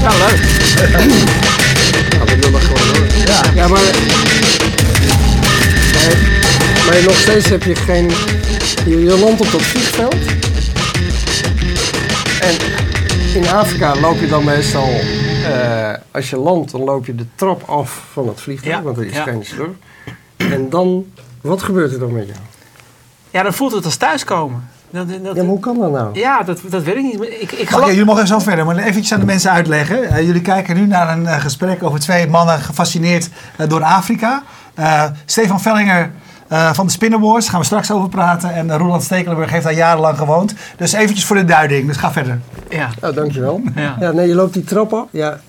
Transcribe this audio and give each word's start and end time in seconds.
Ja, 0.00 0.10
leuk. 0.16 0.40
Ja, 2.10 2.24
we 2.24 2.36
lullen 2.40 2.60
gewoon 2.60 2.94
door. 2.94 3.06
Ja. 3.26 3.42
Ja, 3.54 3.68
maar... 3.68 3.80
Maar, 5.92 6.16
maar 6.86 7.02
nog 7.04 7.16
steeds 7.16 7.48
heb 7.48 7.62
je 7.62 7.74
geen... 7.74 8.10
Je, 8.84 9.04
je 9.04 9.18
landt 9.18 9.40
op 9.40 9.50
dat 9.50 9.62
vliegveld. 9.62 10.14
En 12.40 12.54
in 13.34 13.48
Afrika 13.48 14.00
loop 14.00 14.20
je 14.20 14.26
dan 14.28 14.44
meestal... 14.44 14.88
eh, 15.44 15.92
als 16.10 16.30
je 16.30 16.36
landt, 16.36 16.70
dan 16.70 16.80
loop 16.84 17.06
je 17.06 17.14
de 17.14 17.26
trap 17.34 17.62
af 17.68 18.02
van 18.12 18.28
het 18.28 18.40
vliegtuig. 18.40 18.76
Ja, 18.76 18.82
Want 18.82 18.96
er 18.96 19.06
is 19.06 19.14
ja. 19.14 19.22
geen 19.22 19.44
slur. 19.44 19.70
En 20.36 20.70
dan... 20.70 21.06
Wat 21.40 21.62
gebeurt 21.62 21.92
er 21.92 21.98
dan 21.98 22.12
met 22.12 22.26
jou? 22.26 22.38
Ja, 23.30 23.42
dan 23.42 23.54
voelt 23.54 23.72
het 23.72 23.84
als 23.84 23.96
thuiskomen. 23.96 24.68
Dat, 24.90 25.08
dat, 25.08 25.18
Ja, 25.22 25.32
maar 25.34 25.44
hoe 25.44 25.60
kan 25.60 25.78
dat 25.78 25.90
nou? 25.92 26.18
ja, 26.18 26.42
dat, 26.42 26.60
dat 26.70 26.82
weet 26.82 26.94
ik 26.96 27.02
niet. 27.02 27.20
Ik, 27.22 27.52
ik 27.52 27.60
Oké, 27.60 27.66
geloof... 27.66 27.88
jullie 27.88 28.04
mogen 28.04 28.26
zo 28.26 28.38
verder, 28.38 28.64
maar 28.64 28.76
eventjes 28.76 29.12
aan 29.12 29.20
de 29.20 29.26
mensen 29.26 29.50
uitleggen. 29.50 30.02
Eh, 30.10 30.26
jullie 30.26 30.40
kijken 30.42 30.76
nu 30.76 30.86
naar 30.86 31.16
een 31.16 31.26
eh, 31.26 31.40
gesprek 31.40 31.82
over 31.82 32.00
twee 32.00 32.26
mannen 32.26 32.58
gefascineerd 32.60 33.28
eh, 33.56 33.68
door 33.68 33.82
Afrika. 33.82 34.42
Eh, 34.74 35.04
Stefan 35.24 35.60
Vellinger 35.60 36.10
eh, 36.48 36.72
van 36.72 36.86
de 36.86 36.92
Spinnenwars, 36.92 37.42
daar 37.44 37.50
gaan 37.50 37.60
we 37.60 37.66
straks 37.66 37.90
over 37.90 38.08
praten. 38.08 38.54
En 38.54 38.66
uh, 38.66 38.76
Roland 38.76 39.02
Stekelenburg 39.02 39.50
heeft 39.50 39.64
daar 39.64 39.74
jarenlang 39.74 40.18
gewoond. 40.18 40.54
Dus 40.76 40.92
eventjes 40.92 41.24
voor 41.24 41.36
de 41.36 41.44
duiding, 41.44 41.86
dus 41.86 41.96
ga 41.96 42.12
verder. 42.12 42.40
Ja. 42.68 42.88
Ja, 43.00 43.12
dankjewel. 43.12 43.60
Ja. 43.74 43.96
Ja, 44.00 44.10
nee, 44.10 44.28
je 44.28 44.34
loopt 44.34 44.54
die 44.54 44.64
trap 44.64 44.92
af. 44.92 45.04
Ja, 45.10 45.40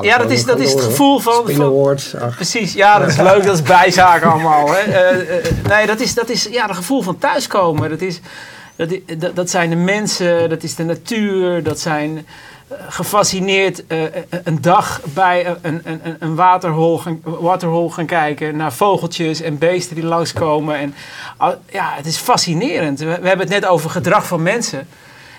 Ja, 0.00 0.18
dat 0.18 0.30
is- 0.30 0.44
dat 0.44 0.58
is 0.60 0.70
het 0.72 0.80
gevoel 0.80 1.18
van- 1.18 1.32
Spin 1.42 1.56
van- 1.56 1.64
Awards. 1.66 2.16
ach. 2.16 2.34
Precies, 2.34 2.72
ja, 2.72 2.98
dat 2.98 3.08
is 3.08 3.16
leuk, 3.16 3.44
dat 3.44 3.54
is 3.54 3.62
bijzaak 3.62 4.22
allemaal. 4.22 4.68
Hè. 4.72 4.80
Nee, 5.68 5.86
dat 5.86 6.00
is, 6.00 6.14
dat 6.14 6.28
is 6.28 6.48
ja, 6.50 6.66
het 6.66 6.76
gevoel 6.76 7.02
van 7.02 7.18
thuiskomen. 7.18 7.90
Dat, 7.90 8.00
is, 8.00 8.20
dat, 8.76 9.36
dat, 9.36 9.50
zijn 9.50 9.70
de 9.70 9.76
mensen, 9.76 10.48
dat 10.48 10.62
is 10.62 10.74
de 10.74 10.84
natuur, 10.84 11.62
dat 11.62 11.80
zijn 11.80 12.26
eh, 12.68 12.76
gefascineerd 12.88 13.86
eh, 13.86 14.04
eh, 14.04 14.12
een 14.44 14.60
dag 14.60 15.00
bij 15.14 15.56
een, 15.62 15.80
een, 15.84 16.00
een, 16.18 16.34
waterhol, 16.34 16.98
gaan, 16.98 17.20
waterhol 17.22 17.90
gaan 17.90 18.06
kijken 18.06 18.56
naar 18.56 18.72
vogeltjes 18.72 19.40
en 19.40 19.58
beesten 19.58 19.94
die 19.94 20.04
langskomen. 20.04 20.76
En, 20.76 20.94
ja, 21.70 21.92
het 21.94 22.06
is 22.06 22.16
fascinerend. 22.16 22.98
We, 22.98 23.06
hebben 23.06 23.38
het 23.38 23.48
net 23.48 23.66
over 23.66 23.90
gedrag 23.90 24.26
van 24.26 24.42
mensen. 24.42 24.88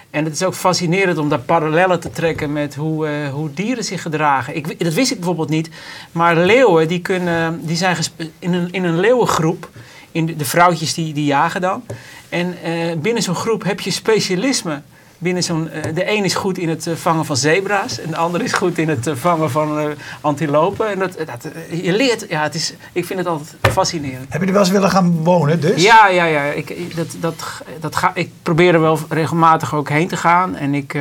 En 0.09 0.23
het 0.23 0.33
is 0.33 0.43
ook 0.43 0.53
fascinerend 0.53 1.17
om 1.17 1.29
daar 1.29 1.39
parallellen 1.39 1.99
te 1.99 2.09
trekken 2.09 2.53
met 2.53 2.75
hoe, 2.75 3.07
hoe 3.31 3.53
dieren 3.53 3.83
zich 3.83 4.01
gedragen. 4.01 4.55
Ik, 4.55 4.83
dat 4.83 4.93
wist 4.93 5.11
ik 5.11 5.17
bijvoorbeeld 5.17 5.49
niet. 5.49 5.69
Maar 6.11 6.37
leeuwen, 6.37 6.87
die, 6.87 7.01
kunnen, 7.01 7.59
die 7.65 7.75
zijn 7.75 7.97
in 8.39 8.53
een, 8.53 8.71
in 8.71 8.83
een 8.83 8.99
leeuwengroep. 8.99 9.69
In 10.13 10.25
de, 10.25 10.35
de 10.35 10.45
vrouwtjes 10.45 10.93
die, 10.93 11.13
die 11.13 11.25
jagen 11.25 11.61
dan. 11.61 11.83
En 12.29 12.55
eh, 12.63 12.97
binnen 12.97 13.23
zo'n 13.23 13.35
groep 13.35 13.63
heb 13.63 13.79
je 13.79 13.91
specialisme. 13.91 14.81
Binnen 15.17 15.43
zo'n, 15.43 15.69
eh, 15.69 15.93
de 15.95 16.09
een 16.11 16.23
is 16.23 16.35
goed 16.35 16.57
in 16.57 16.69
het 16.69 16.87
eh, 16.87 16.93
vangen 16.95 17.25
van 17.25 17.37
zebra's. 17.37 17.99
En 17.99 18.09
de 18.09 18.15
ander 18.15 18.41
is 18.43 18.53
goed 18.53 18.77
in 18.77 18.89
het 18.89 19.09
vangen 19.13 19.51
van 19.51 19.93
antilopen. 20.21 20.91
En 20.91 20.99
dat, 20.99 21.17
dat, 21.17 21.47
je 21.83 21.93
leert, 21.93 22.25
ja, 22.29 22.43
het 22.43 22.55
is, 22.55 22.73
ik 22.93 23.05
vind 23.05 23.19
het 23.19 23.27
altijd 23.27 23.55
fascinerend. 23.71 24.25
Heb 24.33 24.41
je 24.41 24.47
er 24.47 24.53
wel 24.53 24.61
eens 24.61 24.71
willen 24.71 24.89
gaan 24.89 25.23
wonen 25.23 25.59
dus? 25.61 25.83
Ja, 25.83 26.07
ja, 26.07 26.25
ja. 26.25 26.43
Ik, 26.43 26.69
ik- 26.69 26.95
dat, 26.95 27.15
dat, 27.19 27.43
dat 27.79 27.95
ga, 27.95 28.11
ik 28.15 28.29
probeer 28.41 28.73
er 28.73 28.81
wel 28.81 28.99
regelmatig 29.09 29.75
ook 29.75 29.89
heen 29.89 30.07
te 30.07 30.17
gaan. 30.17 30.55
En 30.55 30.73
ik, 30.73 30.95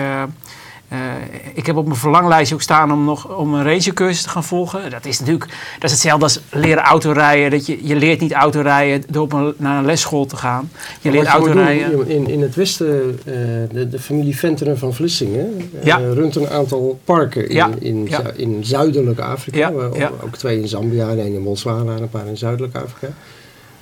eh, 0.92 0.98
ik 1.54 1.66
heb 1.66 1.76
op 1.76 1.86
mijn 1.86 1.98
verlanglijstje 1.98 2.54
ook 2.54 2.62
staan 2.62 2.92
om 2.92 3.04
nog 3.04 3.36
om 3.36 3.54
een 3.54 3.64
rangercursus 3.64 4.22
te 4.22 4.28
gaan 4.28 4.44
volgen. 4.44 4.90
Dat 4.90 5.04
is 5.04 5.18
natuurlijk 5.18 5.50
dat 5.78 5.84
is 5.84 5.90
hetzelfde 5.90 6.24
als 6.24 6.40
leren 6.50 6.82
autorijden. 6.82 7.50
Dat 7.50 7.66
je, 7.66 7.78
je 7.82 7.96
leert 7.96 8.20
niet 8.20 8.32
autorijden 8.32 9.04
door 9.10 9.22
op 9.22 9.32
een, 9.32 9.54
naar 9.56 9.78
een 9.78 9.84
lesschool 9.84 10.26
te 10.26 10.36
gaan. 10.36 10.70
Je 11.00 11.10
leert 11.10 11.26
autorijden. 11.26 12.08
In, 12.08 12.28
in 12.28 12.42
het 12.42 12.54
westen, 12.54 13.18
eh, 13.24 13.34
de, 13.72 13.88
de 13.88 13.98
familie 13.98 14.36
Venteren 14.36 14.78
van 14.78 14.94
Vlissingen 14.94 15.70
eh, 15.80 15.84
Ja. 15.86 15.96
runt 15.98 16.36
een 16.36 16.48
aantal 16.48 17.00
parken 17.04 17.48
in, 17.48 17.54
Ja, 17.54 17.70
in, 17.78 18.06
ja. 18.08 18.22
in 18.36 18.64
zuidelijk 18.64 19.20
Afrika. 19.20 19.72
Ook 20.24 20.36
twee 20.36 20.60
in 20.60 20.68
Zambia 20.68 21.08
en 21.08 21.18
één 21.18 21.34
in 21.34 21.42
Botswana 21.42 21.94
en 21.96 22.02
een 22.02 22.08
paar 22.11 22.27
in 22.27 22.36
zuidelijk 22.36 22.74
Afrika. 22.77 23.12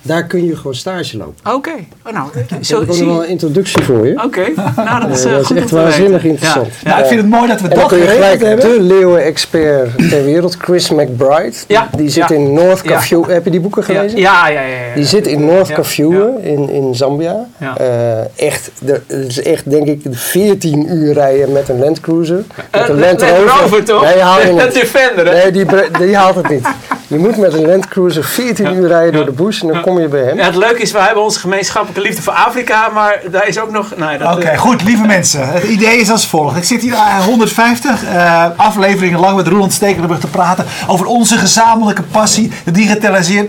Daar 0.03 0.23
kun 0.23 0.45
je 0.45 0.55
gewoon 0.55 0.75
stage 0.75 1.17
lopen. 1.17 1.53
Oké, 1.53 1.71
oh, 2.05 2.13
nou, 2.13 2.29
Zo, 2.61 2.61
zo, 2.61 2.81
ik 2.81 2.87
heb 2.87 2.97
nog 2.97 3.07
wel 3.07 3.23
een 3.23 3.29
introductie 3.29 3.83
voor 3.83 4.07
je. 4.07 4.23
Oké, 4.23 4.41
nou 4.75 5.01
dat 5.07 5.17
is, 5.17 5.25
Eh, 5.25 5.31
eh, 5.31 5.37
dat 5.37 5.41
is 5.41 5.47
goed 5.47 5.55
om 5.57 5.61
echt 5.63 5.71
waanzinnig 5.71 6.23
interessant. 6.23 6.67
Ja, 6.83 6.89
Nou, 6.89 7.01
ik 7.01 7.05
vind 7.07 7.21
het 7.21 7.29
mooi 7.29 7.47
dat 7.47 7.61
we 7.61 7.67
En 7.67 7.75
dat 7.79 7.87
kun 7.87 7.97
je 7.97 8.03
geregeld 8.03 8.23
gelijk 8.25 8.41
hebben. 8.41 8.69
de 8.77 8.81
leeuwen-expert 8.81 10.09
ter 10.09 10.23
wereld, 10.23 10.55
Chris 10.59 10.89
McBride. 10.89 11.53
Ja, 11.67 11.89
Die 11.97 12.09
zit 12.09 12.29
ja. 12.29 12.35
in 12.35 12.53
North. 12.53 12.81
Kafue. 12.81 13.31
Heb 13.31 13.43
je 13.45 13.51
die 13.51 13.59
boeken 13.59 13.83
gelezen? 13.83 14.19
ja, 14.19 14.47
ja, 14.47 14.61
ja, 14.61 14.67
ja. 14.67 14.95
Die 14.95 15.05
zit 15.05 15.27
in 15.27 15.45
North 15.45 15.71
Kafue 15.73 16.33
in, 16.41 16.69
in 16.69 16.95
Zambia. 16.95 17.45
Ja. 17.57 17.77
Eh, 17.77 18.45
echt, 18.47 18.71
het 18.85 19.01
is 19.27 19.41
echt 19.41 19.69
denk 19.69 19.87
ik 19.87 20.01
14 20.11 20.93
uur 20.95 21.13
rijden 21.13 21.51
met 21.51 21.69
een 21.69 21.79
Land 21.79 21.99
Cruiser. 21.99 22.43
Met 22.55 22.65
Eh, 22.71 22.87
een 22.87 22.99
Land 22.99 23.21
Land 23.21 23.33
Rover. 23.61 23.83
Toch? 23.83 24.03
Nee, 24.03 24.17
je 24.17 24.53
Dat 24.57 24.63
niet. 24.65 24.73
Defender, 24.73 25.25
hè? 25.25 25.33
Nee, 25.33 25.51
die, 25.51 25.65
die 25.99 26.15
haalt 26.15 26.35
het 26.35 26.49
niet. 26.49 26.67
Je 27.11 27.19
moet 27.19 27.37
met 27.37 27.53
een 27.53 27.65
Land 27.65 27.87
Cruiser 27.87 28.23
14 28.23 28.75
uur 28.75 28.87
rijden 28.87 29.13
door 29.13 29.25
de 29.25 29.31
bush 29.31 29.61
en 29.61 29.67
dan 29.67 29.81
kom 29.81 29.99
je 29.99 30.07
bij 30.07 30.23
hem. 30.23 30.37
Ja, 30.37 30.45
het 30.45 30.55
leuke 30.55 30.81
is, 30.81 30.91
we 30.91 30.99
hebben 30.99 31.23
onze 31.23 31.39
gemeenschappelijke 31.39 32.01
liefde 32.01 32.21
voor 32.21 32.33
Afrika, 32.33 32.89
maar 32.89 33.21
daar 33.31 33.47
is 33.47 33.59
ook 33.59 33.71
nog... 33.71 33.95
Nee, 33.95 34.17
dat, 34.17 34.35
Oké, 34.35 34.47
eh, 34.47 34.59
goed, 34.59 34.83
lieve 34.83 35.05
mensen. 35.05 35.47
Het 35.47 35.63
idee 35.63 35.97
is 35.97 36.09
als 36.09 36.27
volgt. 36.27 36.57
Ik 36.57 36.63
zit 36.63 36.81
hier 36.81 36.95
aan 36.95 37.23
150 37.23 38.03
eh, 38.03 38.45
afleveringen 38.55 39.19
lang 39.19 39.35
met 39.35 39.47
Roland 39.47 39.73
Stekelenburg 39.73 40.19
te 40.19 40.27
praten 40.27 40.65
over 40.87 41.05
onze 41.05 41.37
gezamenlijke 41.37 42.03
passie, 42.03 42.51
de 42.63 42.71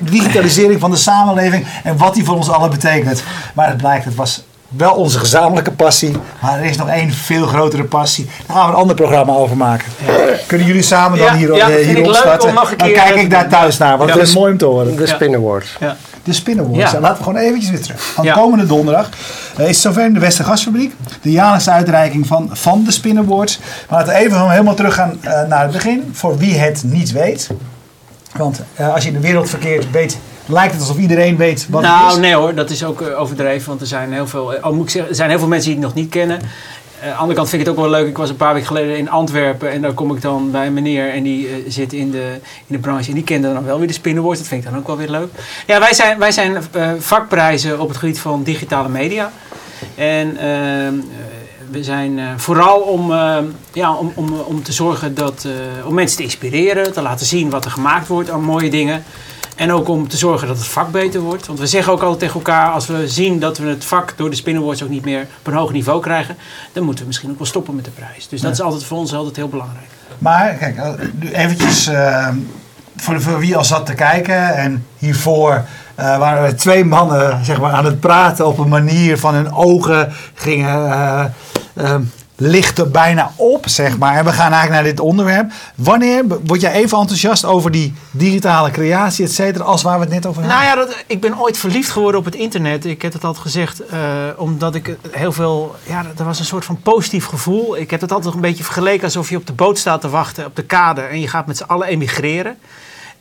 digitalisering 0.00 0.80
van 0.80 0.90
de 0.90 0.96
samenleving 0.96 1.66
en 1.84 1.96
wat 1.96 2.14
die 2.14 2.24
voor 2.24 2.36
ons 2.36 2.50
allen 2.50 2.70
betekent. 2.70 3.22
Maar 3.54 3.68
het 3.68 3.76
blijkt, 3.76 4.04
het 4.04 4.14
was 4.14 4.44
wel 4.76 4.94
onze 4.94 5.18
gezamenlijke 5.18 5.70
passie, 5.70 6.16
maar 6.40 6.58
er 6.58 6.64
is 6.64 6.76
nog 6.76 6.88
één 6.88 7.10
veel 7.12 7.46
grotere 7.46 7.84
passie. 7.84 8.28
Daar 8.46 8.56
gaan 8.56 8.66
we 8.66 8.72
een 8.72 8.78
ander 8.80 8.96
programma 8.96 9.32
over 9.32 9.56
maken. 9.56 9.86
Kunnen 10.46 10.66
jullie 10.66 10.82
samen 10.82 11.18
dan 11.18 11.26
Ja, 11.26 11.34
hier, 11.36 11.54
ja, 11.54 11.68
eh, 11.70 11.78
ik 11.80 11.86
hierop 11.86 12.04
leuk 12.04 12.14
starten? 12.14 12.54
Dan 12.54 12.66
kijk 12.76 12.96
eh, 13.14 13.20
ik 13.22 13.30
daar 13.30 13.48
thuis 13.48 13.78
naar, 13.78 13.96
want 13.98 14.10
Ja. 14.10 14.16
dat 14.16 14.26
is 14.26 14.34
mooi 14.34 14.52
om 14.52 14.58
te 14.58 14.64
horen. 14.64 14.96
De 14.96 15.06
Spin 15.06 15.34
Award. 15.34 15.76
ja. 15.80 15.96
De 16.24 16.32
Spinnenwoord. 16.32 16.90
Ja. 16.90 17.00
Laten 17.00 17.16
we 17.16 17.22
gewoon 17.22 17.38
eventjes 17.38 17.70
weer 17.70 17.80
terug. 17.82 18.18
Ja. 18.22 18.34
komende 18.34 18.66
donderdag 18.66 19.08
eh, 19.56 19.68
is 19.68 19.80
zover 19.80 20.04
in 20.04 20.14
de 20.14 20.20
Westergasfabriek. 20.20 20.94
De 21.22 21.30
jaarlijkse 21.30 21.70
uitreiking 21.70 22.26
van, 22.26 22.50
van 22.52 22.84
de 22.84 22.90
Spinnenwoords. 22.90 23.58
Maar 23.88 23.98
laten 23.98 24.14
we 24.14 24.20
even 24.20 24.50
helemaal 24.50 24.74
teruggaan 24.74 25.18
eh, 25.20 25.42
naar 25.48 25.62
het 25.62 25.70
begin. 25.72 26.10
Voor 26.12 26.38
wie 26.38 26.54
het 26.54 26.82
niet 26.86 27.12
weet. 27.12 27.50
Want 28.36 28.60
eh, 28.74 28.94
als 28.94 29.02
je 29.02 29.08
in 29.08 29.14
de 29.14 29.20
wereld 29.20 29.48
verkeert, 29.50 29.90
weet, 29.90 30.18
lijkt 30.46 30.72
het 30.72 30.80
alsof 30.80 30.98
iedereen 30.98 31.36
weet 31.36 31.66
wat 31.70 31.82
het 31.82 31.90
Nou, 31.90 32.10
is. 32.12 32.16
nee 32.18 32.34
hoor, 32.34 32.54
dat 32.54 32.70
is 32.70 32.84
ook 32.84 33.00
eh, 33.00 33.20
overdreven, 33.20 33.68
want 33.68 33.80
er 33.80 33.86
zijn 33.86 34.12
heel 34.12 34.26
veel, 34.26 34.54
eh, 34.54 34.62
al 34.62 34.74
moet 34.74 34.84
ik 34.84 34.90
zeggen, 34.90 35.10
er 35.10 35.16
zijn 35.16 35.30
heel 35.30 35.38
veel 35.38 35.48
mensen 35.48 35.70
die 35.70 35.78
het 35.78 35.86
nog 35.86 35.94
niet 35.94 36.10
kennen. 36.10 36.40
Eh, 36.40 37.08
aan 37.08 37.14
de 37.14 37.18
andere 37.20 37.36
kant 37.36 37.48
vind 37.48 37.62
ik 37.62 37.68
het 37.68 37.76
ook 37.76 37.82
wel 37.84 37.90
leuk. 37.92 38.08
Ik 38.08 38.16
was 38.16 38.28
een 38.28 38.36
paar 38.36 38.52
weken 38.52 38.68
geleden 38.68 38.96
in 38.96 39.10
Antwerpen 39.10 39.70
en 39.70 39.80
daar 39.82 39.92
kom 39.92 40.14
ik 40.16 40.22
dan 40.22 40.50
bij 40.50 40.66
een 40.66 40.72
meneer 40.72 41.10
en 41.10 41.22
die 41.22 41.64
zit 41.68 41.92
in 41.92 42.10
de, 42.10 42.32
in 42.66 42.74
de 42.74 42.78
branche 42.78 43.08
en 43.08 43.14
die 43.14 43.24
kende 43.24 43.52
dan 43.52 43.64
wel 43.64 43.78
weer 43.78 43.86
de 43.86 43.92
spinnenwoord. 43.92 44.38
Dat 44.38 44.46
vind 44.46 44.64
ik 44.64 44.70
dan 44.70 44.78
ook 44.78 44.86
wel 44.86 44.96
weer 44.96 45.10
leuk. 45.10 45.28
Ja, 45.66 45.78
wij 45.78 45.94
zijn, 45.94 46.18
wij 46.18 46.32
zijn 46.32 46.56
eh, 46.72 46.90
vakprijzen 46.98 47.80
op 47.80 47.88
het 47.88 47.96
gebied 47.96 48.18
van 48.18 48.42
digitale 48.42 48.88
media. 48.88 49.32
En 49.94 50.36
ehm, 50.36 50.48
eh, 50.48 51.02
we 51.70 51.84
zijn 51.84 52.20
vooral 52.36 52.80
om, 52.80 53.12
eh, 53.12 53.38
ja, 53.72 53.94
om, 53.94 54.12
om, 54.14 54.32
om 54.32 54.62
te 54.62 54.72
zorgen 54.72 55.14
dat, 55.14 55.46
om 55.86 55.94
mensen 55.94 56.16
te 56.16 56.22
inspireren, 56.22 56.92
te 56.92 57.02
laten 57.02 57.26
zien 57.26 57.50
wat 57.50 57.64
er 57.64 57.70
gemaakt 57.70 58.08
wordt 58.08 58.30
aan 58.30 58.42
mooie 58.42 58.70
dingen. 58.70 59.04
En 59.56 59.72
ook 59.72 59.88
om 59.88 60.08
te 60.08 60.16
zorgen 60.16 60.48
dat 60.48 60.56
het 60.56 60.66
vak 60.66 60.90
beter 60.90 61.20
wordt. 61.20 61.46
Want 61.46 61.58
we 61.58 61.66
zeggen 61.66 61.92
ook 61.92 62.02
altijd 62.02 62.18
tegen 62.20 62.34
elkaar, 62.34 62.70
als 62.70 62.86
we 62.86 63.08
zien 63.08 63.40
dat 63.40 63.58
we 63.58 63.68
het 63.68 63.84
vak 63.84 64.14
door 64.16 64.30
de 64.30 64.36
Spinnenwords 64.36 64.82
ook 64.82 64.88
niet 64.88 65.04
meer 65.04 65.26
op 65.38 65.46
een 65.46 65.58
hoog 65.58 65.72
niveau 65.72 66.00
krijgen, 66.00 66.36
dan 66.72 66.84
moeten 66.84 67.02
we 67.02 67.06
misschien 67.06 67.30
ook 67.30 67.38
wel 67.38 67.46
stoppen 67.46 67.74
met 67.74 67.84
de 67.84 67.90
prijs. 67.90 68.28
Dus 68.28 68.40
dat 68.40 68.52
is 68.52 68.60
altijd 68.60 68.84
voor 68.84 68.98
ons 68.98 69.14
altijd 69.14 69.36
heel 69.36 69.48
belangrijk. 69.48 69.86
Maar 70.18 70.54
kijk, 70.54 70.76
eh, 70.76 70.92
eventjes 71.32 71.86
eh, 71.86 72.28
voor, 72.96 73.20
voor 73.20 73.38
wie 73.38 73.56
al 73.56 73.64
zat 73.64 73.86
te 73.86 73.94
kijken. 73.94 74.56
En 74.56 74.86
hiervoor 74.98 75.64
eh, 75.94 76.18
waren 76.18 76.44
er 76.44 76.56
twee 76.56 76.84
mannen 76.84 77.44
zeg 77.44 77.60
maar, 77.60 77.72
aan 77.72 77.84
het 77.84 78.00
praten 78.00 78.46
op 78.46 78.58
een 78.58 78.68
manier 78.68 79.18
van 79.18 79.34
hun 79.34 79.52
ogen 79.52 80.12
gingen 80.34 81.34
eh, 82.36 82.46
lichten 82.46 82.92
bijna 82.92 83.32
op, 83.36 83.68
zeg 83.68 83.98
maar. 83.98 84.16
En 84.16 84.24
we 84.24 84.32
gaan 84.32 84.52
eigenlijk 84.52 84.82
naar 84.82 84.90
dit 84.92 85.00
onderwerp. 85.00 85.52
Wanneer 85.74 86.24
word 86.44 86.60
jij 86.60 86.72
even 86.72 86.98
enthousiast 86.98 87.44
over 87.44 87.70
die 87.70 87.94
digitale 88.10 88.70
creatie, 88.70 89.24
et 89.24 89.32
cetera, 89.32 89.64
als 89.64 89.82
waar 89.82 89.98
we 89.98 90.04
het 90.04 90.14
net 90.14 90.26
over 90.26 90.42
hadden? 90.42 90.60
Nou 90.60 90.78
ja, 90.78 90.84
dat, 90.84 91.04
ik 91.06 91.20
ben 91.20 91.40
ooit 91.40 91.58
verliefd 91.58 91.90
geworden 91.90 92.20
op 92.20 92.26
het 92.26 92.34
internet. 92.34 92.84
Ik 92.84 93.02
heb 93.02 93.12
het 93.12 93.24
altijd 93.24 93.44
gezegd, 93.44 93.86
eh, 93.86 93.98
omdat 94.36 94.74
ik 94.74 94.96
heel 95.10 95.32
veel... 95.32 95.74
Ja, 95.82 96.04
er 96.18 96.24
was 96.24 96.38
een 96.38 96.44
soort 96.44 96.64
van 96.64 96.80
positief 96.82 97.26
gevoel. 97.26 97.76
Ik 97.76 97.90
heb 97.90 98.00
het 98.00 98.12
altijd 98.12 98.34
een 98.34 98.40
beetje 98.40 98.64
vergeleken 98.64 99.04
alsof 99.04 99.30
je 99.30 99.36
op 99.36 99.46
de 99.46 99.52
boot 99.52 99.78
staat 99.78 100.00
te 100.00 100.08
wachten 100.08 100.46
op 100.46 100.56
de 100.56 100.64
kade. 100.64 101.00
En 101.00 101.20
je 101.20 101.28
gaat 101.28 101.46
met 101.46 101.56
z'n 101.56 101.62
allen 101.62 101.86
emigreren. 101.86 102.58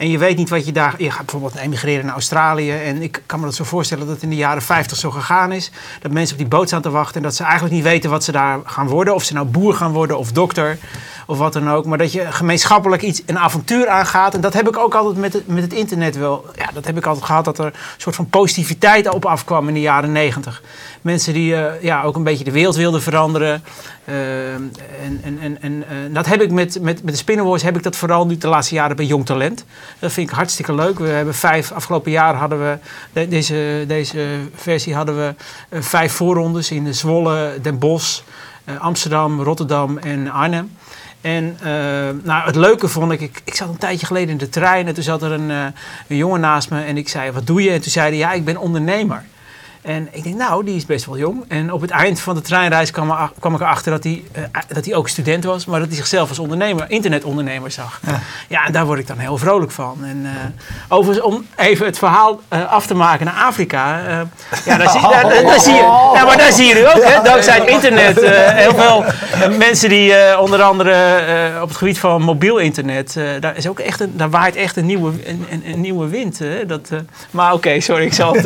En 0.01 0.09
je 0.09 0.17
weet 0.17 0.37
niet 0.37 0.49
wat 0.49 0.65
je 0.65 0.71
daar... 0.71 0.93
Je 0.97 1.11
gaat 1.11 1.25
bijvoorbeeld 1.25 1.55
emigreren 1.55 2.05
naar 2.05 2.13
Australië. 2.13 2.71
En 2.71 3.01
ik 3.01 3.21
kan 3.25 3.39
me 3.39 3.45
dat 3.45 3.55
zo 3.55 3.63
voorstellen 3.63 4.05
dat 4.05 4.13
het 4.13 4.23
in 4.23 4.29
de 4.29 4.35
jaren 4.35 4.61
50 4.61 4.97
zo 4.97 5.11
gegaan 5.11 5.51
is. 5.51 5.71
Dat 6.01 6.11
mensen 6.11 6.35
op 6.35 6.41
die 6.41 6.49
boot 6.49 6.67
staan 6.67 6.81
te 6.81 6.89
wachten. 6.89 7.15
En 7.15 7.21
dat 7.21 7.35
ze 7.35 7.43
eigenlijk 7.43 7.73
niet 7.73 7.83
weten 7.83 8.09
wat 8.09 8.23
ze 8.23 8.31
daar 8.31 8.59
gaan 8.63 8.87
worden. 8.87 9.15
Of 9.15 9.23
ze 9.23 9.33
nou 9.33 9.47
boer 9.47 9.73
gaan 9.73 9.91
worden 9.91 10.17
of 10.17 10.31
dokter. 10.31 10.77
Of 11.31 11.37
wat 11.37 11.53
dan 11.53 11.69
ook. 11.69 11.85
Maar 11.85 11.97
dat 11.97 12.11
je 12.11 12.31
gemeenschappelijk 12.31 13.01
iets, 13.01 13.21
een 13.25 13.39
avontuur 13.39 13.89
aangaat. 13.89 14.33
En 14.33 14.41
dat 14.41 14.53
heb 14.53 14.67
ik 14.67 14.77
ook 14.77 14.95
altijd 14.95 15.17
met 15.17 15.33
het, 15.33 15.47
met 15.47 15.63
het 15.63 15.73
internet 15.73 16.17
wel. 16.17 16.45
Ja, 16.55 16.69
dat 16.73 16.85
heb 16.85 16.97
ik 16.97 17.05
altijd 17.05 17.25
gehad, 17.25 17.45
dat 17.45 17.59
er 17.59 17.65
een 17.65 17.73
soort 17.97 18.15
van 18.15 18.29
positiviteit 18.29 19.09
op 19.09 19.25
afkwam 19.25 19.67
in 19.67 19.73
de 19.73 19.81
jaren 19.81 20.11
negentig. 20.11 20.61
Mensen 21.01 21.33
die 21.33 21.55
eh, 21.55 21.83
ja, 21.83 22.03
ook 22.03 22.15
een 22.15 22.23
beetje 22.23 22.43
de 22.43 22.51
wereld 22.51 22.75
wilden 22.75 23.01
veranderen. 23.01 23.63
Uh, 24.05 24.53
en 24.53 24.71
en, 25.23 25.39
en, 25.41 25.61
en 25.61 25.71
uh, 25.73 26.13
dat 26.13 26.25
heb 26.25 26.41
ik 26.41 26.51
met, 26.51 26.81
met, 26.81 27.03
met 27.03 27.13
de 27.13 27.19
Spinnenwars 27.19 27.63
heb 27.63 27.75
ik 27.75 27.83
dat 27.83 27.95
vooral 27.95 28.25
nu 28.25 28.37
de 28.37 28.47
laatste 28.47 28.75
jaren 28.75 28.95
bij 28.95 29.05
Jong 29.05 29.25
Talent. 29.25 29.65
Dat 29.99 30.11
vind 30.11 30.29
ik 30.29 30.35
hartstikke 30.35 30.73
leuk. 30.73 30.99
We 30.99 31.07
hebben 31.07 31.35
vijf, 31.35 31.71
afgelopen 31.71 32.11
jaar 32.11 32.35
hadden 32.35 32.59
we, 32.59 32.77
de, 33.13 33.27
deze, 33.27 33.83
deze 33.87 34.37
versie 34.55 34.95
hadden 34.95 35.15
we 35.17 35.33
vijf 35.81 36.13
voorrondes 36.13 36.71
in 36.71 36.95
Zwolle, 36.95 37.57
Den 37.61 37.79
Bosch, 37.79 38.21
Amsterdam, 38.79 39.41
Rotterdam 39.41 39.97
en 39.97 40.31
Arnhem. 40.31 40.71
En 41.21 41.57
nou, 42.23 42.45
het 42.45 42.55
leuke 42.55 42.87
vond 42.87 43.11
ik, 43.11 43.21
ik, 43.21 43.55
zat 43.55 43.69
een 43.69 43.77
tijdje 43.77 44.05
geleden 44.05 44.29
in 44.29 44.37
de 44.37 44.49
trein 44.49 44.87
en 44.87 44.93
toen 44.93 45.03
zat 45.03 45.23
er 45.23 45.31
een, 45.31 45.49
een 46.07 46.17
jongen 46.17 46.39
naast 46.39 46.69
me 46.69 46.83
en 46.83 46.97
ik 46.97 47.09
zei, 47.09 47.31
wat 47.31 47.47
doe 47.47 47.63
je? 47.63 47.71
En 47.71 47.81
toen 47.81 47.91
zei 47.91 48.07
hij, 48.09 48.17
ja, 48.17 48.31
ik 48.31 48.45
ben 48.45 48.57
ondernemer. 48.57 49.23
En 49.81 50.07
ik 50.11 50.23
denk, 50.23 50.35
nou, 50.35 50.65
die 50.65 50.75
is 50.75 50.85
best 50.85 51.05
wel 51.05 51.17
jong. 51.17 51.43
En 51.47 51.73
op 51.73 51.81
het 51.81 51.89
eind 51.89 52.19
van 52.19 52.35
de 52.35 52.41
treinreis 52.41 52.91
kwam, 52.91 53.09
er, 53.09 53.31
kwam 53.39 53.53
ik 53.53 53.59
erachter 53.59 53.91
dat 53.91 54.03
hij, 54.03 54.23
uh, 54.37 54.43
dat 54.67 54.85
hij 54.85 54.95
ook 54.95 55.09
student 55.09 55.43
was, 55.43 55.65
maar 55.65 55.79
dat 55.79 55.87
hij 55.87 55.97
zichzelf 55.97 56.29
als 56.29 56.39
ondernemer, 56.39 56.85
internetondernemer 56.87 57.71
zag. 57.71 57.99
Ja. 58.07 58.19
ja, 58.47 58.65
en 58.65 58.71
daar 58.71 58.85
word 58.85 58.99
ik 58.99 59.07
dan 59.07 59.17
heel 59.17 59.37
vrolijk 59.37 59.71
van. 59.71 59.97
En 60.03 60.21
uh, 60.23 60.29
overigens, 60.87 61.25
om 61.25 61.45
even 61.55 61.85
het 61.85 61.97
verhaal 61.97 62.39
uh, 62.53 62.71
af 62.71 62.87
te 62.87 62.93
maken 62.93 63.25
naar 63.25 63.35
Afrika. 63.35 63.99
ja, 64.65 64.77
daar 64.77 64.89
zie, 64.89 65.01
daar, 65.01 65.29
daar, 65.29 65.43
daar 65.43 65.59
zie 65.59 65.73
je, 65.73 66.11
ja, 66.13 66.25
maar 66.25 66.37
daar 66.37 66.51
zie 66.51 66.65
je 66.65 66.73
nu 66.73 66.87
ook, 66.87 67.03
hè, 67.03 67.21
dankzij 67.23 67.59
het 67.59 67.67
internet, 67.67 68.21
heel 68.55 68.75
veel 68.75 69.03
mensen 69.57 69.89
die 69.89 70.39
onder 70.39 70.61
andere 70.61 71.59
op 71.61 71.67
het 71.67 71.77
gebied 71.77 71.99
van 71.99 72.21
mobiel 72.21 72.57
internet, 72.57 73.19
daar, 73.39 73.57
is 73.57 73.67
ook 73.67 73.79
echt 73.79 73.99
een, 73.99 74.11
daar 74.15 74.29
waait 74.29 74.55
echt 74.55 74.77
een 74.77 74.85
nieuwe, 74.85 75.11
een, 75.25 75.45
een, 75.51 75.63
een 75.65 75.81
nieuwe 75.81 76.07
wind. 76.07 76.39
Hè, 76.39 76.65
dat, 76.65 76.89
maar 77.31 77.47
oké, 77.47 77.55
okay, 77.55 77.79
sorry, 77.79 78.05
ik 78.05 78.13
zal 78.13 78.33
het... 78.33 78.43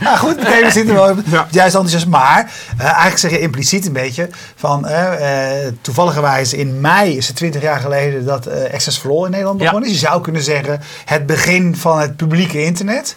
nou 0.00 0.16
goed, 0.26 0.36
we 0.64 0.70
zitten 0.70 0.94
wel 0.94 1.16
ja. 1.24 1.46
juist 1.50 1.74
enthousiast. 1.74 2.06
Maar 2.06 2.52
uh, 2.78 2.84
eigenlijk 2.84 3.18
zeg 3.18 3.30
je 3.30 3.40
impliciet 3.40 3.86
een 3.86 3.92
beetje 3.92 4.28
van 4.56 4.88
uh, 4.88 5.10
toevalligerwijs 5.80 6.52
in 6.52 6.80
mei 6.80 7.16
is 7.16 7.26
het 7.26 7.36
20 7.36 7.62
jaar 7.62 7.80
geleden 7.80 8.24
dat 8.24 8.48
uh, 8.48 8.54
Access 8.72 8.98
for 8.98 9.10
All 9.10 9.24
in 9.24 9.30
Nederland 9.30 9.58
begonnen 9.58 9.88
ja. 9.88 9.94
is. 9.94 10.00
Je 10.00 10.06
zou 10.06 10.20
kunnen 10.22 10.42
zeggen 10.42 10.80
het 11.04 11.26
begin 11.26 11.76
van 11.76 11.98
het 11.98 12.16
publieke 12.16 12.62
internet. 12.64 13.16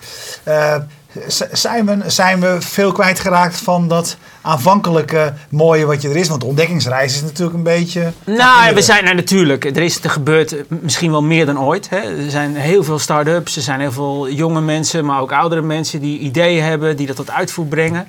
Zijn, 1.52 1.86
we, 1.86 2.10
zijn 2.10 2.40
we 2.40 2.58
veel 2.60 2.92
kwijtgeraakt 2.92 3.58
van 3.58 3.88
dat 3.88 4.18
aanvankelijke 4.42 5.34
mooie 5.50 5.86
wat 5.86 6.02
je 6.02 6.10
er 6.10 6.16
is? 6.16 6.28
Want 6.28 6.42
de 6.42 6.48
ontdekkingsreis 6.48 7.16
is 7.16 7.22
natuurlijk 7.22 7.58
een 7.58 7.64
beetje. 7.64 8.12
Nou, 8.26 8.76
we 8.76 8.82
zijn 8.82 9.06
er 9.06 9.16
natuurlijk. 9.16 9.66
Er 9.66 9.82
is 9.82 10.04
er 10.04 10.10
gebeurt 10.10 10.56
misschien 10.68 11.12
wel 11.12 11.24
meer 11.24 11.46
dan 11.46 11.60
ooit. 11.60 11.90
Hè. 11.90 11.98
Er 11.98 12.30
zijn 12.30 12.56
heel 12.56 12.84
veel 12.84 13.00
start-ups, 13.00 13.56
er 13.56 13.62
zijn 13.62 13.80
heel 13.80 13.92
veel 13.92 14.30
jonge 14.30 14.62
mensen, 14.62 15.06
maar 15.06 15.22
ook 15.22 15.32
oudere 15.32 15.62
mensen 15.62 16.02
die 16.02 16.20
ideeën 16.20 16.64
hebben, 16.64 16.98
die 16.98 17.08
dat 17.08 17.16
tot 17.16 17.32
uitvoer 17.32 17.66
brengen. 17.66 18.08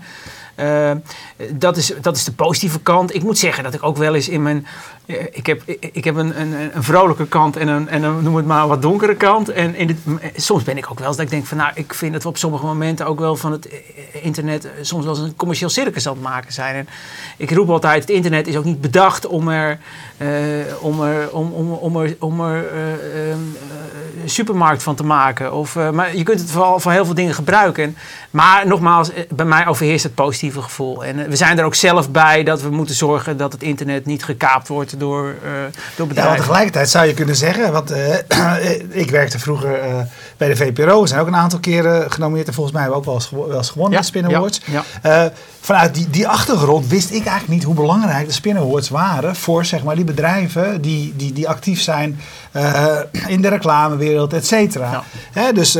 Uh, 0.56 0.90
dat, 1.50 1.76
is, 1.76 1.92
dat 2.00 2.16
is 2.16 2.24
de 2.24 2.32
positieve 2.32 2.80
kant. 2.80 3.14
Ik 3.14 3.22
moet 3.22 3.38
zeggen 3.38 3.64
dat 3.64 3.74
ik 3.74 3.82
ook 3.82 3.96
wel 3.96 4.14
eens 4.14 4.28
in 4.28 4.42
mijn. 4.42 4.66
Uh, 5.06 5.16
ik 5.30 5.46
heb, 5.46 5.62
ik 5.92 6.04
heb 6.04 6.16
een, 6.16 6.40
een, 6.40 6.76
een 6.76 6.82
vrolijke 6.82 7.26
kant 7.26 7.56
en 7.56 7.68
een, 7.68 7.88
en 7.88 8.02
een, 8.02 8.22
noem 8.22 8.36
het 8.36 8.46
maar, 8.46 8.68
wat 8.68 8.82
donkere 8.82 9.14
kant. 9.14 9.48
En 9.48 9.74
in 9.74 9.86
dit, 9.86 9.96
soms 10.36 10.62
ben 10.62 10.76
ik 10.76 10.90
ook 10.90 10.98
wel 10.98 11.08
eens 11.08 11.16
dat 11.16 11.24
ik 11.24 11.32
denk 11.32 11.46
van. 11.46 11.56
Nou, 11.56 11.70
ik 11.74 11.94
vind 11.94 12.12
dat 12.12 12.22
we 12.22 12.28
op 12.28 12.36
sommige 12.36 12.66
momenten 12.66 13.06
ook 13.06 13.18
wel 13.18 13.36
van 13.36 13.52
het 13.52 13.68
internet. 14.12 14.68
soms 14.80 15.04
wel 15.04 15.14
eens 15.14 15.24
een 15.24 15.36
commercieel 15.36 15.70
circus 15.70 16.06
aan 16.06 16.14
het 16.14 16.22
maken 16.22 16.52
zijn. 16.52 16.74
En 16.74 16.88
ik 17.36 17.50
roep 17.50 17.70
altijd: 17.70 18.00
het 18.00 18.10
internet 18.10 18.46
is 18.46 18.56
ook 18.56 18.64
niet 18.64 18.80
bedacht 18.80 19.26
om 19.26 19.48
er. 19.48 19.78
Om 20.80 21.02
er, 21.02 21.30
om, 21.30 21.52
om, 21.52 21.72
om 21.72 21.96
er, 21.96 22.16
om 22.18 22.40
er 22.40 22.64
supermarkt 24.24 24.82
van 24.82 24.94
te 24.94 25.04
maken. 25.04 25.52
Of, 25.52 25.74
maar 25.92 26.16
je 26.16 26.22
kunt 26.22 26.40
het 26.40 26.50
vooral 26.50 26.80
voor 26.80 26.92
heel 26.92 27.04
veel 27.04 27.14
dingen 27.14 27.34
gebruiken. 27.34 27.84
En, 27.84 27.96
maar 28.30 28.66
nogmaals, 28.66 29.10
bij 29.28 29.46
mij 29.46 29.66
overheerst 29.66 30.04
het 30.04 30.14
positieve 30.14 30.43
gevoel. 30.52 31.04
En 31.04 31.28
we 31.28 31.36
zijn 31.36 31.58
er 31.58 31.64
ook 31.64 31.74
zelf 31.74 32.10
bij 32.10 32.42
dat 32.42 32.62
we 32.62 32.70
moeten 32.70 32.94
zorgen 32.94 33.36
dat 33.36 33.52
het 33.52 33.62
internet 33.62 34.06
niet 34.06 34.24
gekaapt 34.24 34.68
wordt 34.68 34.98
door, 34.98 35.34
uh, 35.44 35.50
door 35.96 36.06
bedrijven. 36.06 36.14
Ja, 36.16 36.24
want 36.24 36.38
tegelijkertijd 36.38 36.90
zou 36.90 37.06
je 37.06 37.14
kunnen 37.14 37.36
zeggen, 37.36 37.72
want 37.72 37.92
uh, 37.92 38.14
ik 39.02 39.10
werkte 39.10 39.38
vroeger 39.38 39.88
uh, 39.88 40.00
bij 40.36 40.48
de 40.48 40.56
VPRO. 40.56 41.00
We 41.00 41.08
zijn 41.08 41.20
ook 41.20 41.26
een 41.26 41.36
aantal 41.36 41.58
keren 41.58 42.12
genomineerd 42.12 42.46
en 42.46 42.54
volgens 42.54 42.74
mij 42.74 42.84
hebben 42.84 43.02
we 43.02 43.08
ook 43.08 43.12
wel 43.14 43.22
eens, 43.22 43.48
wel 43.48 43.58
eens 43.58 43.70
gewonnen, 43.70 43.92
ja, 43.92 44.00
de 44.00 44.06
Spin 44.06 44.34
Awards. 44.34 44.60
Ja, 44.64 44.84
ja. 45.02 45.32
vanuit 45.60 45.94
die, 45.94 46.10
die 46.10 46.28
achtergrond 46.28 46.86
wist 46.86 47.10
ik 47.10 47.26
eigenlijk 47.26 47.48
niet 47.48 47.62
hoe 47.62 47.74
belangrijk 47.74 48.26
de 48.26 48.32
Spin 48.32 48.56
Awards 48.56 48.88
waren 48.88 49.36
voor 49.36 49.64
zeg 49.64 49.82
maar, 49.82 49.94
die 49.94 50.04
bedrijven 50.04 50.80
die, 50.80 51.12
die, 51.16 51.32
die 51.32 51.48
actief 51.48 51.80
zijn 51.80 52.20
in 53.26 53.42
de 53.42 53.48
reclamewereld, 53.48 54.32
et 54.32 54.46
cetera. 54.46 55.04
Dus 55.54 55.78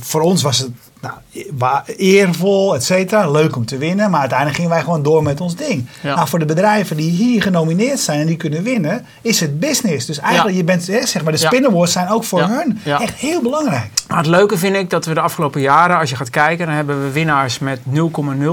voor 0.00 0.20
ons 0.20 0.42
was 0.42 0.58
het 0.58 0.70
nou, 1.00 1.82
eervol, 1.96 2.74
et 2.74 2.84
cetera. 2.84 3.30
Leuk 3.30 3.56
om 3.56 3.64
te 3.64 3.78
winnen. 3.78 4.10
Maar 4.10 4.20
uiteindelijk 4.20 4.58
gingen 4.58 4.74
wij 4.74 4.82
gewoon 4.82 5.02
door 5.02 5.22
met 5.22 5.40
ons 5.40 5.56
ding. 5.56 5.86
Ja. 6.02 6.14
Nou, 6.14 6.28
voor 6.28 6.38
de 6.38 6.44
bedrijven 6.44 6.96
die 6.96 7.10
hier 7.10 7.42
genomineerd 7.42 8.00
zijn 8.00 8.20
en 8.20 8.26
die 8.26 8.36
kunnen 8.36 8.62
winnen, 8.62 9.06
is 9.22 9.40
het 9.40 9.60
business. 9.60 10.06
Dus 10.06 10.18
eigenlijk, 10.18 10.50
ja. 10.50 10.56
je 10.56 10.64
bent, 10.64 11.08
zeg 11.08 11.22
maar, 11.22 11.32
de 11.32 11.38
spin 11.38 11.66
awards 11.66 11.92
zijn 11.92 12.08
ook 12.08 12.24
voor 12.24 12.42
hun 12.42 12.80
echt 12.84 13.14
heel 13.14 13.42
belangrijk. 13.42 13.90
Maar 14.08 14.18
het 14.18 14.26
leuke 14.26 14.58
vind 14.58 14.76
ik 14.76 14.90
dat 14.90 15.04
we 15.04 15.14
de 15.14 15.20
afgelopen 15.20 15.60
jaren, 15.60 15.98
als 15.98 16.10
je 16.10 16.16
gaat 16.16 16.30
kijken, 16.30 16.66
dan 16.66 16.74
hebben 16.74 17.04
we 17.04 17.10
winnaars 17.10 17.58
met 17.58 17.80
0,0 17.94 17.94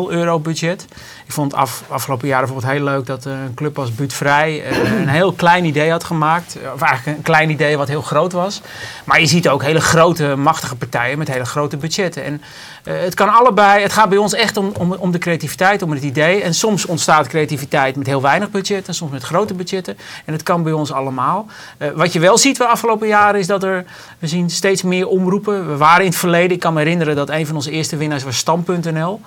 euro 0.09 0.39
budget. 0.39 0.85
Ik 1.27 1.33
vond 1.33 1.53
af, 1.53 1.83
afgelopen 1.87 2.27
jaren 2.27 2.45
bijvoorbeeld 2.45 2.73
heel 2.73 2.83
leuk 2.83 3.05
dat 3.05 3.25
een 3.25 3.53
club 3.55 3.79
als 3.79 3.95
Buutvrij 3.95 4.63
een 5.01 5.07
heel 5.07 5.33
klein 5.33 5.65
idee 5.65 5.91
had 5.91 6.03
gemaakt. 6.03 6.57
Of 6.73 6.81
eigenlijk 6.81 7.17
een 7.17 7.23
klein 7.23 7.49
idee 7.49 7.77
wat 7.77 7.87
heel 7.87 8.01
groot 8.01 8.31
was. 8.31 8.61
Maar 9.03 9.19
je 9.19 9.25
ziet 9.25 9.49
ook 9.49 9.63
hele 9.63 9.79
grote, 9.79 10.35
machtige 10.35 10.75
partijen 10.75 11.17
met 11.17 11.27
hele 11.27 11.45
grote 11.45 11.77
budgetten. 11.77 12.23
En 12.23 12.41
het 12.83 13.13
kan 13.13 13.29
allebei. 13.29 13.81
Het 13.81 13.93
gaat 13.93 14.09
bij 14.09 14.17
ons 14.17 14.33
echt 14.33 14.57
om, 14.57 14.71
om, 14.77 14.91
om, 14.93 15.11
de 15.11 15.17
creativiteit, 15.17 15.81
om 15.81 15.91
het 15.91 16.03
idee. 16.03 16.41
En 16.41 16.53
soms 16.53 16.85
ontstaat 16.85 17.27
creativiteit 17.27 17.95
met 17.95 18.07
heel 18.07 18.21
weinig 18.21 18.51
budget 18.51 18.87
en 18.87 18.93
soms 18.93 19.11
met 19.11 19.23
grote 19.23 19.53
budgetten. 19.53 19.97
En 20.25 20.33
het 20.33 20.43
kan 20.43 20.63
bij 20.63 20.73
ons 20.73 20.91
allemaal. 20.91 21.47
Wat 21.95 22.13
je 22.13 22.19
wel 22.19 22.37
ziet 22.37 22.57
de 22.57 22.65
afgelopen 22.65 23.07
jaren 23.07 23.39
is 23.39 23.47
dat 23.47 23.63
er. 23.63 23.85
We 24.19 24.27
zien 24.27 24.49
steeds 24.49 24.81
meer 24.81 25.07
omroepen. 25.07 25.67
We 25.67 25.77
waren 25.77 26.03
in 26.03 26.09
het 26.09 26.19
verleden. 26.19 26.51
Ik 26.51 26.59
kan 26.59 26.73
me 26.73 26.79
herinneren 26.79 27.15
dat 27.15 27.29
een 27.29 27.45
van 27.45 27.55
onze 27.55 27.71
eerste 27.71 27.97
winnaars 27.97 28.23
was 28.23 28.37
Stam.nl. 28.37 29.21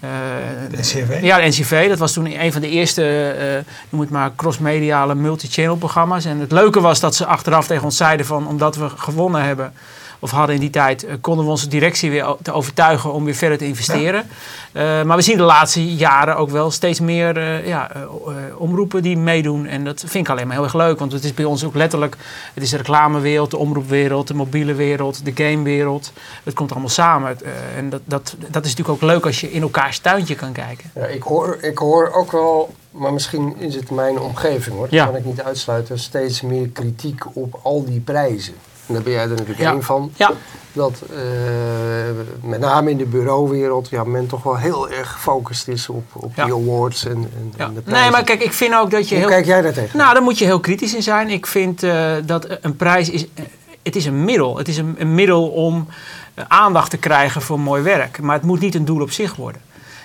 De 0.00 0.76
NCV? 0.76 1.18
Ja, 1.22 1.36
de 1.36 1.46
NCV. 1.46 1.88
Dat 1.88 1.98
was 1.98 2.12
toen 2.12 2.40
een 2.40 2.52
van 2.52 2.60
de 2.60 2.68
eerste, 2.68 3.34
uh, 3.38 3.72
noem 3.90 4.00
het 4.00 4.10
maar, 4.10 4.30
cross-mediale 4.36 5.14
multi-channel 5.14 5.76
programma's. 5.76 6.24
En 6.24 6.38
het 6.38 6.52
leuke 6.52 6.80
was 6.80 7.00
dat 7.00 7.14
ze 7.14 7.26
achteraf 7.26 7.66
tegen 7.66 7.84
ons 7.84 7.96
zeiden 7.96 8.26
van, 8.26 8.46
omdat 8.46 8.76
we 8.76 8.88
gewonnen 8.88 9.42
hebben 9.42 9.72
of 10.20 10.30
hadden 10.30 10.54
in 10.54 10.60
die 10.60 10.70
tijd, 10.70 11.04
uh, 11.04 11.10
konden 11.20 11.44
we 11.44 11.50
onze 11.50 11.68
directie 11.68 12.10
weer 12.10 12.34
te 12.42 12.52
overtuigen 12.52 13.12
om 13.12 13.24
weer 13.24 13.34
verder 13.34 13.58
te 13.58 13.66
investeren. 13.66 14.28
Ja. 14.72 14.98
Uh, 15.00 15.04
maar 15.04 15.16
we 15.16 15.22
zien 15.22 15.36
de 15.36 15.42
laatste 15.42 15.94
jaren 15.94 16.36
ook 16.36 16.50
wel 16.50 16.70
steeds 16.70 17.00
meer 17.00 17.36
uh, 17.36 17.66
ja, 17.66 17.90
omroepen 18.56 19.02
die 19.02 19.16
meedoen. 19.16 19.66
En 19.66 19.84
dat 19.84 20.04
vind 20.06 20.26
ik 20.26 20.32
alleen 20.32 20.46
maar 20.46 20.56
heel 20.56 20.64
erg 20.64 20.74
leuk, 20.74 20.98
want 20.98 21.12
het 21.12 21.24
is 21.24 21.34
bij 21.34 21.44
ons 21.44 21.64
ook 21.64 21.74
letterlijk, 21.74 22.16
het 22.54 22.62
is 22.62 22.70
de 22.70 22.76
reclamewereld, 22.76 23.50
de 23.50 23.56
omroepwereld, 23.56 24.28
de 24.28 24.34
mobiele 24.34 24.74
wereld, 24.74 25.24
de 25.24 25.32
gamewereld. 25.34 26.12
Het 26.44 26.54
komt 26.54 26.70
allemaal 26.70 26.88
samen. 26.88 27.38
en 27.76 27.90
dat, 27.90 28.00
dat, 28.04 28.34
dat 28.38 28.64
is 28.64 28.70
natuurlijk 28.70 29.02
ook 29.02 29.10
leuk 29.10 29.26
als 29.26 29.40
je 29.40 29.52
in 29.52 29.62
elkaars 29.62 29.98
tuintje 29.98 30.34
kan 30.34 30.52
kijken. 30.52 30.90
Ja, 30.94 31.06
ik, 31.06 31.22
hoor, 31.22 31.58
ik 31.60 31.78
hoor 31.78 32.12
ook 32.12 32.32
wel 32.32 32.74
maar 32.90 33.12
misschien 33.12 33.56
is 33.58 33.74
het 33.74 33.90
mijn 33.90 34.20
omgeving 34.20 34.76
hoor, 34.76 34.84
dat 34.84 34.94
ja. 34.94 35.06
kan 35.06 35.16
ik 35.16 35.24
niet 35.24 35.42
uitsluiten, 35.42 35.98
steeds 35.98 36.40
meer 36.40 36.68
kritiek 36.68 37.24
op 37.32 37.60
al 37.62 37.84
die 37.84 38.00
prijzen. 38.00 38.54
En 38.90 38.96
daar 38.96 39.04
ben 39.04 39.12
jij 39.12 39.22
er 39.22 39.28
natuurlijk 39.28 39.58
ja. 39.58 39.72
één 39.72 39.82
van. 39.82 40.12
Ja. 40.16 40.32
Dat 40.72 41.02
uh, 41.10 41.18
met 42.42 42.60
name 42.60 42.90
in 42.90 42.96
de 42.96 43.04
bureauwereld 43.04 43.88
ja, 43.88 44.04
men 44.04 44.26
toch 44.26 44.42
wel 44.42 44.56
heel 44.56 44.90
erg 44.90 45.12
gefocust 45.12 45.68
is 45.68 45.88
op, 45.88 46.04
op 46.14 46.32
ja. 46.34 46.44
die 46.44 46.54
awards 46.54 47.04
en, 47.04 47.12
en, 47.12 47.52
ja. 47.56 47.64
en 47.64 47.74
de 47.74 47.82
Nee, 47.84 48.10
maar 48.10 48.24
kijk, 48.24 48.42
ik 48.42 48.52
vind 48.52 48.74
ook 48.74 48.90
dat 48.90 49.08
je 49.08 49.14
Hoe 49.14 49.24
heel... 49.24 49.34
kijk 49.34 49.46
jij 49.46 49.62
daar 49.62 49.72
tegen? 49.72 49.98
Nou, 49.98 50.14
daar 50.14 50.22
moet 50.22 50.38
je 50.38 50.44
heel 50.44 50.60
kritisch 50.60 50.94
in 50.94 51.02
zijn. 51.02 51.28
Ik 51.28 51.46
vind 51.46 51.82
uh, 51.82 52.12
dat 52.24 52.58
een 52.60 52.76
prijs 52.76 53.10
is... 53.10 53.26
Het 53.82 53.96
is 53.96 54.06
een 54.06 54.24
middel. 54.24 54.56
Het 54.56 54.68
is 54.68 54.76
een, 54.76 54.94
een 54.98 55.14
middel 55.14 55.48
om 55.48 55.86
aandacht 56.48 56.90
te 56.90 56.96
krijgen 56.96 57.42
voor 57.42 57.60
mooi 57.60 57.82
werk. 57.82 58.20
Maar 58.20 58.34
het 58.34 58.44
moet 58.44 58.60
niet 58.60 58.74
een 58.74 58.84
doel 58.84 59.00
op 59.00 59.10
zich 59.10 59.36
worden. 59.36 59.60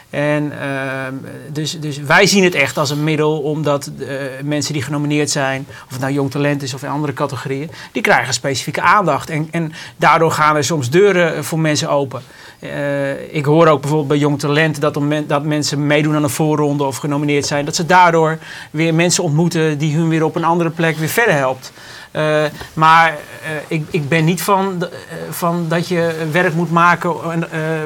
En 0.10 0.44
uh, 0.44 1.08
dus, 1.52 1.80
dus 1.80 1.98
wij 1.98 2.26
zien 2.26 2.44
het 2.44 2.56
echt 2.56 2.78
als 2.78 2.90
een 2.90 3.04
middel 3.04 3.42
omdat 3.42 3.92
uh, 3.98 4.08
mensen 4.44 4.74
die 4.74 4.82
genomineerd 4.82 5.30
zijn, 5.30 5.66
of 5.86 5.92
het 5.92 6.00
nou 6.00 6.14
jong 6.14 6.32
talent 6.32 6.64
is 6.64 6.74
of 6.74 6.84
in 6.84 6.90
andere 6.90 7.14
categorieën, 7.14 7.72
die 7.92 8.02
krijgen 8.02 8.34
specifieke 8.34 8.82
aandacht. 8.82 9.30
En, 9.30 9.48
en 9.52 9.74
daardoor 9.98 10.32
gaan 10.32 10.56
er 10.56 10.64
soms 10.64 10.90
deuren 10.90 11.46
voor 11.46 11.60
mensen 11.60 11.90
open. 11.90 12.22
Uh, 12.66 13.36
ik 13.36 13.46
hoor 13.46 13.68
ook 13.68 13.82
bijvoorbeeld 13.82 14.10
bij 14.10 14.18
Jong 14.18 14.40
Talent 14.40 14.82
dat, 14.82 15.00
men, 15.00 15.28
dat 15.28 15.44
mensen 15.44 15.88
meedoen 15.88 16.16
aan 16.16 16.24
een 16.24 16.30
voorronde 16.30 16.84
of 16.84 16.98
genomineerd 16.98 17.46
zijn. 17.46 17.66
Dat 17.66 17.76
ze 17.76 17.86
daardoor 17.86 18.38
weer 18.72 18.94
mensen 18.94 19.24
ontmoeten 19.24 19.78
die 19.78 19.96
hun 19.96 20.10
weer 20.10 20.24
op 20.24 20.36
een 20.36 20.44
andere 20.44 20.70
plek 20.70 20.98
weer 20.98 21.10
verder 21.10 21.36
helpt. 21.36 21.72
Uh, 22.16 22.44
maar 22.74 23.12
uh, 23.12 23.50
ik, 23.68 23.86
ik, 23.90 24.10
ben 24.10 24.26
niet 24.26 24.42
van, 24.42 24.76
uh, 24.80 24.88
van 25.30 25.66
dat 25.68 25.88
je 25.88 26.28
werk 26.32 26.54
moet 26.54 26.72
maken 26.72 27.14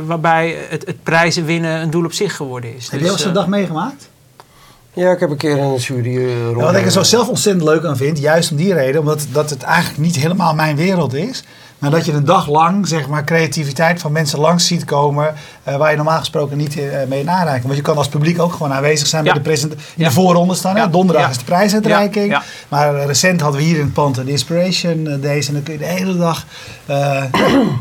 waarbij 0.05 0.57
het, 0.69 0.85
het, 0.85 1.03
prijzen 1.03 1.45
winnen 1.45 1.81
een 1.81 1.89
doel 1.89 2.05
op 2.05 2.13
zich 2.13 2.35
geworden 2.35 2.75
is. 2.75 2.89
Heb 2.89 2.99
dus, 2.99 3.07
je 3.07 3.13
ook 3.13 3.19
zo'n 3.19 3.33
dag 3.33 3.47
meegemaakt? 3.47 4.09
Ja, 4.93 5.11
ik 5.11 5.19
heb 5.19 5.29
een 5.29 5.37
keer 5.37 5.57
een 5.57 5.75
jury 5.75 6.15
uh, 6.15 6.55
Wat 6.55 6.75
ik 6.75 6.85
er 6.85 6.91
zo 6.91 7.03
zelf 7.03 7.27
ontzettend 7.27 7.65
leuk 7.65 7.85
aan 7.85 7.97
vind, 7.97 8.19
juist 8.19 8.51
om 8.51 8.57
die 8.57 8.73
reden, 8.73 8.99
omdat 8.99 9.25
dat 9.31 9.49
het 9.49 9.61
eigenlijk 9.61 9.99
niet 9.99 10.15
helemaal 10.15 10.55
mijn 10.55 10.75
wereld 10.75 11.13
is. 11.13 11.43
Maar 11.79 11.91
dat 11.91 12.05
je 12.05 12.11
een 12.11 12.25
dag 12.25 12.47
lang 12.47 12.87
zeg 12.87 13.07
maar, 13.07 13.23
creativiteit 13.23 14.01
van 14.01 14.11
mensen 14.11 14.39
langs 14.39 14.67
ziet 14.67 14.85
komen. 14.85 15.33
Uh, 15.67 15.77
waar 15.77 15.89
je 15.89 15.95
normaal 15.95 16.19
gesproken 16.19 16.57
niet 16.57 16.77
uh, 16.77 16.83
mee 17.07 17.23
nareikt. 17.23 17.63
Want 17.63 17.75
je 17.75 17.81
kan 17.81 17.97
als 17.97 18.07
publiek 18.07 18.41
ook 18.41 18.51
gewoon 18.51 18.73
aanwezig 18.73 19.07
zijn 19.07 19.23
bij 19.23 19.33
de 19.33 19.41
present 19.41 19.73
in 19.73 20.03
de 20.03 20.11
voorronde 20.11 20.55
staan. 20.55 20.75
Ja. 20.75 20.87
Donderdag 20.87 21.29
is 21.29 21.37
de 21.37 21.43
prijsuitreiking. 21.43 22.37
Maar 22.67 22.95
uh, 22.95 23.05
recent 23.05 23.41
hadden 23.41 23.59
we 23.59 23.65
hier 23.65 23.75
in 23.77 23.83
het 23.83 23.93
pand 23.93 24.15
de 24.15 24.23
Inspiration 24.25 25.19
Days. 25.21 25.47
En 25.47 25.53
dan 25.53 25.63
kun 25.63 25.73
je 25.73 25.79
de 25.79 25.85
hele 25.85 26.17
dag 26.17 26.45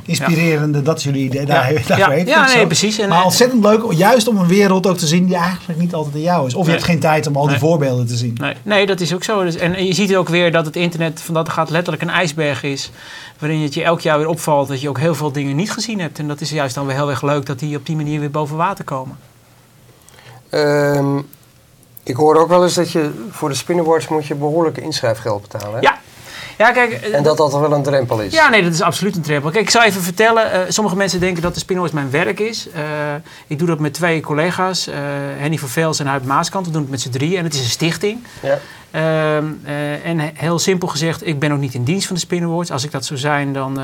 inspirerende, 0.05 0.83
dat 0.83 0.99
is 0.99 1.05
jullie 1.05 1.25
idee. 1.25 1.47
Daar, 1.47 1.73
daar 1.87 1.99
ja, 1.99 2.13
ja 2.13 2.55
nee, 2.55 2.67
precies. 2.67 2.99
En, 2.99 3.09
maar 3.09 3.25
ontzettend 3.25 3.65
leuk, 3.65 3.93
juist 3.93 4.29
om 4.29 4.37
een 4.37 4.47
wereld 4.47 4.87
ook 4.87 4.99
te 4.99 5.07
zien 5.07 5.27
die 5.27 5.37
eigenlijk 5.37 5.81
niet 5.81 5.95
altijd 5.95 6.15
in 6.15 6.21
jou 6.21 6.47
is. 6.47 6.55
Of 6.55 6.65
je 6.65 6.71
hebt 6.71 6.85
geen 6.85 7.01
tijd 7.01 7.27
om 7.27 7.37
al 7.37 7.47
die 7.47 7.59
voorbeelden 7.59 8.07
te 8.07 8.17
zien. 8.17 8.37
Nee. 8.41 8.55
nee, 8.63 8.87
dat 8.87 9.01
is 9.01 9.15
ook 9.15 9.25
zo. 9.25 9.45
Dus, 9.45 9.57
en 9.57 9.87
je 9.87 9.93
ziet 9.93 10.17
ook 10.17 10.29
weer 10.29 10.53
dat 10.53 10.67
het 10.67 10.77
internet 10.77 11.21
van 11.21 11.35
dat 11.35 11.49
gaat 11.49 11.71
letterlijk 11.71 12.03
een 12.03 12.11
ijsberg 12.11 12.63
is 12.63 12.91
waarin 13.39 13.63
het 13.63 13.75
je 13.75 13.85
elk 13.89 14.01
jaar 14.01 14.19
weer 14.19 14.29
opvalt 14.29 14.69
dat 14.69 14.81
je 14.81 14.89
ook 14.89 14.99
heel 14.99 15.15
veel 15.15 15.33
dingen 15.33 15.57
niet 15.57 15.73
gezien 15.73 16.01
hebt. 16.01 16.19
En 16.19 16.29
dat 16.29 16.41
is 16.41 16.51
juist 16.51 16.75
dan 16.75 16.87
weer 16.87 16.95
heel 16.95 17.11
erg 17.11 17.23
leuk 17.23 17.47
dat 17.47 17.59
die 17.59 17.77
op 17.77 17.87
die 17.87 17.97
manier 17.97 18.21
weer 18.21 18.31
boven 18.31 18.57
water 18.57 18.85
komen. 18.85 19.19
Um, 20.51 21.29
ik 22.03 22.17
hoor 22.17 22.37
ook 22.37 22.49
wel 22.49 22.63
eens 22.63 22.75
dat 22.75 22.93
je 22.93 23.27
voor 23.31 23.49
de 23.49 23.55
spinnenboards 23.55 24.09
moet 24.09 24.27
je 24.27 24.35
behoorlijke 24.35 24.81
inschrijfgeld 24.81 25.43
betalen. 25.43 25.75
Hè? 25.75 25.81
Ja. 25.81 25.98
Ja, 26.59 26.73
kijk, 26.73 26.93
en 26.93 27.23
dat 27.23 27.37
dat 27.37 27.53
wel 27.53 27.73
een 27.73 27.83
drempel 27.83 28.21
is. 28.21 28.33
Ja, 28.33 28.49
nee, 28.49 28.63
dat 28.63 28.73
is 28.73 28.81
absoluut 28.81 29.17
een 29.17 29.23
drempel. 29.23 29.51
Kijk, 29.51 29.65
ik 29.65 29.71
zal 29.71 29.83
even 29.83 30.03
vertellen. 30.03 30.55
Uh, 30.55 30.61
sommige 30.69 30.97
mensen 30.97 31.21
denken 31.21 31.43
dat 31.43 31.55
de 31.55 31.61
Spinnoids 31.61 31.93
mijn 31.93 32.11
werk 32.11 32.41
is. 32.41 32.69
Uh, 32.69 32.83
ik 33.47 33.59
doe 33.59 33.69
dat 33.69 33.79
met 33.79 33.95
twee 33.95 34.21
collega's. 34.21 34.89
Uh, 34.89 34.95
Henny 35.37 35.59
van 35.59 35.69
Vels 35.69 35.99
en 35.99 36.07
Huip 36.07 36.25
Maaskant. 36.25 36.67
We 36.67 36.73
doen 36.73 36.81
het 36.81 36.91
met 36.91 37.01
z'n 37.01 37.11
drieën. 37.11 37.39
En 37.39 37.45
het 37.45 37.55
is 37.55 37.61
een 37.61 37.71
stichting. 37.71 38.25
Ja. 38.43 38.59
Ehm, 38.91 39.45
en 40.05 40.31
heel 40.35 40.59
simpel 40.59 40.89
gezegd, 40.89 41.27
ik 41.27 41.39
ben 41.39 41.53
ook 41.53 41.59
niet 41.59 41.75
in 41.75 41.85
dienst 41.85 42.07
van 42.07 42.15
de 42.15 42.21
Spinnoids. 42.21 42.71
Als 42.71 42.85
ik 42.85 42.91
dat 42.91 43.05
zou 43.05 43.19
zijn, 43.19 43.53
dan, 43.53 43.81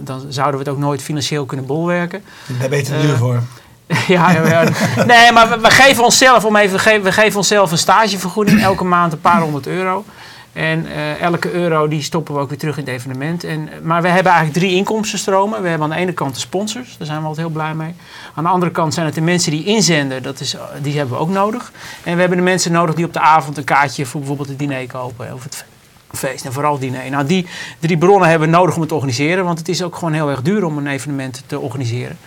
dan 0.00 0.22
zouden 0.28 0.60
we 0.60 0.66
het 0.66 0.74
ook 0.74 0.82
nooit 0.82 1.02
financieel 1.02 1.44
kunnen 1.44 1.66
bolwerken. 1.66 2.24
Daar 2.60 2.68
ben 2.68 2.78
je 2.78 2.84
te 2.84 3.00
duur 3.00 3.16
voor. 3.16 3.42
ja, 4.06 4.30
ja, 4.30 4.64
nee, 5.06 5.32
maar 5.32 5.48
we, 5.48 5.58
we, 5.58 5.70
geven 5.70 6.04
onszelf, 6.04 6.44
om 6.44 6.56
even, 6.56 6.76
we 6.76 6.78
geven, 6.78 7.02
we 7.02 7.12
geven 7.12 7.36
onszelf 7.36 7.70
een 7.70 7.78
stagevergoeding. 7.78 8.62
Elke 8.62 8.84
maand 8.84 9.12
een 9.12 9.20
paar 9.20 9.40
honderd 9.40 9.66
euro. 9.66 10.04
En 10.54 10.86
uh, 10.86 11.20
elke 11.20 11.52
euro 11.52 11.88
die 11.88 12.02
stoppen 12.02 12.34
we 12.34 12.40
ook 12.40 12.48
weer 12.48 12.58
terug 12.58 12.78
in 12.78 12.84
het 12.84 12.92
evenement. 12.92 13.44
En, 13.44 13.68
maar 13.82 14.02
we 14.02 14.08
hebben 14.08 14.32
eigenlijk 14.32 14.64
drie 14.64 14.76
inkomstenstromen. 14.76 15.62
We 15.62 15.68
hebben 15.68 15.90
aan 15.90 15.94
de 15.94 16.00
ene 16.02 16.12
kant 16.12 16.34
de 16.34 16.40
sponsors, 16.40 16.96
daar 16.98 17.06
zijn 17.06 17.20
we 17.20 17.26
altijd 17.26 17.46
heel 17.46 17.54
blij 17.54 17.74
mee. 17.74 17.94
Aan 18.34 18.44
de 18.44 18.50
andere 18.50 18.72
kant 18.72 18.94
zijn 18.94 19.06
het 19.06 19.14
de 19.14 19.20
mensen 19.20 19.50
die 19.50 19.64
inzenden, 19.64 20.22
dat 20.22 20.40
is, 20.40 20.56
die 20.82 20.96
hebben 20.96 21.14
we 21.14 21.20
ook 21.20 21.28
nodig. 21.28 21.72
En 22.02 22.14
we 22.14 22.20
hebben 22.20 22.38
de 22.38 22.44
mensen 22.44 22.72
nodig 22.72 22.94
die 22.94 23.04
op 23.04 23.12
de 23.12 23.20
avond 23.20 23.56
een 23.56 23.64
kaartje 23.64 24.06
voor 24.06 24.20
bijvoorbeeld 24.20 24.48
het 24.48 24.58
diner 24.58 24.86
kopen. 24.86 25.34
Of 25.34 25.42
het 25.42 25.64
feest 26.12 26.44
en 26.44 26.52
vooral 26.52 26.78
diner. 26.78 27.10
Nou, 27.10 27.26
die 27.26 27.46
drie 27.78 27.98
bronnen 27.98 28.28
hebben 28.28 28.50
we 28.50 28.56
nodig 28.56 28.74
om 28.74 28.80
het 28.80 28.88
te 28.88 28.94
organiseren. 28.94 29.44
Want 29.44 29.58
het 29.58 29.68
is 29.68 29.82
ook 29.82 29.96
gewoon 29.96 30.12
heel 30.12 30.30
erg 30.30 30.42
duur 30.42 30.64
om 30.64 30.78
een 30.78 30.86
evenement 30.86 31.42
te 31.46 31.58
organiseren. 31.58 32.18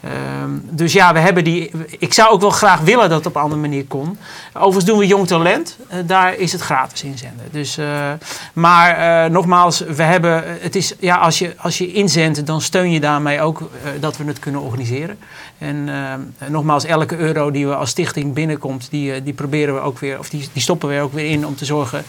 Ehm, 0.00 0.50
dus 0.70 0.92
ja, 0.92 1.12
we 1.12 1.18
hebben 1.18 1.44
die. 1.44 1.70
Ik 1.98 2.14
zou 2.14 2.30
ook 2.30 2.40
wel 2.40 2.50
graag 2.50 2.80
willen 2.80 3.08
dat 3.08 3.18
het 3.18 3.26
op 3.26 3.34
een 3.34 3.42
andere 3.42 3.60
manier 3.60 3.84
kon. 3.84 4.18
Overigens 4.52 4.84
doen 4.84 4.98
we 4.98 5.06
Jong 5.06 5.26
Talent. 5.26 5.76
Uh, 5.92 5.98
daar 6.06 6.36
is 6.36 6.52
het 6.52 6.60
gratis 6.60 7.02
inzenden. 7.02 7.46
Dus, 7.50 7.78
uh, 7.78 8.10
maar 8.52 9.24
uh, 9.24 9.30
nogmaals, 9.30 9.80
we 9.80 10.02
hebben. 10.02 10.44
Het 10.60 10.76
is, 10.76 10.94
ja, 10.98 11.16
als, 11.16 11.38
je, 11.38 11.54
als 11.56 11.78
je 11.78 11.92
inzendt, 11.92 12.46
dan 12.46 12.60
steun 12.60 12.90
je 12.90 13.00
daarmee 13.00 13.40
ook 13.40 13.70
dat 14.00 14.16
we 14.16 14.24
het 14.24 14.38
kunnen 14.38 14.60
organiseren. 14.60 15.18
En 15.58 15.88
nogmaals, 16.46 16.84
elke 16.84 17.16
euro 17.16 17.50
die 17.50 17.66
we 17.66 17.74
als 17.74 17.90
stichting 17.90 18.34
binnenkomt, 18.34 18.90
die, 18.90 19.22
die 19.22 19.32
proberen 19.32 19.74
we 19.74 19.80
ook 19.80 19.98
weer. 19.98 20.18
Of 20.18 20.28
die, 20.28 20.48
die 20.52 20.62
stoppen 20.62 20.88
we 20.88 21.00
ook 21.00 21.12
weer 21.12 21.30
in 21.30 21.46
om 21.46 21.56
te 21.56 21.64
zorgen 21.64 22.04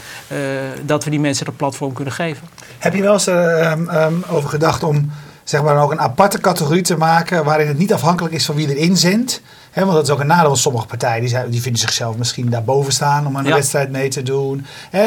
dat 0.85 1.03
we 1.03 1.09
die 1.09 1.19
mensen 1.19 1.45
dat 1.45 1.57
platform 1.57 1.93
kunnen 1.93 2.13
geven. 2.13 2.47
Heb 2.77 2.93
je 2.93 3.01
wel 3.01 3.13
eens 3.13 3.27
um, 3.27 4.23
over 4.29 4.49
gedacht 4.49 4.83
om 4.83 5.11
zeg 5.51 5.63
maar 5.63 5.83
ook 5.83 5.91
een 5.91 5.99
aparte 5.99 6.39
categorie 6.39 6.81
te 6.81 6.97
maken 6.97 7.43
waarin 7.43 7.67
het 7.67 7.77
niet 7.77 7.93
afhankelijk 7.93 8.33
is 8.33 8.45
van 8.45 8.55
wie 8.55 8.75
erin 8.75 8.97
zendt. 8.97 9.41
He, 9.71 9.81
want 9.81 9.93
dat 9.93 10.03
is 10.03 10.09
ook 10.09 10.19
een 10.19 10.27
nadeel 10.27 10.47
van 10.47 10.57
sommige 10.57 10.85
partijen. 10.85 11.25
Die, 11.25 11.49
die 11.49 11.61
vinden 11.61 11.81
zichzelf 11.81 12.17
misschien 12.17 12.49
daarboven 12.49 12.93
staan 12.93 13.27
om 13.27 13.37
aan 13.37 13.43
de 13.43 13.53
wedstrijd 13.53 13.91
mee 13.91 14.09
te 14.09 14.23
doen. 14.23 14.65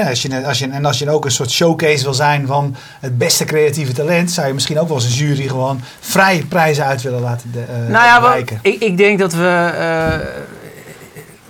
als 0.08 0.22
je, 0.22 0.46
als 0.46 0.58
je, 0.58 0.68
en 0.68 0.84
als 0.84 0.98
je 0.98 1.10
ook 1.10 1.24
een 1.24 1.30
soort 1.30 1.50
showcase 1.50 2.04
wil 2.04 2.14
zijn 2.14 2.46
van 2.46 2.76
het 3.00 3.18
beste 3.18 3.44
creatieve 3.44 3.92
talent, 3.92 4.30
zou 4.30 4.46
je 4.46 4.54
misschien 4.54 4.78
ook 4.78 4.86
wel 4.86 4.96
als 4.96 5.04
een 5.04 5.10
jury 5.10 5.48
gewoon 5.48 5.80
vrije 6.00 6.46
prijzen 6.46 6.84
uit 6.84 7.02
willen 7.02 7.20
laten 7.20 7.52
uh, 7.54 7.88
nou 7.88 8.04
ja, 8.04 8.22
wel, 8.22 8.36
ik, 8.36 8.82
ik, 8.82 8.96
denk 8.96 9.18
dat 9.18 9.32
we. 9.32 9.72
Uh, 9.74 10.63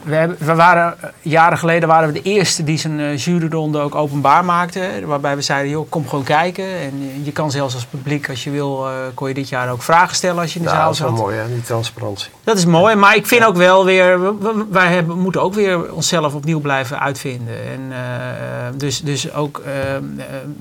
we, 0.04 0.14
hebben, 0.14 0.36
we, 0.40 0.54
waren, 0.54 0.96
jaren 1.22 1.58
geleden 1.58 1.88
waren 1.88 2.12
we 2.12 2.22
de 2.22 2.30
eerste 2.30 2.64
die 2.64 2.78
zijn 2.78 2.98
uh, 2.98 3.16
juryronde 3.16 3.78
ook 3.78 3.94
openbaar 3.94 4.44
maakte. 4.44 4.90
Waarbij 5.04 5.36
we 5.36 5.42
zeiden, 5.42 5.70
joh, 5.70 5.90
kom 5.90 6.08
gewoon 6.08 6.24
kijken. 6.24 6.64
En 6.64 7.22
je 7.22 7.32
kan 7.32 7.50
zelfs 7.50 7.74
als 7.74 7.84
publiek, 7.84 8.28
als 8.28 8.44
je 8.44 8.50
wil, 8.50 8.86
kon 9.14 9.28
je 9.28 9.34
dit 9.34 9.48
jaar 9.48 9.70
ook 9.70 9.82
vragen 9.82 10.16
stellen 10.16 10.42
als 10.42 10.52
je 10.52 10.58
in 10.58 10.64
de 10.64 10.70
zaal 10.70 10.94
zat. 10.94 11.06
Dat 11.06 11.16
is 11.16 11.22
wel 11.22 11.28
mooi, 11.28 11.40
hè, 11.42 11.54
die 11.54 11.62
transparantie. 11.62 12.30
Dat 12.44 12.56
is 12.56 12.64
mooi, 12.64 12.94
maar 12.94 13.16
ik 13.16 13.26
vind 13.26 13.44
ook 13.44 13.56
wel 13.56 13.84
weer, 13.84 14.20
wij 14.70 14.92
hebben, 14.92 15.18
moeten 15.18 15.42
ook 15.42 15.54
weer 15.54 15.92
onszelf 15.92 16.34
opnieuw 16.34 16.60
blijven 16.60 17.00
uitvinden. 17.00 17.56
En, 17.72 17.80
uh, 17.90 17.96
dus, 18.76 19.00
dus 19.00 19.32
ook 19.32 19.62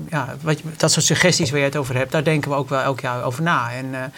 ja, 0.08 0.34
wat, 0.40 0.58
dat 0.76 0.92
soort 0.92 1.04
suggesties 1.04 1.50
waar 1.50 1.58
je 1.58 1.64
het 1.64 1.76
over 1.76 1.96
hebt, 1.96 2.12
daar 2.12 2.24
denken 2.24 2.50
we 2.50 2.56
ook 2.56 2.68
wel 2.68 2.80
elk 2.80 3.00
jaar 3.00 3.24
over 3.24 3.42
na. 3.42 3.70
En, 3.72 4.12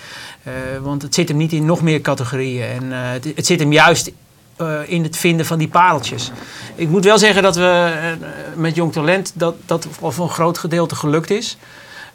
want 0.82 1.02
het 1.02 1.14
zit 1.14 1.28
hem 1.28 1.36
niet 1.36 1.52
in 1.52 1.64
nog 1.64 1.82
meer 1.82 2.00
categorieën. 2.00 2.66
En 2.68 2.92
het, 2.92 3.24
het 3.34 3.46
zit 3.46 3.60
hem 3.60 3.72
juist 3.72 4.10
uh, 4.60 4.78
in 4.86 5.02
het 5.02 5.16
vinden 5.16 5.46
van 5.46 5.58
die 5.58 5.68
pareltjes. 5.68 6.30
Ik 6.74 6.88
moet 6.88 7.04
wel 7.04 7.18
zeggen 7.18 7.42
dat 7.42 7.56
we 7.56 7.92
uh, 8.20 8.26
met 8.54 8.74
Jong 8.74 8.92
Talent 8.92 9.32
dat 9.34 9.54
dat 9.66 9.86
voor 10.00 10.24
een 10.24 10.30
groot 10.30 10.58
gedeelte 10.58 10.94
gelukt 10.94 11.30
is. 11.30 11.56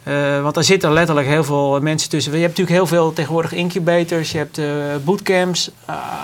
Uh, 0.04 0.42
want 0.42 0.58
er 0.58 0.64
zitten 0.64 0.94
letterlijk 0.94 1.28
heel 1.28 1.44
veel 1.44 1.80
mensen 1.80 2.10
tussen. 2.10 2.32
Je 2.34 2.38
hebt 2.38 2.58
natuurlijk 2.58 2.78
heel 2.78 2.98
veel 2.98 3.14
tegenwoordig 3.14 3.54
incubators, 3.54 4.32
je 4.32 4.38
hebt 4.38 4.60
bootcamps, 5.04 5.72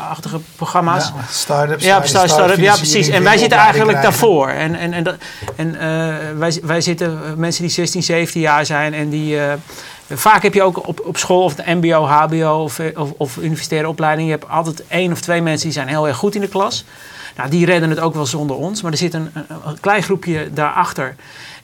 achtige 0.09 0.39
programma's. 0.55 1.07
Ja, 1.15 1.24
start-ups. 1.29 1.83
Ja, 1.83 2.05
start 2.05 2.29
start 2.29 2.57
ja, 2.57 2.75
precies. 2.75 3.07
En 3.07 3.24
wij 3.24 3.38
zitten 3.38 3.57
eigenlijk 3.57 4.01
daarvoor. 4.01 4.47
En, 4.47 4.75
en, 4.75 4.93
en, 4.93 5.03
dat, 5.03 5.15
en 5.55 5.77
wij, 6.39 6.59
wij 6.63 6.81
zitten 6.81 7.33
mensen 7.36 7.62
die 7.62 7.71
16, 7.71 8.03
17 8.03 8.41
jaar 8.41 8.65
zijn 8.65 8.93
en 8.93 9.09
die 9.09 9.38
Vaak 10.10 10.44
heb 10.44 10.54
je 10.54 10.64
ook 10.64 10.88
op, 10.88 11.02
op 11.06 11.18
school 11.18 11.44
of 11.44 11.56
de 11.56 11.64
MBO, 11.66 12.06
HBO 12.06 12.64
of, 12.64 12.80
of, 12.96 13.12
of, 13.18 13.38
universitaire 13.38 13.88
opleiding, 13.88 14.28
je 14.28 14.34
hebt 14.34 14.50
altijd 14.50 14.88
één 14.88 15.12
of 15.12 15.22
twee 15.22 15.42
mensen 15.42 15.66
die 15.66 15.74
zijn 15.74 15.88
heel 15.88 16.08
erg 16.08 16.18
goed 16.18 16.36
in 16.36 16.42
de 16.42 16.48
klas. 16.48 16.86
Nou, 17.36 17.50
die 17.50 17.66
redden 17.66 17.90
het 17.90 18.00
ook 18.00 18.14
wel 18.14 18.26
zonder 18.26 18.56
ons, 18.56 18.82
maar 18.82 18.92
er 18.92 18.98
zit 18.98 19.14
een, 19.14 19.30
een 19.66 19.80
klein 19.80 20.04
groepje 20.04 20.54
daarachter. 20.54 21.16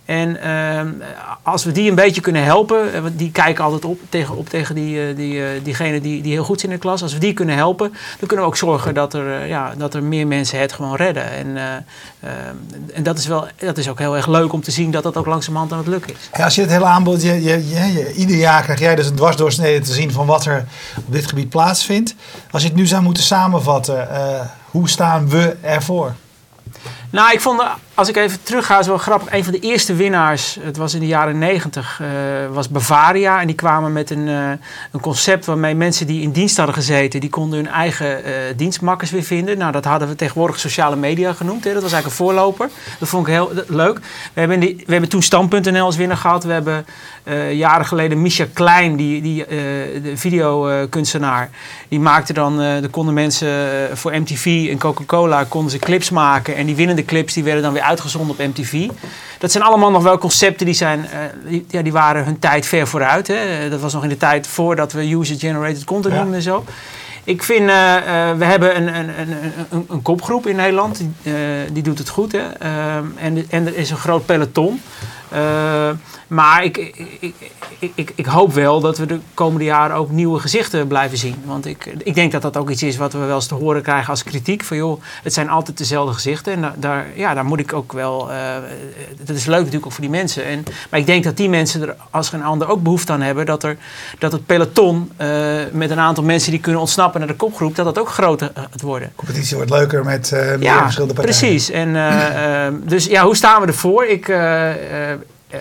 En 0.06 0.38
uh, 0.46 1.08
als 1.44 1.64
we 1.64 1.72
die 1.72 1.90
een 1.90 1.96
beetje 1.96 2.22
kunnen 2.22 2.44
helpen, 2.44 2.94
eh, 2.94 3.02
die 3.14 3.32
kijken 3.32 3.64
altijd 3.64 3.86
op 3.86 4.00
tegen, 4.10 4.38
op 4.38 4.50
tegen 4.50 4.76
die, 4.76 5.10
uh, 5.10 5.16
die, 5.16 5.34
uh, 5.34 5.46
diegene 5.64 6.02
die, 6.02 6.22
die 6.22 6.32
heel 6.32 6.44
goed 6.44 6.60
zijn 6.60 6.72
in 6.72 6.78
de 6.78 6.84
klas. 6.84 7.02
Als 7.02 7.14
we 7.14 7.20
die 7.20 7.34
kunnen 7.34 7.56
helpen, 7.56 7.90
dan 7.90 8.28
kunnen 8.28 8.46
we 8.46 8.52
ook 8.52 8.58
zorgen 8.58 8.94
dat 8.94 9.14
er, 9.14 9.46
ja, 9.46 9.74
dat 9.78 9.94
er 9.94 10.04
meer 10.04 10.28
mensen 10.28 10.60
het 10.60 10.74
gewoon 10.74 10.96
redden. 10.96 11.32
En, 11.32 11.58
en 12.94 13.04
dat, 13.04 13.18
is 13.18 13.28
wel, 13.28 13.48
dat 13.58 13.78
is 13.78 13.90
ook 13.90 14.00
heel 14.00 14.16
erg 14.16 14.28
leuk 14.28 14.54
om 14.54 14.62
te 14.62 14.72
zien 14.72 14.92
dat 14.92 15.04
dat 15.04 15.18
ook 15.18 15.26
langzamerhand 15.26 15.72
aan 15.72 15.78
het 15.78 15.88
lukken 15.88 16.14
is. 16.14 16.30
Ja, 16.38 16.44
als 16.44 16.56
je 16.56 16.62
het 16.62 16.70
hele 16.70 16.86
aanbod, 16.86 17.22
je, 17.22 17.44
je, 17.44 18.14
ieder 18.14 18.36
jaar 18.36 18.64
krijg 18.64 18.80
jij 18.80 18.96
dus 18.96 19.08
een 19.08 19.16
dwarsdoorsnede 19.16 19.86
te 19.86 19.94
zien 19.94 20.12
van 20.12 20.26
wat 20.26 20.46
er 20.46 20.66
op 20.98 21.14
dit 21.14 21.28
gebied 21.28 21.50
plaatsvindt. 21.50 22.16
Als 22.52 22.62
je 22.62 22.68
het 22.68 22.78
nu 22.78 22.86
zou 22.86 23.04
moeten 23.04 23.24
samenvatten, 23.24 24.08
hoe 24.72 24.90
staan 24.90 25.30
we 25.30 25.56
ervoor? 25.62 26.14
Nou, 27.14 27.34
ik 27.34 27.42
vond, 27.42 27.64
als 27.94 28.10
ik 28.10 28.16
even 28.16 28.44
terug 28.44 28.66
ga, 28.66 28.80
is 28.80 28.88
wel 28.88 28.98
grappig. 28.98 29.34
Een 29.34 29.44
van 29.44 29.54
de 29.54 29.60
eerste 29.60 29.96
winnaars, 29.96 30.58
het 30.62 30.78
was 30.78 30.94
in 30.94 31.00
de 31.00 31.08
jaren 31.08 31.38
negentig, 31.38 32.00
uh, 32.02 32.08
was 32.54 32.70
Bavaria. 32.70 33.42
En 33.42 33.48
die 33.48 33.56
kwamen 33.56 33.92
met 33.94 34.10
een, 34.10 34.28
uh, 34.28 34.50
een 34.92 35.00
concept 35.00 35.46
waarmee 35.46 35.76
mensen 35.76 36.08
die 36.08 36.22
in 36.22 36.32
dienst 36.32 36.58
hadden 36.58 36.76
gezeten, 36.76 37.20
die 37.20 37.30
konden 37.30 37.60
hun 37.60 37.68
eigen 37.68 38.20
uh, 38.26 38.34
dienstmakkers 38.56 39.12
weer 39.12 39.24
vinden. 39.24 39.58
Nou, 39.58 39.72
dat 39.72 39.86
hadden 39.86 40.08
we 40.08 40.16
tegenwoordig 40.16 40.60
sociale 40.60 40.96
media 40.96 41.34
genoemd. 41.34 41.64
Hè. 41.64 41.74
Dat 41.74 41.82
was 41.82 41.92
eigenlijk 41.92 42.20
een 42.20 42.26
voorloper. 42.26 42.70
Dat 43.00 43.10
vond 43.10 43.28
ik 43.28 43.34
heel 43.34 43.52
leuk. 43.68 44.00
We 44.34 44.40
hebben, 44.40 44.60
die, 44.60 44.84
we 44.86 44.92
hebben 44.92 45.10
toen 45.10 45.22
Stand.nl 45.22 45.86
als 45.86 45.96
winnaar 45.96 46.18
gehad. 46.18 46.44
We 46.44 46.54
hebben 46.54 46.86
jaren 47.52 47.86
geleden 47.86 48.22
Misha 48.22 48.46
Klein, 48.54 48.96
die, 48.96 49.22
die 49.22 49.46
de 49.48 50.12
videokunstenaar, 50.16 51.50
die 51.88 52.00
maakte 52.00 52.34
dan, 52.34 52.58
de 52.58 52.88
konden 52.92 53.14
mensen 53.14 53.50
voor 53.98 54.12
MTV 54.20 54.68
en 54.72 54.78
Coca-Cola 54.78 55.44
konden 55.44 55.72
ze 55.72 55.80
clips 55.80 56.10
maken. 56.10 56.56
En 56.56 56.66
die 56.66 56.76
winnende 56.76 57.03
clips 57.06 57.34
die 57.34 57.44
werden 57.44 57.64
dan 57.64 57.74
weer 57.74 57.82
uitgezonden 57.82 58.30
op 58.30 58.38
MTV. 58.38 58.88
Dat 59.40 59.52
zijn 59.52 59.64
allemaal 59.64 59.92
nog 59.92 60.04
wel 60.04 60.18
concepten 60.18 60.66
die, 60.66 60.76
zijn, 60.76 61.08
uh, 61.50 61.62
ja, 61.68 61.82
die 61.82 61.92
waren 61.92 62.26
hun 62.26 62.40
tijd 62.40 62.66
ver 62.66 62.88
vooruit. 62.88 63.28
Hè. 63.28 63.70
Dat 63.70 63.80
was 63.80 63.94
nog 63.94 64.04
in 64.04 64.10
de 64.10 64.18
tijd 64.18 64.48
voordat 64.48 64.92
we 64.92 65.16
user-generated 65.16 65.84
content 65.84 66.16
noemden 66.16 66.36
en 66.36 66.42
zo. 66.42 66.64
Ik 67.24 67.44
vind, 67.44 67.70
uh, 67.70 67.96
uh, 67.96 68.38
we 68.38 68.46
hebben 68.46 68.76
een, 68.76 68.96
een, 68.96 69.10
een, 69.70 69.86
een, 69.90 70.02
kopgroep 70.02 70.48
in 70.48 70.56
Nederland, 70.56 70.98
die, 70.98 71.34
die 71.72 71.84
doet 71.84 71.98
het 71.98 72.10
goed. 72.10 72.32
Hè. 72.32 72.50
Ehm, 72.60 73.06
en, 73.16 73.46
en 73.50 73.68
er 73.68 73.78
is 73.78 73.90
een 73.90 73.98
groot 73.98 74.26
peloton. 74.26 74.82
Maar 76.28 76.64
ik, 76.64 76.78
ik, 77.20 77.34
ik, 77.96 78.12
ik, 78.16 78.26
hoop 78.26 78.54
wel 78.54 78.80
dat 78.80 78.98
we 78.98 79.06
de 79.06 79.20
komende 79.34 79.66
jaren 79.66 79.96
ook 79.96 80.12
nieuwe 80.12 80.40
gezichten 80.40 80.88
blijven 80.88 81.18
zien. 81.18 81.36
Want 81.46 81.66
ik, 81.66 81.86
ik 82.04 82.16
denk 82.16 82.32
dat 82.32 82.42
dat 82.42 82.58
ook 82.58 82.70
iets 82.70 82.84
is 82.84 82.98
wat 82.98 83.14
we 83.14 83.20
wel 83.20 83.36
eens 83.36 83.48
te 83.48 83.56
horen 83.56 83.82
krijgen 83.82 84.10
als 84.10 84.24
kritiek. 84.24 84.64
Van 84.64 84.78
joh, 84.78 85.02
het 85.24 85.34
zijn 85.34 85.50
altijd 85.50 85.78
dezelfde 85.78 86.14
gezichten. 86.14 86.54
En 86.54 86.74
daar, 86.78 87.06
ja, 87.16 87.34
daar 87.34 87.46
moet 87.46 87.60
ik 87.60 87.74
ook 87.74 87.92
wel. 87.92 88.32
Uh, 88.32 88.38
dat 89.24 89.36
is 89.36 89.46
leuk 89.46 89.58
natuurlijk 89.58 89.86
ook 89.86 89.92
voor 89.92 90.02
die 90.02 90.10
mensen. 90.10 90.46
En, 90.46 90.64
maar 90.90 91.00
ik 91.00 91.06
denk 91.06 91.24
dat 91.24 91.38
die 91.38 91.50
mensen 91.50 91.82
er 91.82 91.96
als 92.10 92.30
geen 92.30 92.44
ander 92.44 92.70
ook 92.70 92.84
behoefte 92.84 93.12
aan 93.12 93.22
hebben. 93.22 93.46
Dat, 93.46 93.64
er, 93.64 93.78
dat 94.20 94.32
het 94.32 94.46
peloton 94.46 95.12
uh, 95.22 95.28
met 95.72 95.90
een 95.90 96.00
aantal 96.00 96.24
mensen 96.24 96.52
die 96.52 96.60
kunnen 96.60 96.82
ontsnappen 96.82 97.20
naar 97.20 97.30
de 97.30 97.36
kopgroep. 97.36 97.76
dat 97.76 97.86
dat 97.86 98.00
ook 98.00 98.10
groter 98.10 98.52
gaat 98.54 98.82
worden. 98.82 99.08
De 99.08 99.16
competitie 99.16 99.56
wordt 99.56 99.72
leuker 99.72 100.06
met 100.06 100.32
uh, 100.34 100.40
meer 100.40 100.62
ja, 100.62 100.82
verschillende 100.82 101.14
partijen. 101.14 101.40
Precies. 101.40 101.70
En, 101.70 102.82
dus 102.86 103.06
ja, 103.06 103.24
hoe 103.24 103.36
staan 103.36 103.62
we 103.62 103.68
ervoor? 103.68 104.06
Ik 104.06 104.28
uh, 105.54 105.60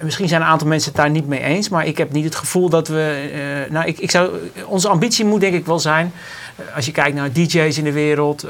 misschien 0.00 0.28
zijn 0.28 0.40
een 0.40 0.46
aantal 0.46 0.68
mensen 0.68 0.92
het 0.92 1.00
daar 1.00 1.10
niet 1.10 1.26
mee 1.26 1.40
eens, 1.40 1.68
maar 1.68 1.86
ik 1.86 1.98
heb 1.98 2.12
niet 2.12 2.24
het 2.24 2.34
gevoel 2.34 2.68
dat 2.68 2.88
we. 2.88 3.30
Uh, 3.66 3.72
nou, 3.72 3.86
ik, 3.86 3.98
ik 3.98 4.10
zou, 4.10 4.30
onze 4.66 4.88
ambitie 4.88 5.24
moet 5.24 5.40
denk 5.40 5.54
ik 5.54 5.66
wel 5.66 5.78
zijn. 5.78 6.12
Uh, 6.60 6.76
als 6.76 6.86
je 6.86 6.92
kijkt 6.92 7.16
naar 7.16 7.32
DJ's 7.32 7.78
in 7.78 7.84
de 7.84 7.92
wereld, 7.92 8.46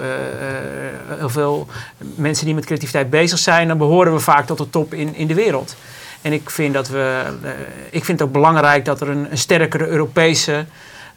heel 1.18 1.28
veel 1.28 1.66
mensen 2.14 2.44
die 2.44 2.54
met 2.54 2.64
creativiteit 2.64 3.10
bezig 3.10 3.38
zijn, 3.38 3.68
dan 3.68 3.78
behoren 3.78 4.12
we 4.12 4.18
vaak 4.18 4.46
tot 4.46 4.58
de 4.58 4.70
top 4.70 4.94
in, 4.94 5.14
in 5.14 5.26
de 5.26 5.34
wereld. 5.34 5.76
En 6.22 6.32
ik 6.32 6.50
vind, 6.50 6.74
dat 6.74 6.88
we, 6.88 7.22
ik 7.90 8.04
vind 8.04 8.18
het 8.18 8.28
ook 8.28 8.34
belangrijk 8.34 8.84
dat 8.84 9.00
er 9.00 9.08
een, 9.08 9.26
een 9.30 9.38
sterkere 9.38 9.86
Europese 9.86 10.64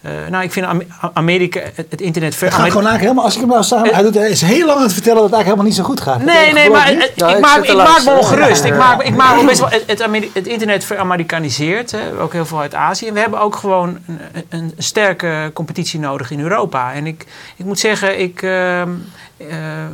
uh, 0.01 0.12
nou, 0.30 0.44
ik 0.44 0.51
vind 0.51 0.66
Amerika, 1.13 1.60
het, 1.75 2.01
internet... 2.01 2.36
Ver, 2.36 2.51
gaat 2.51 2.56
gewoon 2.56 2.88
eigenlijk 2.88 3.01
helemaal, 3.01 3.24
als 3.24 3.34
ik 3.34 3.39
hem 3.39 3.50
nou 3.50 3.63
samen... 3.63 3.94
hij 3.94 4.04
doet, 4.04 4.16
is 4.16 4.42
heel 4.42 4.66
lang 4.66 4.77
aan 4.77 4.84
het 4.84 4.94
vertellen 4.94 5.22
dat 5.22 5.30
het 5.30 5.34
eigenlijk 5.34 5.46
helemaal 5.46 5.66
niet 5.66 5.75
zo 5.75 5.84
goed 5.84 6.01
gaat. 6.01 6.24
Nee, 6.24 6.54
nee, 6.54 6.70
maar 6.70 6.88
het, 6.88 7.12
ik, 7.16 7.30
ik, 7.30 7.39
maak, 7.39 7.63
ik 7.63 7.75
maak 7.75 8.04
me 8.04 8.18
ongerust. 8.18 8.63
Ik 8.63 8.77
maak, 8.77 9.04
ik 9.04 9.16
maak 9.16 9.36
me 9.36 9.46
best 9.46 9.60
wel... 9.60 9.70
Het, 9.88 10.06
het 10.34 10.48
internet 10.48 10.84
veramerikaniseerd, 10.84 11.96
ook 12.20 12.34
heel 12.34 12.46
veel 12.46 12.60
uit 12.60 12.75
Azië. 12.75 13.08
En 13.08 13.13
we 13.13 13.20
hebben 13.20 13.39
ook 13.39 13.56
gewoon 13.56 13.98
een, 14.08 14.20
een 14.50 14.74
sterke 14.77 15.51
competitie 15.54 16.00
nodig 16.00 16.32
in 16.32 16.39
Europa. 16.39 16.94
En 16.94 17.06
ik, 17.06 17.25
ik 17.56 17.66
moet 17.66 17.80
zeggen, 17.80 18.20
ik... 18.20 18.42
Uh, 18.42 18.82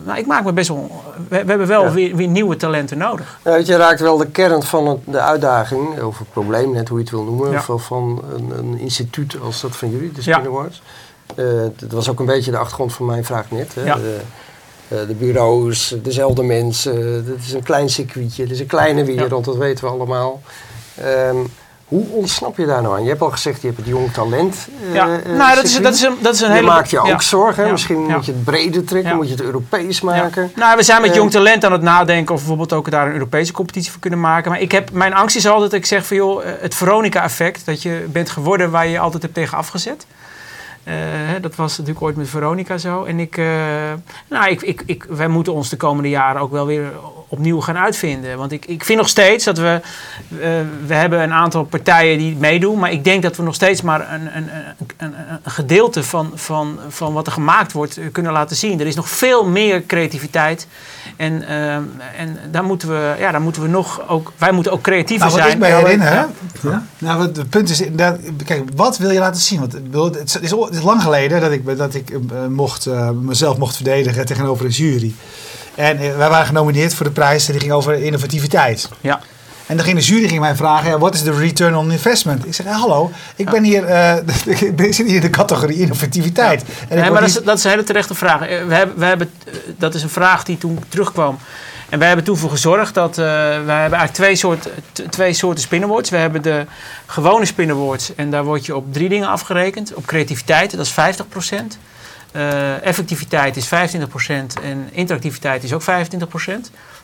nou, 0.06 0.18
ik 0.18 0.26
maak 0.26 0.44
me 0.44 0.54
best 0.54 0.68
wel. 0.68 1.04
We, 1.28 1.44
we 1.44 1.50
hebben 1.50 1.68
wel 1.68 1.92
weer, 1.92 2.16
weer, 2.16 2.28
nieuwe 2.28 2.56
talenten 2.56 2.98
nodig. 2.98 3.40
Ja, 3.44 3.56
je 3.56 3.76
raakt 3.76 4.00
wel 4.00 4.18
de 4.18 4.28
kern 4.28 4.64
van 4.64 4.88
het, 4.88 5.00
de 5.06 5.20
uitdaging, 5.20 6.02
of 6.02 6.20
het 6.20 6.32
probleem, 6.32 6.72
net 6.72 6.88
hoe 6.88 6.98
je 6.98 7.04
het 7.04 7.14
wil 7.14 7.24
noemen, 7.24 7.52
ja. 7.52 7.62
van, 7.62 7.80
van 7.80 8.24
een, 8.34 8.58
een, 8.58 8.80
instituut 8.80 9.40
als 9.42 9.62
dat 9.62 9.76
van 9.76 9.92
jullie, 9.92 10.12
de 10.12 10.22
Spin 10.22 10.34
Awards. 10.34 10.82
Uh, 11.36 11.64
dat 11.76 11.92
was 11.92 12.10
ook 12.10 12.20
een 12.20 12.26
beetje 12.26 12.52
de 12.52 12.58
achtergrond 12.58 12.94
van 12.94 13.06
mijn 13.06 13.26
vraag 13.26 13.52
net. 13.52 13.76
Hè? 13.76 13.84
De, 13.84 14.20
uh, 14.88 15.08
de, 15.08 15.14
bureaus, 15.14 15.96
dezelfde 16.04 16.44
mensen. 16.44 17.26
Het 17.26 17.44
is 17.46 17.54
een 17.54 17.64
klein 17.64 17.90
circuitje, 17.90 18.44
het 18.44 18.52
is 18.52 18.60
een 18.60 18.66
kleine 18.66 19.04
wereld, 19.04 19.46
dat 19.46 19.58
weten 19.58 19.86
we 19.86 19.92
allemaal. 19.92 20.42
Um, 21.30 21.48
hoe 21.94 22.06
ontsnap 22.10 22.58
je 22.58 22.66
daar 22.66 22.82
nou 22.82 22.96
aan? 22.96 23.04
Je 23.04 23.10
hebt 23.10 23.22
al 23.22 23.32
gezegd, 23.32 23.62
je 23.62 23.68
hebt 23.68 23.80
het 23.80 23.88
jong 23.88 24.12
talent. 24.12 24.68
Ja, 24.92 25.08
uh, 25.08 25.38
nou, 25.38 25.56
dat 25.56 25.64
is, 25.64 25.82
dat, 25.82 25.94
is 25.94 26.02
een, 26.02 26.16
dat 26.22 26.34
is 26.34 26.42
een 26.42 26.48
je 26.48 26.54
hele... 26.54 26.68
maakt 26.68 26.90
je 26.90 27.00
ook 27.00 27.22
zorgen. 27.22 27.72
Misschien 27.72 28.00
moet 28.00 28.26
je 28.26 28.32
het 28.32 28.44
breder 28.44 28.86
trekken, 28.86 29.16
moet 29.16 29.28
je 29.28 29.34
het 29.34 29.44
Europees 29.44 30.02
maken. 30.02 30.52
Nou, 30.56 30.78
we 30.78 30.84
zijn 30.84 31.02
met 31.02 31.10
uh, 31.10 31.16
jong 31.16 31.32
talent 31.32 31.66
aan 31.66 31.72
het 31.72 31.82
nadenken 31.82 32.34
of 32.34 32.42
we 32.42 32.48
bijvoorbeeld 32.48 32.74
ook 32.80 32.92
daar 32.92 33.08
een 33.08 33.14
Europese 33.14 33.54
competitie 33.54 33.92
voor 33.92 34.00
kunnen 34.00 34.20
maken. 34.20 34.52
Maar 34.52 34.62
ik 34.62 34.72
heb, 34.72 34.92
mijn 34.92 35.14
angst 35.14 35.36
is 35.36 35.48
altijd 35.48 35.72
dat 35.72 35.80
ik 35.80 35.86
zeg 35.86 36.06
van 36.06 36.18
joh, 36.18 36.44
het 36.60 36.76
Veronica-effect. 36.76 37.66
Dat 37.66 37.82
je 37.82 38.06
bent 38.12 38.30
geworden 38.30 38.72
waar 38.72 38.88
je 38.88 39.00
altijd 39.00 39.22
hebt 39.22 39.34
tegen 39.34 39.58
afgezet. 39.58 40.06
Uh, 40.88 40.94
dat 41.42 41.56
was 41.56 41.78
natuurlijk 41.78 42.06
ooit 42.06 42.16
met 42.16 42.30
Veronica 42.30 42.78
zo. 42.78 43.04
En 43.04 43.20
ik, 43.20 43.38
uh, 43.38 43.46
nou, 44.30 44.50
ik, 44.50 44.62
ik, 44.62 44.84
ik, 44.86 45.06
wij 45.10 45.28
moeten 45.28 45.54
ons 45.54 45.70
de 45.70 45.78
komende 45.78 46.10
jaren 46.10 46.42
ook 46.42 46.52
wel 46.52 46.66
weer 46.66 46.92
opnieuw 47.34 47.62
gaan 47.62 47.78
uitvinden. 47.78 48.38
Want 48.38 48.52
ik, 48.52 48.66
ik 48.66 48.84
vind 48.84 49.00
nog 49.00 49.08
steeds 49.08 49.46
dat 49.46 49.58
we. 49.58 49.80
Uh, 50.30 50.40
we 50.86 50.94
hebben 50.94 51.22
een 51.22 51.34
aantal 51.34 51.64
partijen 51.64 52.18
die 52.18 52.36
meedoen. 52.36 52.80
Maar 52.80 52.92
ik 52.92 53.04
denk 53.04 53.24
dat 53.24 53.36
we 53.36 53.44
nog 53.44 53.56
steeds 53.56 53.82
maar 53.82 54.14
een, 54.14 54.38
een, 54.38 54.50
een, 54.98 55.14
een 55.44 55.52
gedeelte 55.52 56.04
van, 56.04 56.32
van, 56.36 56.80
van 56.88 57.14
wat 57.14 57.28
er 57.28 57.34
gemaakt 57.34 57.72
wordt 57.72 58.00
kunnen 58.12 58.32
laten 58.32 58.56
zien. 58.56 58.80
Er 58.80 58.88
is 58.88 58.96
nog 58.96 59.10
veel 59.10 59.46
meer 59.46 59.86
creativiteit. 59.86 60.68
En, 61.16 61.48
en 62.18 62.38
daar 62.52 62.64
moeten 62.64 62.90
we, 62.90 63.16
ja, 63.20 63.32
daar 63.32 63.42
moeten 63.42 63.62
we 63.62 63.68
nog 63.68 64.10
ook. 64.10 64.34
Wij 64.38 64.52
moeten 64.52 64.72
ook 64.72 64.82
creatiever 64.82 65.28
nou, 65.28 65.32
wat 65.32 65.48
zijn. 65.50 65.62
Ik 65.62 65.70
me 65.70 65.76
herinner, 65.76 66.14
ja. 66.14 66.30
ja. 66.62 66.86
Nou, 66.98 67.22
het 67.22 67.50
punt 67.50 67.70
is. 67.70 67.82
Dat, 67.92 68.18
kijk, 68.46 68.70
wat 68.76 68.98
wil 68.98 69.12
je 69.12 69.20
laten 69.20 69.42
zien? 69.42 69.60
Want 69.60 69.74
het 70.16 70.26
is, 70.42 70.52
het 70.52 70.74
is 70.76 70.82
lang 70.82 71.02
geleden 71.02 71.42
dat 71.42 71.52
ik, 71.52 71.78
dat 71.78 71.94
ik 71.94 72.10
uh, 72.10 72.20
mocht, 72.50 72.86
uh, 72.86 73.10
mezelf 73.10 73.58
mocht 73.58 73.76
verdedigen 73.76 74.26
tegenover 74.26 74.66
een 74.66 74.72
jury. 74.72 75.14
En 75.76 76.02
uh, 76.02 76.16
wij 76.16 76.30
waren 76.30 76.46
genomineerd 76.46 76.94
voor 76.94 77.06
de 77.06 77.12
prijs 77.12 77.46
die 77.46 77.60
ging 77.60 77.72
over 77.72 77.94
innovativiteit. 77.94 78.90
Ja. 79.02 79.20
En 79.74 79.80
dan 79.80 79.88
ging 79.88 80.00
de 80.00 80.06
jury 80.06 80.28
ging 80.28 80.40
mij 80.40 80.56
vragen, 80.56 81.00
wat 81.00 81.14
is 81.14 81.22
de 81.22 81.32
return 81.32 81.76
on 81.76 81.92
investment? 81.92 82.46
Ik 82.46 82.54
zeg, 82.54 82.66
hallo, 82.66 83.12
ik 83.36 83.50
ben 83.50 83.64
hier, 83.64 83.90
ik 84.76 84.94
zit 84.94 85.06
hier 85.06 85.16
in 85.16 85.22
de 85.22 85.30
categorie 85.30 85.80
innovativiteit. 85.80 86.64
En 86.90 87.00
nee, 87.00 87.12
maar 87.12 87.20
dat 87.20 87.30
is, 87.30 87.44
dat 87.44 87.58
is, 87.58 87.64
een 87.64 87.70
hele 87.70 87.84
terechte 87.84 88.14
vraag. 88.14 88.40
We 88.40 88.74
hebben, 88.74 88.98
we 88.98 89.06
hebben, 89.06 89.32
dat 89.78 89.94
is 89.94 90.04
een 90.04 90.10
vraag 90.10 90.44
die 90.44 90.58
toen 90.58 90.80
terugkwam. 90.88 91.38
En 91.90 92.00
wij 92.00 92.08
hebben 92.08 92.26
toen 92.26 92.38
voor 92.38 92.50
gezorgd 92.50 92.94
dat 92.94 93.10
uh, 93.10 93.26
wij 93.26 93.54
hebben 93.56 93.76
eigenlijk 93.76 94.14
twee 94.14 94.36
soorten, 94.36 94.72
twee 95.10 95.34
soorten 95.34 95.64
spinawards. 95.64 96.10
We 96.10 96.18
hebben 96.18 96.42
de 96.42 96.66
gewone 97.06 97.46
spinawards 97.46 98.16
en 98.16 98.32
daar 98.32 98.44
word 98.44 98.66
je 98.66 98.76
op 98.76 98.94
drie 98.94 99.10
dingen 99.10 99.28
afgerekend. 99.28 99.94
Op 99.94 100.06
creativiteit, 100.06 100.78
dat 100.78 100.86
is 100.86 100.92
50%. 100.92 101.56
Uh, 102.36 102.86
effectiviteit 102.86 103.58
is 103.58 103.66
25% 103.68 103.70
en 104.64 104.90
interactiviteit 104.92 105.64
is 105.64 105.74
ook 105.74 105.84
25%. 105.84 105.86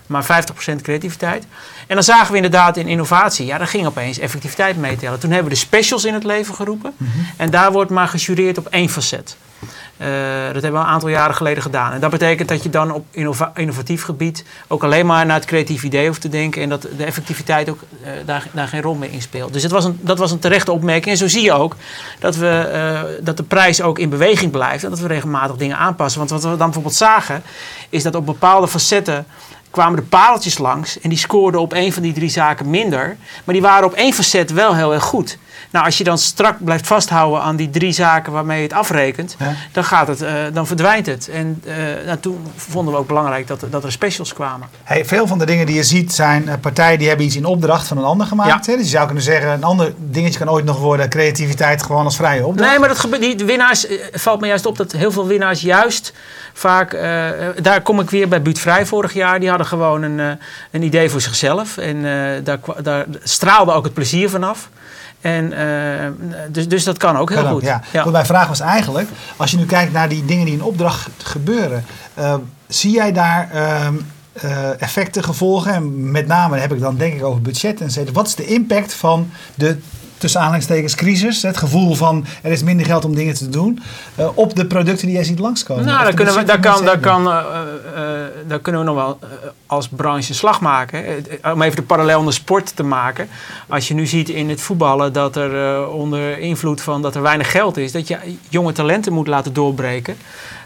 Maar 0.09 0.45
50% 0.71 0.81
creativiteit. 0.81 1.45
En 1.87 1.95
dan 1.95 2.03
zagen 2.03 2.29
we 2.29 2.35
inderdaad 2.35 2.77
in 2.77 2.87
innovatie, 2.87 3.45
ja, 3.45 3.57
daar 3.57 3.67
ging 3.67 3.85
opeens 3.85 4.19
effectiviteit 4.19 4.77
meetellen. 4.77 5.19
Toen 5.19 5.31
hebben 5.31 5.49
we 5.49 5.53
de 5.53 5.65
specials 5.65 6.05
in 6.05 6.13
het 6.13 6.23
leven 6.23 6.55
geroepen. 6.55 6.93
Mm 6.97 7.07
-hmm. 7.13 7.27
En 7.37 7.49
daar 7.49 7.71
wordt 7.71 7.91
maar 7.91 8.07
gejureerd 8.07 8.57
op 8.57 8.67
één 8.67 8.89
facet. 8.89 9.37
Uh, 10.01 10.07
dat 10.53 10.61
hebben 10.61 10.81
we 10.81 10.87
een 10.87 10.93
aantal 10.93 11.09
jaren 11.09 11.35
geleden 11.35 11.63
gedaan. 11.63 11.91
En 11.91 11.99
dat 11.99 12.09
betekent 12.09 12.49
dat 12.49 12.63
je 12.63 12.69
dan 12.69 12.91
op 12.91 13.05
innova 13.11 13.51
innovatief 13.55 14.03
gebied 14.03 14.45
ook 14.67 14.83
alleen 14.83 15.05
maar 15.05 15.25
naar 15.25 15.35
het 15.35 15.45
creatief 15.45 15.83
idee 15.83 16.07
hoeft 16.07 16.21
te 16.21 16.29
denken. 16.29 16.61
En 16.61 16.69
dat 16.69 16.81
de 16.97 17.03
effectiviteit 17.03 17.69
ook 17.69 17.79
uh, 18.03 18.09
daar, 18.25 18.47
daar, 18.51 18.67
geen 18.67 18.81
rol 18.81 18.95
meer 18.95 19.11
in 19.11 19.21
speelt. 19.21 19.53
Dus 19.53 19.63
het 19.63 19.71
was 19.71 19.85
een, 19.85 19.99
dat 20.01 20.17
was 20.17 20.31
een 20.31 20.39
terechte 20.39 20.71
opmerking. 20.71 21.11
En 21.11 21.17
zo 21.17 21.27
zie 21.27 21.43
je 21.43 21.51
ook 21.51 21.75
dat, 22.19 22.35
we, 22.35 22.69
uh, 22.73 23.25
dat 23.25 23.37
de 23.37 23.43
prijs 23.43 23.81
ook 23.81 23.99
in 23.99 24.09
beweging 24.09 24.51
blijft. 24.51 24.83
En 24.83 24.89
dat 24.89 24.99
we 24.99 25.07
regelmatig 25.07 25.55
dingen 25.55 25.77
aanpassen. 25.77 26.19
Want 26.19 26.31
wat 26.31 26.43
we 26.43 26.49
dan 26.49 26.57
bijvoorbeeld 26.57 26.95
zagen, 26.95 27.43
is 27.89 28.03
dat 28.03 28.15
op 28.15 28.25
bepaalde 28.25 28.67
facetten 28.67 29.25
kwamen 29.71 29.95
de 29.95 30.05
pareltjes 30.05 30.57
langs. 30.57 30.99
En 30.99 31.09
die 31.09 31.17
scoorden 31.17 31.61
op 31.61 31.73
één 31.73 31.93
van 31.93 32.01
die 32.01 32.13
drie 32.13 32.29
zaken 32.29 32.69
minder. 32.69 33.17
Maar 33.43 33.53
die 33.53 33.63
waren 33.63 33.85
op 33.85 33.93
één 33.93 34.13
facet 34.13 34.51
wel 34.51 34.75
heel 34.75 34.93
erg 34.93 35.03
goed. 35.03 35.37
Nou, 35.71 35.85
als 35.85 35.97
je 35.97 36.03
dan 36.03 36.17
strak 36.17 36.63
blijft 36.63 36.87
vasthouden 36.87 37.41
aan 37.41 37.55
die 37.55 37.69
drie 37.69 37.91
zaken 37.91 38.33
waarmee 38.33 38.57
je 38.57 38.63
het 38.63 38.73
afrekent, 38.73 39.35
ja. 39.39 39.53
dan, 39.71 39.83
gaat 39.83 40.07
het, 40.07 40.21
uh, 40.21 40.31
dan 40.53 40.67
verdwijnt 40.67 41.05
het. 41.05 41.29
En 41.29 41.61
uh, 41.65 41.73
nou, 42.05 42.17
toen 42.19 42.37
vonden 42.55 42.93
we 42.93 42.99
ook 42.99 43.07
belangrijk 43.07 43.47
dat, 43.47 43.65
dat 43.69 43.83
er 43.83 43.91
specials 43.91 44.33
kwamen. 44.33 44.67
Hey, 44.83 45.05
veel 45.05 45.27
van 45.27 45.37
de 45.37 45.45
dingen 45.45 45.65
die 45.65 45.75
je 45.75 45.83
ziet 45.83 46.13
zijn 46.13 46.59
partijen 46.61 46.99
die 46.99 47.07
hebben 47.07 47.25
iets 47.25 47.35
in 47.35 47.45
opdracht 47.45 47.87
van 47.87 47.97
een 47.97 48.03
ander 48.03 48.27
gemaakt. 48.27 48.65
Ja. 48.65 48.71
Hè? 48.71 48.77
Dus 48.77 48.85
je 48.85 48.91
zou 48.91 49.05
kunnen 49.05 49.23
zeggen, 49.23 49.51
een 49.51 49.63
ander 49.63 49.93
dingetje 49.97 50.39
kan 50.39 50.49
ooit 50.49 50.65
nog 50.65 50.79
worden 50.79 51.09
creativiteit 51.09 51.83
gewoon 51.83 52.05
als 52.05 52.15
vrije 52.15 52.45
opdracht. 52.45 52.69
Nee, 52.69 52.79
maar 52.79 52.89
dat 52.89 52.99
gebeurt, 52.99 53.21
die 53.21 53.45
winnaars, 53.45 53.87
valt 54.11 54.41
me 54.41 54.47
juist 54.47 54.65
op 54.65 54.77
dat 54.77 54.91
heel 54.91 55.11
veel 55.11 55.27
winnaars 55.27 55.61
juist 55.61 56.13
vaak, 56.53 56.93
uh, 56.93 57.01
daar 57.61 57.81
kom 57.81 57.99
ik 57.99 58.09
weer 58.09 58.27
bij 58.27 58.41
Buurtvrij 58.41 58.85
vorig 58.85 59.13
jaar, 59.13 59.39
die 59.39 59.49
hadden 59.49 59.58
gewoon 59.65 60.01
een, 60.01 60.39
een 60.71 60.83
idee 60.83 61.09
voor 61.09 61.21
zichzelf. 61.21 61.77
En 61.77 62.03
daar, 62.43 62.59
daar 62.81 63.05
straalde 63.23 63.71
ook 63.71 63.83
het 63.83 63.93
plezier 63.93 64.29
vanaf. 64.29 64.69
En, 65.21 65.51
uh, 65.53 66.27
dus, 66.49 66.67
dus 66.67 66.83
dat 66.83 66.97
kan 66.97 67.17
ook 67.17 67.29
heel 67.29 67.41
kan 67.41 67.51
goed. 67.51 67.61
Ook, 67.61 67.67
ja. 67.67 67.81
Ja. 67.91 68.05
mijn 68.05 68.25
vraag 68.25 68.47
was 68.47 68.59
eigenlijk, 68.59 69.09
als 69.37 69.51
je 69.51 69.57
nu 69.57 69.65
kijkt 69.65 69.91
naar 69.91 70.09
die 70.09 70.25
dingen 70.25 70.45
die 70.45 70.53
in 70.53 70.63
opdracht 70.63 71.09
gebeuren, 71.23 71.85
uh, 72.19 72.35
zie 72.67 72.91
jij 72.91 73.11
daar 73.11 73.49
uh, 74.43 74.81
effecten, 74.81 75.23
gevolgen? 75.23 75.73
En 75.73 76.11
met 76.11 76.27
name 76.27 76.57
heb 76.57 76.73
ik 76.73 76.79
dan 76.79 76.97
denk 76.97 77.13
ik 77.13 77.23
over 77.23 77.41
budget 77.41 77.81
en 77.81 78.13
Wat 78.13 78.27
is 78.27 78.35
de 78.35 78.45
impact 78.45 78.93
van 78.93 79.31
de 79.55 79.77
tussen 80.19 80.39
aanhalingstekens 80.39 80.95
crisis, 80.95 81.41
het 81.41 81.57
gevoel 81.57 81.95
van 81.95 82.25
er 82.41 82.51
is 82.51 82.63
minder 82.63 82.85
geld 82.85 83.05
om 83.05 83.15
dingen 83.15 83.33
te 83.33 83.49
doen, 83.49 83.79
uh, 84.19 84.27
op 84.33 84.55
de 84.55 84.65
producten 84.65 85.05
die 85.05 85.15
jij 85.15 85.23
ziet 85.23 85.39
langskomen? 85.39 85.85
Nou, 85.85 86.03
daar 86.03 86.13
kunnen, 86.13 86.35
we, 86.35 86.43
daar, 86.43 86.59
kan, 86.59 86.85
daar, 86.85 86.99
kan, 86.99 87.27
uh, 87.27 87.37
uh, 87.95 88.01
daar 88.47 88.59
kunnen 88.59 88.81
we 88.81 88.87
nog 88.87 88.95
wel 88.95 89.19
als 89.65 89.87
branche 89.87 90.33
slag 90.33 90.61
maken. 90.61 91.03
om 91.53 91.61
even 91.61 91.75
de 91.75 91.81
parallel 91.81 92.23
naar 92.23 92.33
sport 92.33 92.75
te 92.75 92.83
maken. 92.83 93.29
Als 93.67 93.87
je 93.87 93.93
nu 93.93 94.05
ziet 94.05 94.29
in 94.29 94.49
het 94.49 94.61
voetballen 94.61 95.13
dat 95.13 95.35
er 95.35 95.87
onder 95.87 96.39
invloed 96.39 96.81
van 96.81 97.01
dat 97.01 97.15
er 97.15 97.21
weinig 97.21 97.51
geld 97.51 97.77
is, 97.77 97.91
dat 97.91 98.07
je 98.07 98.17
jonge 98.49 98.71
talenten 98.71 99.13
moet 99.13 99.27
laten 99.27 99.53
doorbreken. 99.53 100.17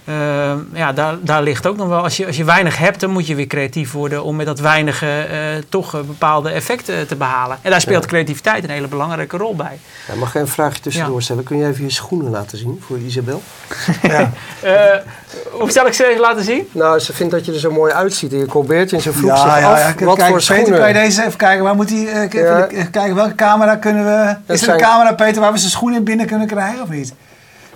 Uh, 0.10 0.54
ja, 0.74 0.94
daar, 0.94 1.16
daar 1.22 1.44
ligt 1.44 1.68
ook 1.68 1.78
nog 1.78 1.88
wel. 1.88 2.04
Als 2.04 2.18
je, 2.18 2.26
als 2.26 2.38
je 2.38 2.44
weinig 2.44 2.78
hebt, 2.78 3.00
dan 3.00 3.10
moet 3.10 3.28
je 3.28 3.36
weer 3.36 3.48
creatief 3.48 3.92
worden 3.92 4.24
om 4.24 4.36
met 4.36 4.46
dat 4.46 4.60
weinige 4.60 5.28
uh, 5.32 5.64
toch 5.70 5.92
bepaalde 5.92 6.50
effecten 6.50 7.08
te 7.08 7.16
behalen. 7.16 7.58
En 7.62 7.72
daar 7.72 7.82
speelt 7.82 8.06
creativiteit 8.06 8.64
een 8.64 8.70
hele 8.70 8.88
belangrijke 8.88 9.38
rol 9.38 9.56
bij. 9.56 9.80
Ja, 10.08 10.16
mag 10.16 10.36
ik 10.36 10.42
een 10.42 10.48
vraagje 10.48 10.82
tussendoor 10.82 11.22
stellen? 11.22 11.44
Kun 11.44 11.58
jij 11.58 11.70
even 11.70 11.84
je 11.84 11.90
schoenen 11.90 12.32
laten 12.32 12.58
zien 12.58 12.82
voor 12.88 12.98
Isabel? 12.98 13.42
ja. 14.02 14.32
hoe 15.52 15.72
zal 15.72 15.88
ik 15.88 15.94
ze 15.94 16.08
even 16.08 16.22
laten 16.22 16.44
zien? 16.44 16.70
Nou, 16.72 17.00
ze 17.00 17.14
vindt 17.14 17.32
dat 17.32 17.46
je 17.46 17.52
er 17.54 17.60
zo 17.60 17.72
mooi 17.72 17.94
uitziet 17.94 18.34
in 18.34 18.40
je 18.40 18.46
colbertje 18.46 18.96
en 18.96 19.02
ze 19.02 19.14
vroeg 19.14 19.30
ja, 19.30 19.36
zich 19.36 19.60
ja, 19.60 19.72
af 19.72 20.00
ja. 20.00 20.06
wat 20.06 20.18
Kijk, 20.18 20.30
voor 20.30 20.38
Peter, 20.38 20.42
schoenen. 20.42 20.80
kan 20.80 20.88
je 20.88 20.94
deze 20.94 21.26
even 21.26 21.38
kijken? 21.38 21.64
Waar 21.64 21.76
moet 21.76 21.88
die, 21.88 22.08
uh, 22.08 22.14
kijken, 22.92 23.16
welke 23.16 23.36
camera 23.36 23.76
kunnen 23.76 24.06
we... 24.06 24.30
is 24.30 24.38
er 24.48 24.58
zijn- 24.58 24.72
een 24.72 24.84
camera, 24.86 25.14
Peter, 25.14 25.42
waar 25.42 25.52
we 25.52 25.58
zijn 25.58 25.72
schoenen 25.72 25.98
in 25.98 26.04
binnen 26.04 26.26
kunnen 26.26 26.48
krijgen 26.48 26.82
of 26.82 26.90
niet? 26.90 27.14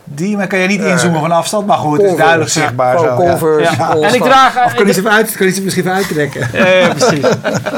Die 0.10 0.38
maar 0.38 0.48
kan 0.48 0.60
je 0.60 0.68
niet 0.68 0.82
inzoomen 0.82 1.20
van 1.20 1.32
afstand, 1.32 1.68
maar 1.68 1.78
goed, 1.78 2.02
het 2.02 2.12
is 2.12 2.18
duidelijk 2.18 2.50
zichtbaar 2.50 2.98
zo. 2.98 3.04
ja. 3.06 3.16
Converse, 3.16 3.76
Ja. 3.78 3.86
All 3.88 4.04
En 4.04 4.14
ik 4.14 4.22
draag... 4.24 4.66
Of 4.66 4.74
kun 4.74 4.88
je 4.88 4.94
ze 4.94 5.00
even 5.00 5.12
uit, 5.12 5.32
kun 5.36 5.46
je 5.46 5.52
ze 5.52 5.62
misschien 5.62 5.84
even 5.84 5.96
uittrekken? 5.96 6.50
Ja, 6.54 6.94
precies. 6.94 7.26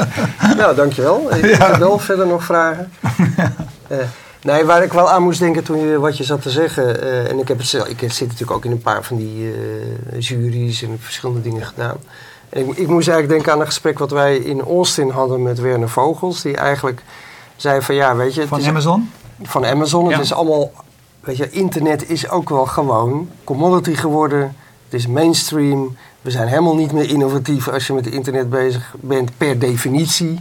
Nou, 0.56 0.74
dankjewel. 0.74 1.30
Isabel, 1.44 1.98
verder 1.98 2.26
nog 2.26 2.44
vragen? 2.44 2.92
Eh, 3.88 3.96
nee, 4.42 4.64
waar 4.64 4.82
ik 4.82 4.92
wel 4.92 5.10
aan 5.10 5.22
moest 5.22 5.40
denken 5.40 5.64
toen 5.64 5.78
je 5.88 5.98
wat 5.98 6.16
je 6.16 6.24
zat 6.24 6.42
te 6.42 6.50
zeggen... 6.50 7.02
eh, 7.02 7.30
en 7.30 7.38
ik, 7.38 7.48
heb 7.48 7.58
het 7.58 7.66
zelf, 7.66 7.86
ik 7.88 7.98
zit 8.12 8.20
natuurlijk 8.26 8.50
ook 8.50 8.64
in 8.64 8.70
een 8.70 8.82
paar 8.82 9.02
van 9.04 9.16
die 9.16 9.52
eh, 10.12 10.20
juries 10.20 10.82
en 10.82 10.98
verschillende 11.00 11.42
dingen 11.42 11.66
gedaan. 11.66 11.96
En 12.48 12.60
ik, 12.68 12.76
ik 12.76 12.86
moest 12.88 13.08
eigenlijk 13.08 13.28
denken 13.28 13.52
aan 13.52 13.60
een 13.60 13.66
gesprek 13.66 13.98
wat 13.98 14.10
wij 14.10 14.36
in 14.36 14.60
Austin 14.60 15.10
hadden 15.10 15.42
met 15.42 15.60
Werner 15.60 15.88
Vogels. 15.88 16.42
Die 16.42 16.56
eigenlijk 16.56 17.02
zei 17.56 17.80
van 17.82 17.94
ja, 17.94 18.16
weet 18.16 18.34
je... 18.34 18.46
Van 18.46 18.60
is- 18.60 18.66
Amazon? 18.68 19.10
van 19.42 19.66
Amazon. 19.66 20.08
Ja. 20.08 20.12
Het 20.16 20.24
is 20.24 20.32
allemaal, 20.32 20.70
weet 21.20 21.36
je, 21.36 21.50
internet 21.50 22.10
is 22.10 22.28
ook 22.28 22.48
wel 22.48 22.66
gewoon 22.66 23.30
commodity 23.44 23.94
geworden. 23.94 24.56
Het 24.84 24.94
is 24.94 25.06
mainstream. 25.06 25.96
We 26.20 26.30
zijn 26.30 26.48
helemaal 26.48 26.76
niet 26.76 26.92
meer 26.92 27.08
innovatief 27.08 27.68
als 27.68 27.86
je 27.86 27.92
met 27.92 28.06
internet 28.06 28.50
bezig 28.50 28.94
bent, 29.00 29.30
per 29.36 29.58
definitie. 29.58 30.40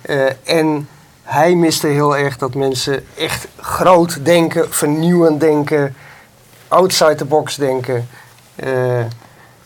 Eh, 0.00 0.26
en 0.44 0.88
hij 1.22 1.54
miste 1.54 1.86
heel 1.86 2.16
erg 2.16 2.36
dat 2.38 2.54
mensen 2.54 3.04
echt 3.16 3.48
groot 3.56 4.24
denken, 4.24 4.72
vernieuwend 4.72 5.40
denken, 5.40 5.94
outside 6.68 7.14
the 7.14 7.24
box 7.24 7.56
denken. 7.56 8.08
Eh, 8.54 9.04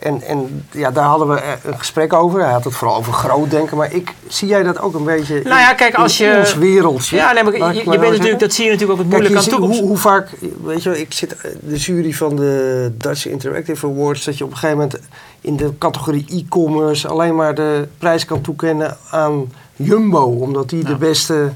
en, 0.02 0.22
en 0.22 0.64
ja, 0.70 0.90
daar 0.90 1.04
hadden 1.04 1.28
we 1.28 1.40
eh, 1.40 1.52
een 1.64 1.78
gesprek 1.78 2.12
over. 2.12 2.40
Hij 2.42 2.52
had 2.52 2.64
het 2.64 2.74
vooral 2.74 2.96
over 2.96 3.12
groot 3.12 3.50
denken. 3.50 3.76
Maar 3.76 3.92
ik, 3.92 4.14
zie 4.28 4.48
jij 4.48 4.62
dat 4.62 4.80
ook 4.80 4.94
een 4.94 5.04
beetje 5.04 5.34
Nou 5.44 5.60
ja, 5.60 5.74
kijk, 5.74 5.94
als 5.94 6.20
in 6.20 6.28
je- 6.28 6.36
ons 6.38 6.54
wereldje? 6.54 7.16
Ja, 7.16 7.32
nee, 7.32 7.42
maar 7.42 7.52
je, 7.52 7.60
bent 7.60 7.74
zo 7.84 8.10
natuurlijk, 8.10 8.38
dat 8.40 8.52
zie 8.52 8.64
je 8.64 8.70
natuurlijk 8.70 9.00
ook 9.00 9.04
het 9.06 9.14
Kijk, 9.14 9.22
moeilijk 9.22 9.44
je 9.44 9.50
aan 9.52 9.58
toekomst. 9.58 9.78
hoe, 9.78 9.88
hoe 9.88 9.98
vaak, 9.98 10.28
weet 10.64 10.82
je 10.82 10.88
wel, 10.90 10.98
ik 10.98 11.12
zit 11.12 11.36
eh, 11.36 11.50
de 11.60 11.76
jury 11.76 12.12
van 12.12 12.36
de 12.36 12.92
Dutch 12.98 13.26
Interactive 13.26 13.86
Awards, 13.86 14.24
dat 14.24 14.38
je 14.38 14.44
op 14.44 14.50
een 14.50 14.56
gegeven 14.56 14.78
moment 14.82 14.98
in 15.40 15.56
de 15.56 15.78
categorie 15.78 16.24
e-commerce 16.28 17.08
alleen 17.08 17.34
maar 17.34 17.54
de 17.54 17.88
prijs 17.98 18.24
kan 18.24 18.40
toekennen 18.40 18.96
aan 19.10 19.52
Jumbo, 19.76 20.24
omdat 20.24 20.68
die 20.68 20.84
de 20.84 20.96
beste, 20.96 21.52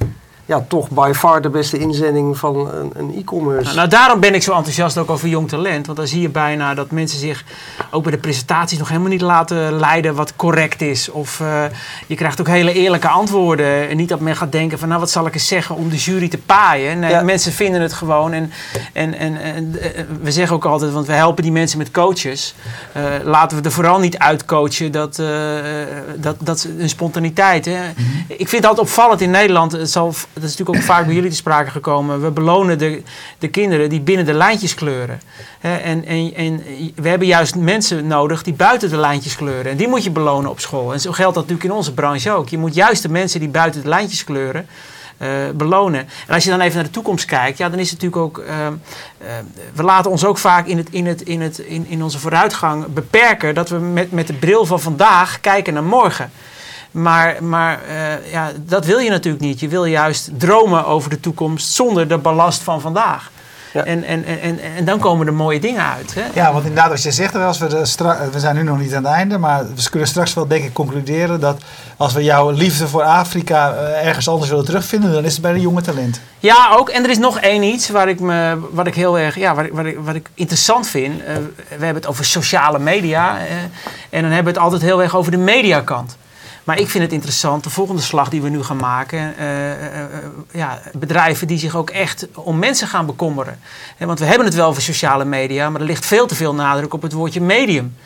ja, 0.46 0.64
toch 0.68 0.88
by 0.90 1.11
far 1.14 1.42
de 1.42 1.48
beste 1.48 1.78
inzending 1.78 2.38
van 2.38 2.56
een, 2.74 2.90
een 2.94 3.14
e-commerce. 3.18 3.64
Nou, 3.64 3.76
nou, 3.76 3.88
daarom 3.88 4.20
ben 4.20 4.35
ik 4.35 4.42
zo 4.42 4.52
enthousiast 4.54 4.98
ook 4.98 5.11
over 5.11 5.28
jong 5.28 5.48
talent. 5.48 5.87
Want 5.87 5.98
dan 5.98 6.06
zie 6.06 6.20
je 6.20 6.28
bijna 6.28 6.74
dat 6.74 6.90
mensen 6.90 7.18
zich 7.18 7.44
ook 7.90 8.02
bij 8.02 8.12
de 8.12 8.18
presentaties 8.18 8.78
nog 8.78 8.88
helemaal 8.88 9.11
niet 9.11 9.20
laten 9.20 9.72
leiden 9.78 10.14
wat 10.14 10.37
correct 10.37 10.80
is. 10.82 11.11
Of 11.11 11.40
eh, 11.40 11.64
je 12.06 12.14
krijgt 12.14 12.40
ook 12.40 12.46
hele 12.48 12.72
eerlijke 12.72 13.09
antwoorden. 13.09 13.88
En 13.88 13.96
niet 13.96 14.09
dat 14.09 14.20
men 14.20 14.37
gaat 14.37 14.52
denken 14.52 14.78
van 14.78 14.88
nou 14.88 15.00
wat 15.00 15.11
zal 15.11 15.26
ik 15.26 15.35
eens 15.35 15.46
zeggen 15.48 15.76
om 15.76 15.88
de 15.88 15.96
jury 15.96 16.28
te 16.28 16.38
paaien. 16.38 16.98
Nee, 16.98 17.11
Ja. 17.11 17.22
mensen 17.22 17.52
vinden 17.52 17.80
het 17.80 17.92
gewoon. 17.92 18.32
En, 18.32 18.50
en, 18.92 19.14
en, 19.18 19.40
en, 19.40 19.76
eh, 19.80 20.02
we 20.20 20.32
zeggen 20.32 20.56
ook 20.56 20.64
altijd, 20.64 20.92
want 20.92 21.06
we 21.06 21.12
helpen 21.12 21.42
die 21.42 21.52
mensen 21.52 21.78
met 21.78 21.90
coaches. 21.90 22.54
Eh, 22.92 23.02
laten 23.24 23.59
we 23.59 23.64
er 23.64 23.72
vooral 23.72 23.98
niet 23.98 24.18
uitcoachen 24.18 24.92
dat, 24.92 25.18
eh, 25.18 25.26
dat, 26.16 26.37
dat 26.40 26.61
ze- 26.61 26.74
een 26.78 26.88
spontaniteit. 26.88 27.64
Hè. 27.64 27.78
Ik 28.26 28.48
vind 28.48 28.50
het 28.62 28.66
altijd 28.66 28.87
opvallend 28.88 29.20
in 29.20 29.30
Nederland. 29.30 29.72
Het 29.72 29.90
zal, 29.90 30.14
dat 30.40 30.44
is 30.44 30.57
natuurlijk 30.57 30.79
ook 30.79 30.94
vaak 30.94 31.05
bij 31.07 31.14
jullie 31.14 31.31
te 31.31 31.37
sprake 31.37 31.70
gekomen. 31.70 32.22
We 32.22 32.31
belonen 32.31 32.79
de, 32.79 33.03
de 33.38 33.49
kinderen 33.49 33.88
die 33.88 34.01
binnen 34.01 34.27
de 34.27 34.33
lijntjes 34.33 34.75
kleuren. 34.75 35.20
En, 35.61 36.05
en, 36.05 36.35
en 36.35 36.62
we 36.94 37.09
hebben 37.09 37.27
juist 37.29 37.55
mensen 37.55 38.07
nodig 38.07 38.42
die 38.42 38.55
buiten 38.55 38.90
de 38.90 38.96
lijntjes 38.96 39.37
kleuren. 39.37 39.70
En 39.70 39.77
die 39.77 39.88
moet 39.88 40.05
je 40.05 40.11
belonen 40.11 40.51
op 40.51 40.61
school. 40.61 40.92
En 40.92 41.01
zo 41.01 41.12
geldt 41.12 41.35
dat 41.35 41.42
natuurlijk 41.42 41.70
in 41.70 41.77
onze 41.77 41.94
branche 41.94 42.31
ook. 42.33 42.49
Je 42.49 42.59
moet 42.59 42.75
juist 42.75 43.03
de 43.03 43.09
mensen 43.09 43.40
die 43.40 43.49
buiten 43.49 43.83
de 43.83 43.88
lijntjes 43.88 44.25
kleuren. 44.25 44.66
eh, 45.18 45.29
belonen. 45.55 46.01
En 46.27 46.35
als 46.35 46.44
je 46.44 46.51
dan 46.51 46.61
even 46.61 46.75
naar 46.75 46.85
de 46.85 46.90
toekomst 46.90 47.25
kijkt, 47.25 47.59
ja, 47.59 47.68
dan 47.68 47.79
is 47.79 47.90
het 47.90 48.03
natuurlijk 48.03 48.22
ook. 48.22 48.38
ehm, 48.38 48.72
eh, 49.18 49.27
we 49.75 49.83
laten 49.83 50.11
ons 50.11 50.25
ook 50.25 50.38
vaak 50.38 50.66
in, 50.66 50.77
het, 50.77 50.88
in, 50.90 51.07
het, 51.07 51.22
in, 51.22 51.40
het, 51.40 51.59
in, 51.59 51.87
in 51.88 52.03
onze 52.03 52.18
vooruitgang 52.18 52.87
beperken 52.87 53.55
dat 53.55 53.68
we 53.68 53.77
met, 53.77 54.12
met 54.12 54.27
de 54.27 54.33
bril 54.33 54.66
van 54.66 54.81
vandaag 54.81 55.40
kijken 55.40 55.75
naar 55.75 55.85
morgen. 55.85 56.31
Maar, 56.90 57.44
maar 57.44 57.81
eh, 57.88 58.33
ja, 58.33 58.51
dat 58.57 58.85
wil 58.85 58.99
je 58.99 59.11
natuurlijk 59.11 59.44
niet. 59.44 59.61
Je 59.61 59.68
wil 59.68 59.85
juist 59.85 60.31
dromen 60.38 60.87
over 60.87 61.11
de 61.11 61.20
toekomst 61.20 61.72
zonder 61.72 62.09
de 62.09 62.18
ballast 62.18 62.62
van 62.62 62.81
vandaag. 62.81 63.31
Ja. 63.72 63.85
En, 63.85 64.05
en, 64.05 64.25
en, 64.25 64.40
en, 64.40 64.59
en 64.77 64.85
dan 64.85 64.99
komen 64.99 65.27
er 65.27 65.35
mooie 65.35 65.61
dingen 65.61 65.85
uit. 65.85 66.14
Hè? 66.14 66.22
Ja, 66.35 66.53
want 66.53 66.64
inderdaad, 66.64 66.90
wat 66.90 67.03
je 67.03 67.11
zegt, 67.12 67.35
als 67.35 67.59
we, 67.59 67.66
de 67.66 67.85
stra- 67.87 68.18
we 68.33 68.40
zijn 68.40 68.55
nu 68.57 68.62
nog 68.62 68.79
niet 68.79 68.94
aan 68.94 69.05
het 69.05 69.12
einde, 69.12 69.38
maar 69.38 69.64
we 69.75 69.90
kunnen 69.90 70.09
straks 70.09 70.35
wel 70.35 70.46
denk 70.46 70.64
ik 70.64 70.72
concluderen 70.72 71.40
dat 71.40 71.62
als 71.96 72.12
we 72.12 72.22
jouw 72.25 72.51
liefde 72.51 72.88
voor 72.88 73.03
Afrika 73.03 73.75
eh, 73.75 74.07
ergens 74.07 74.29
anders 74.29 74.51
willen 74.51 74.64
terugvinden, 74.64 75.12
dan 75.12 75.25
is 75.25 75.33
het 75.33 75.42
bij 75.42 75.53
de 75.53 75.61
jonge 75.61 75.81
talent. 75.83 76.20
Ja, 76.38 76.68
ook. 76.72 76.88
En 76.88 77.05
er 77.05 77.11
is 77.11 77.18
nog 77.18 77.38
één 77.38 77.62
iets 77.62 77.88
waar 77.90 78.09
ik 78.09 78.20
me, 78.20 78.59
wat 78.70 78.87
ik 78.87 78.94
heel 78.94 79.18
erg, 79.18 79.35
ja, 79.37 79.55
wat 79.55 79.64
ik, 79.64 79.72
wat 79.72 79.85
ik, 79.85 79.99
wat 80.05 80.14
ik 80.14 80.29
interessant 80.35 80.87
vind. 80.88 81.20
Eh, 81.22 81.35
we 81.57 81.85
hebben 81.85 81.94
het 81.94 82.07
over 82.07 82.25
sociale 82.25 82.79
media. 82.79 83.38
eh, 83.38 83.44
en 84.11 84.22
dan 84.22 84.31
hebben 84.31 84.44
we 84.44 84.59
het 84.59 84.59
altijd 84.59 84.83
heel 84.83 85.03
erg 85.03 85.16
over 85.16 85.31
de 85.31 85.37
mediakant. 85.38 86.16
Maar 86.66 86.79
ik 86.79 86.88
vind 86.88 87.05
het 87.05 87.12
interessant, 87.12 87.64
de 87.64 87.70
volgende 87.70 88.02
slag 88.02 88.29
die 88.29 88.42
we 88.42 88.48
nu 88.48 88.62
gaan 88.62 88.76
maken. 88.76 89.37
eh, 89.38 89.72
eh, 89.72 90.02
eh, 90.02 90.09
ja, 90.50 90.81
bedrijven 90.92 91.46
die 91.46 91.59
zich 91.59 91.76
ook 91.76 91.90
echt 91.90 92.26
om 92.35 92.59
mensen 92.59 92.88
gaan 92.88 93.07
bekommeren. 93.07 93.59
Want 93.98 94.18
we 94.18 94.24
hebben 94.24 94.46
het 94.46 94.55
wel 94.55 94.68
over 94.68 94.83
sociale 94.83 95.24
media, 95.24 95.70
maar 95.70 95.81
er 95.81 95.87
ligt 95.87 96.07
veel 96.07 96.26
te 96.26 96.35
veel 96.35 96.55
nadruk 96.55 96.94
op 96.94 97.02
het 97.02 97.12
woordje 97.12 97.40
medium. 97.40 97.96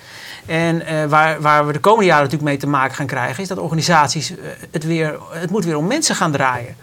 En 0.47 1.09
waar, 1.09 1.41
waar 1.41 1.67
we 1.67 1.73
de 1.73 1.79
komende 1.79 2.07
jaren 2.07 2.23
natuurlijk 2.23 2.51
mee 2.51 2.59
te 2.59 2.67
maken 2.67 2.95
gaan 2.95 3.07
krijgen, 3.07 3.43
is 3.43 3.49
dat 3.49 3.59
organisaties 3.59 4.33
het 4.71 4.85
weer, 4.85 5.19
het 5.31 5.51
moet 5.51 5.65
weer 5.65 5.77
om 5.77 5.87
mensen 5.87 6.15
gaan 6.15 6.33
draaien. 6.33 6.77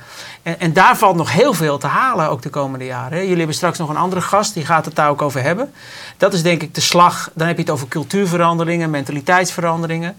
En, 0.44 0.60
en 0.60 0.74
daar 0.74 0.98
valt 0.98 1.16
nog 1.16 1.34
heel 1.34 1.54
veel 1.54 1.78
te 1.78 1.88
halen, 1.88 2.30
ook 2.30 2.42
de 2.42 2.50
komende 2.50 2.86
jaren. 2.86 3.20
Jullie 3.20 3.38
hebben 3.38 3.56
straks 3.56 3.78
nog 3.78 3.90
een 3.90 3.98
andere 3.98 4.22
gast, 4.22 4.54
die 4.54 4.66
gaat 4.66 4.86
het 4.86 4.96
daar 4.96 5.10
ook 5.10 5.22
over 5.22 5.42
hebben. 5.42 5.74
Dat 6.18 6.34
is 6.34 6.42
denk 6.42 6.62
ik 6.62 6.76
de 6.76 6.82
slag, 6.82 7.30
dan 7.34 7.48
heb 7.48 7.56
je 7.56 7.62
het 7.62 7.72
over 7.72 7.88
cultuurveranderingen, 7.88 8.90
mentaliteitsveranderingen. 8.90 10.16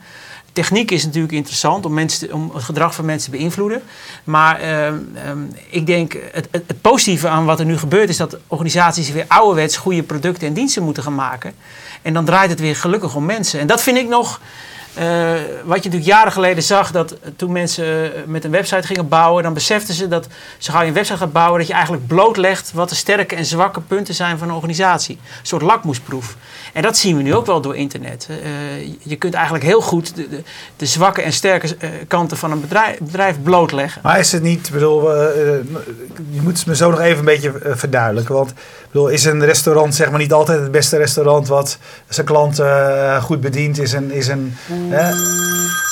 Techniek 0.59 0.91
is 0.91 1.05
natuurlijk 1.05 1.33
interessant 1.33 1.85
om, 1.85 1.95
mensen 1.95 2.33
om 2.33 2.51
het 2.55 2.63
gedrag 2.63 2.95
van 2.95 3.05
mensen 3.05 3.31
te 3.31 3.37
beïnvloeden. 3.37 3.83
Maar 4.25 4.61
ehm, 4.61 4.95
ehm, 5.15 5.39
ik 5.71 5.87
denk, 5.87 6.13
het, 6.33 6.49
het, 6.51 6.63
het 6.67 6.81
positieve 6.81 7.29
aan 7.29 7.45
wat 7.45 7.61
er 7.61 7.67
nu 7.67 7.79
gebeurt... 7.79 8.09
is 8.09 8.17
dat 8.17 8.37
organisaties 8.47 9.11
weer 9.11 9.25
ouderwets 9.29 9.77
goede 9.77 10.03
producten 10.03 10.49
en 10.49 10.55
diensten 10.55 10.83
moeten 10.83 11.03
gaan 11.03 11.15
maken. 11.15 11.53
En 12.03 12.13
dan 12.13 12.25
draait 12.25 12.51
het 12.51 12.61
weer 12.61 12.77
gelukkig 12.77 13.15
om 13.15 13.25
mensen. 13.25 13.61
En 13.61 13.67
dat 13.67 13.83
vind 13.83 13.97
ik 13.97 14.09
nog... 14.09 14.41
eh, 14.95 15.31
wat 15.65 15.83
je 15.83 15.91
natuurlijk 15.91 16.05
jaren 16.05 16.33
geleden 16.33 16.63
zag, 16.63 16.91
dat 16.91 17.17
toen 17.37 17.53
mensen 17.53 18.15
eh, 18.15 18.23
met 18.27 18.45
een 18.45 18.51
website 18.51 18.87
gingen 18.87 19.09
bouwen, 19.09 19.43
dan 19.43 19.55
beseften 19.55 19.95
ze 19.95 20.09
dat 20.09 20.27
zo 20.59 20.73
gauw 20.73 20.83
je 20.83 20.89
een 20.89 20.95
website 20.95 21.19
gaat 21.19 21.33
bouwen, 21.33 21.59
dat 21.59 21.69
je 21.69 21.75
eigenlijk 21.75 22.07
blootlegt 22.07 22.73
wat 22.73 22.89
de 22.89 22.95
sterke 22.95 23.35
en 23.35 23.45
zwakke 23.45 23.81
punten 23.81 24.15
zijn 24.15 24.39
van 24.39 24.49
een 24.49 24.55
organisatie. 24.55 25.19
Een 25.23 25.47
soort 25.47 25.63
lakmoesproef. 25.63 26.37
En 26.73 26.83
dat 26.83 26.97
zien 26.97 27.17
we 27.17 27.23
nu 27.23 27.35
ook 27.35 27.47
wel 27.47 27.61
door 27.61 27.77
internet. 27.77 28.29
Eh, 28.31 28.37
je 29.03 29.17
kunt 29.17 29.35
eigenlijk 29.35 29.65
heel 29.65 29.81
goed 29.81 30.15
de, 30.17 30.29
de, 30.29 30.43
de 30.77 30.87
zwakke 30.87 31.23
en 31.23 31.33
sterke 31.33 31.77
eh, 31.79 31.89
kanten 32.09 32.37
van 32.37 32.51
een 32.53 32.61
bedrijf, 32.61 32.99
bedrijf 32.99 33.37
blootleggen. 33.43 34.01
Maar 34.05 34.19
is 34.19 34.33
het 34.33 34.43
niet, 34.43 34.71
bedoel, 34.73 35.15
eh, 35.15 35.25
je 36.31 36.41
moet 36.43 36.59
het 36.59 36.67
me 36.67 36.77
zo 36.77 36.91
nog 36.91 37.01
even 37.01 37.19
een 37.19 37.25
beetje 37.25 37.53
verduidelijken. 37.65 38.35
Want 38.35 38.53
bedoel, 38.91 39.09
is 39.09 39.25
een 39.25 39.45
restaurant 39.45 39.95
zeg 39.95 40.11
maar 40.11 40.19
niet 40.19 40.33
altijd 40.33 40.61
het 40.61 40.71
beste 40.71 40.97
restaurant 40.97 41.49
wat 41.49 41.79
zijn 42.09 42.27
klanten 42.27 42.67
eh, 43.15 43.23
goed 43.23 43.41
bedient? 43.41 43.79
Is 43.79 43.93
een, 43.93 44.11
is 44.11 44.29
een, 44.29 44.55
hè? 44.89 45.09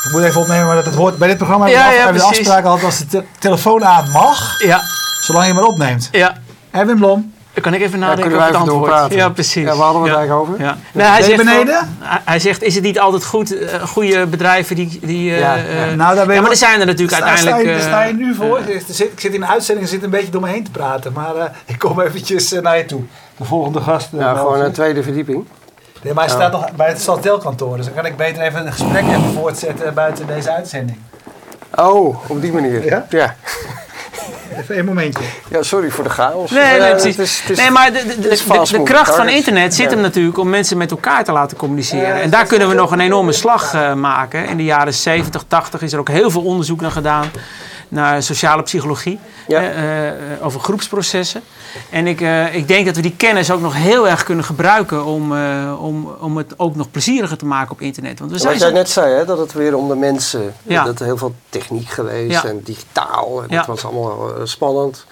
ik 0.06 0.12
moet 0.12 0.22
even 0.22 0.40
opnemen, 0.40 0.66
maar 0.66 0.74
dat 0.74 0.84
het 0.84 0.94
hoort 0.94 1.18
bij 1.18 1.28
dit 1.28 1.36
programma 1.36 1.64
hebben 1.66 1.84
we 1.84 1.90
Ja, 1.90 1.96
hebben 1.96 2.12
we 2.22 2.28
de 2.28 2.36
afspraak 2.36 2.64
altijd 2.64 2.84
als 2.84 2.98
de 2.98 3.06
te- 3.06 3.24
telefoon 3.38 3.84
aan 3.84 4.10
mag, 4.10 4.62
Ja, 4.62 4.80
zolang 5.20 5.46
je 5.46 5.52
maar 5.54 5.64
opneemt. 5.64 6.08
ja. 6.12 6.36
Erwin 6.70 6.96
Blom, 6.96 7.32
Dan 7.56 7.64
kan 7.64 7.74
ik 7.74 7.80
even 7.86 8.00
Daar 8.00 8.08
nadenken 8.08 8.36
wij 8.36 8.40
over 8.40 8.46
het 8.52 8.56
antwoord. 8.60 8.84
doorpraten. 8.90 9.16
Ja, 9.16 9.28
precies. 9.28 9.62
Ja, 9.64 9.74
waar 9.76 9.84
hadden 9.84 10.02
we 10.02 10.08
het 10.08 10.16
Ja. 10.16 10.22
eigenlijk 10.22 10.48
over? 10.50 10.64
Ja. 10.64 10.76
Nee, 10.92 11.06
hij, 11.06 11.22
zegt 11.22 11.36
beneden? 11.44 11.74
van- 11.74 12.18
hij- 12.24 12.38
zegt, 12.38 12.62
is 12.62 12.74
het 12.74 12.84
niet 12.84 12.98
altijd 12.98 13.24
goed, 13.24 13.58
eh, 13.58 13.82
goede 13.82 14.26
bedrijven 14.26 14.76
die... 14.76 14.98
die 15.02 15.30
eh, 15.32 15.38
Ja, 15.38 15.56
eh, 15.56 15.88
ja. 15.88 15.94
Nou, 15.94 16.14
daar 16.14 16.26
ben 16.26 16.34
ja, 16.34 16.40
maar 16.40 16.50
er 16.50 16.56
zijn 16.56 16.80
er 16.80 16.86
natuurlijk 16.86 17.16
Sta- 17.16 17.26
uiteindelijk... 17.26 17.78
Eh, 17.78 17.86
sta 17.86 18.04
je 18.04 18.12
nu 18.14 18.34
voor? 18.34 18.58
Ik 18.66 18.82
zit, 18.88 19.12
ik 19.12 19.20
zit 19.20 19.34
in 19.34 19.40
de 19.40 19.46
uitzending 19.46 19.86
en 19.86 19.92
zit 19.92 20.02
een 20.02 20.10
beetje 20.10 20.30
door 20.30 20.40
me 20.40 20.48
heen 20.48 20.64
te 20.64 20.70
praten. 20.70 21.12
Maar 21.12 21.36
eh, 21.36 21.44
ik 21.64 21.78
kom 21.78 22.00
eventjes 22.00 22.52
eh, 22.52 22.62
naar 22.62 22.76
je 22.76 22.84
toe. 22.84 23.02
De 23.36 23.44
volgende 23.44 23.80
gast. 23.80 24.08
eh, 24.12 24.20
Ja, 24.20 24.34
gewoon 24.34 24.60
een 24.60 24.72
tweede 24.72 25.02
verdieping. 25.02 25.44
Nee, 26.02 26.14
maar 26.14 26.24
hij 26.24 26.32
staat 26.34 26.52
nog 26.52 26.72
bij 26.72 26.88
het 26.88 27.00
Saltelkantoor. 27.02 27.76
Dus 27.76 27.86
dan 27.86 27.94
kan 27.94 28.06
ik 28.06 28.16
beter 28.16 28.42
even 28.42 28.66
een 28.66 28.72
gesprek 28.72 29.02
even 29.06 29.32
voortzetten 29.34 29.94
buiten 29.94 30.26
deze 30.26 30.52
uitzending. 30.52 30.98
Oh, 31.74 32.16
op 32.30 32.40
die 32.40 32.52
manier. 32.52 32.84
Ja? 32.84 33.06
ja. 33.08 33.34
Even 34.58 34.74
één 34.74 34.84
momentje. 34.84 35.24
Ja, 35.48 35.62
sorry 35.62 35.90
voor 35.90 36.04
de 36.04 36.10
chaos. 36.10 36.50
Nee, 36.50 36.80
nee, 36.80 36.90
precies. 36.90 37.16
Het 37.16 37.26
is, 37.26 37.40
het 37.40 37.50
is, 37.50 37.58
nee 37.58 37.70
maar 37.70 37.92
de, 37.92 38.04
de, 38.20 38.66
de, 38.70 38.82
kracht 38.82 39.14
van 39.14 39.28
internet 39.28 39.74
zit 39.74 39.90
hem 39.90 40.00
natuurlijk 40.00 40.38
om 40.38 40.48
mensen 40.48 40.76
met 40.76 40.90
elkaar 40.90 41.24
te 41.24 41.32
laten 41.32 41.56
communiceren. 41.56 42.22
en 42.22 42.30
daar 42.30 42.46
kunnen 42.46 42.68
we 42.68 42.74
nog 42.74 42.90
een 42.90 43.00
enorme 43.00 43.32
slag 43.32 43.74
uh, 43.74 43.94
maken. 43.94 44.48
In 44.48 44.56
de 44.56 44.64
jaren 44.64 44.94
70, 44.94 45.44
80 45.48 45.82
is 45.82 45.92
er 45.92 45.98
ook 45.98 46.08
heel 46.08 46.30
veel 46.30 46.42
onderzoek 46.42 46.80
naar 46.80 46.90
gedaan 46.90 47.30
naar 47.88 48.22
sociale 48.22 48.62
psychologie, 48.62 49.18
ja. 49.46 49.62
uh, 49.62 50.44
over 50.44 50.60
groepsprocessen. 50.60 51.42
En 51.90 52.06
ik, 52.06 52.20
uh, 52.20 52.54
ik 52.54 52.68
denk 52.68 52.86
dat 52.86 52.96
we 52.96 53.02
die 53.02 53.16
kennis 53.16 53.50
ook 53.50 53.60
nog 53.60 53.74
heel 53.74 54.08
erg 54.08 54.22
kunnen 54.22 54.44
gebruiken 54.44 55.04
om, 55.04 55.32
om, 55.72 56.08
om 56.20 56.36
het 56.36 56.58
ook 56.58 56.76
nog 56.76 56.90
plezieriger 56.90 57.36
te 57.36 57.46
maken 57.46 57.72
op 57.72 57.80
internet. 57.80 58.18
Want 58.18 58.30
we 58.30 58.38
zijn 58.38 58.52
Wat 58.52 58.62
jij 58.62 58.70
net 58.70 58.88
zei, 58.88 59.14
hè, 59.14 59.24
dat 59.24 59.38
het 59.38 59.52
weer 59.52 59.76
om 59.76 59.88
de 59.88 59.96
mensen, 59.96 60.54
ja. 60.62 60.84
dat 60.84 60.98
er 60.98 61.04
heel 61.04 61.16
veel 61.16 61.34
techniek 61.48 61.88
geweest 61.88 62.44
en 62.44 62.60
digitaal, 62.64 63.42
en 63.42 63.56
dat 63.56 63.66
was 63.66 63.84
allemaal 63.84 64.30
spannend. 64.44 65.06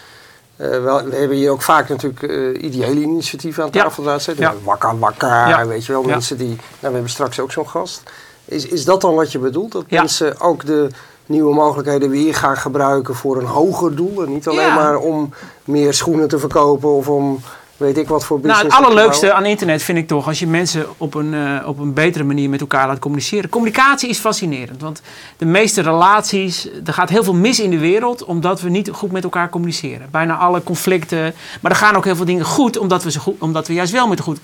Uh, 0.56 0.68
we, 0.68 1.04
we, 1.10 1.16
hebben 1.16 1.36
hier 1.36 1.50
ook 1.50 1.62
vaak 1.62 1.88
natuurlijk 1.88 2.22
uh, 2.22 2.62
ideële 2.62 3.00
initiatieven 3.00 3.62
aan 3.62 3.70
tafel 3.70 4.04
ja. 4.04 4.18
zitten. 4.18 4.44
Ja. 4.44 4.54
Wakker, 4.64 4.98
wakker, 4.98 5.68
weet 5.68 5.86
je 5.86 5.92
wel. 5.92 6.02
Mensen 6.02 6.36
die, 6.36 6.46
nou, 6.46 6.58
we 6.80 6.90
hebben 6.92 7.10
straks 7.10 7.40
ook 7.40 7.52
zo'n 7.52 7.68
gast. 7.68 8.02
Is, 8.44 8.66
is 8.66 8.84
dat 8.84 9.00
dan 9.00 9.14
wat 9.14 9.32
je 9.32 9.38
bedoelt? 9.38 9.72
Dat 9.72 9.90
mensen 9.90 10.40
ook 10.40 10.66
de 10.66 10.88
nieuwe 11.26 11.54
mogelijkheden 11.54 12.10
weer 12.10 12.34
gaan 12.34 12.56
gebruiken 12.56 13.14
voor 13.14 13.36
een 13.36 13.46
hoger 13.46 13.94
doel. 13.94 14.22
En 14.22 14.32
niet 14.32 14.48
alleen 14.48 14.74
maar 14.74 14.96
om 14.96 15.34
meer 15.64 15.94
schoenen 15.94 16.28
te 16.28 16.38
verkopen 16.38 16.88
of 16.88 17.08
om 17.08 17.40
weet 17.76 17.98
ik 17.98 18.08
wat 18.08 18.24
voor 18.24 18.40
business. 18.40 18.62
Nou, 18.62 18.74
het 18.74 18.84
allerleukste 18.84 19.32
aan 19.32 19.44
internet 19.44 19.82
vind 19.82 19.98
ik 19.98 20.06
toch 20.06 20.26
als 20.26 20.38
je 20.38 20.46
mensen 20.46 20.86
op 20.96 21.14
een, 21.14 21.32
uh, 21.32 21.68
op 21.68 21.78
een 21.78 21.92
betere 21.92 22.24
manier 22.24 22.48
met 22.48 22.60
elkaar 22.60 22.86
laat 22.86 22.98
communiceren. 22.98 23.50
Communicatie 23.50 24.08
is 24.08 24.18
fascinerend, 24.18 24.80
want 24.80 25.02
de 25.36 25.44
meeste 25.44 25.80
relaties, 25.80 26.68
er 26.84 26.92
gaat 26.92 27.08
heel 27.08 27.24
veel 27.24 27.34
mis 27.34 27.60
in 27.60 27.70
de 27.70 27.78
wereld 27.78 28.24
omdat 28.24 28.60
we 28.60 28.68
niet 28.68 28.90
goed 28.90 29.12
met 29.12 29.24
elkaar 29.24 29.48
communiceren. 29.48 30.08
Bijna 30.10 30.36
alle 30.36 30.62
conflicten, 30.62 31.34
maar 31.60 31.70
er 31.70 31.76
gaan 31.76 31.96
ook 31.96 32.04
heel 32.04 32.16
veel 32.16 32.24
dingen 32.24 32.44
goed 32.44 32.78
omdat 32.78 33.02
we, 33.02 33.10
ze 33.10 33.20
goed, 33.20 33.34
omdat 33.38 33.66
we 33.66 33.72
juist 33.72 33.92
wel 33.92 34.08
met 34.08 34.20
goed, 34.20 34.38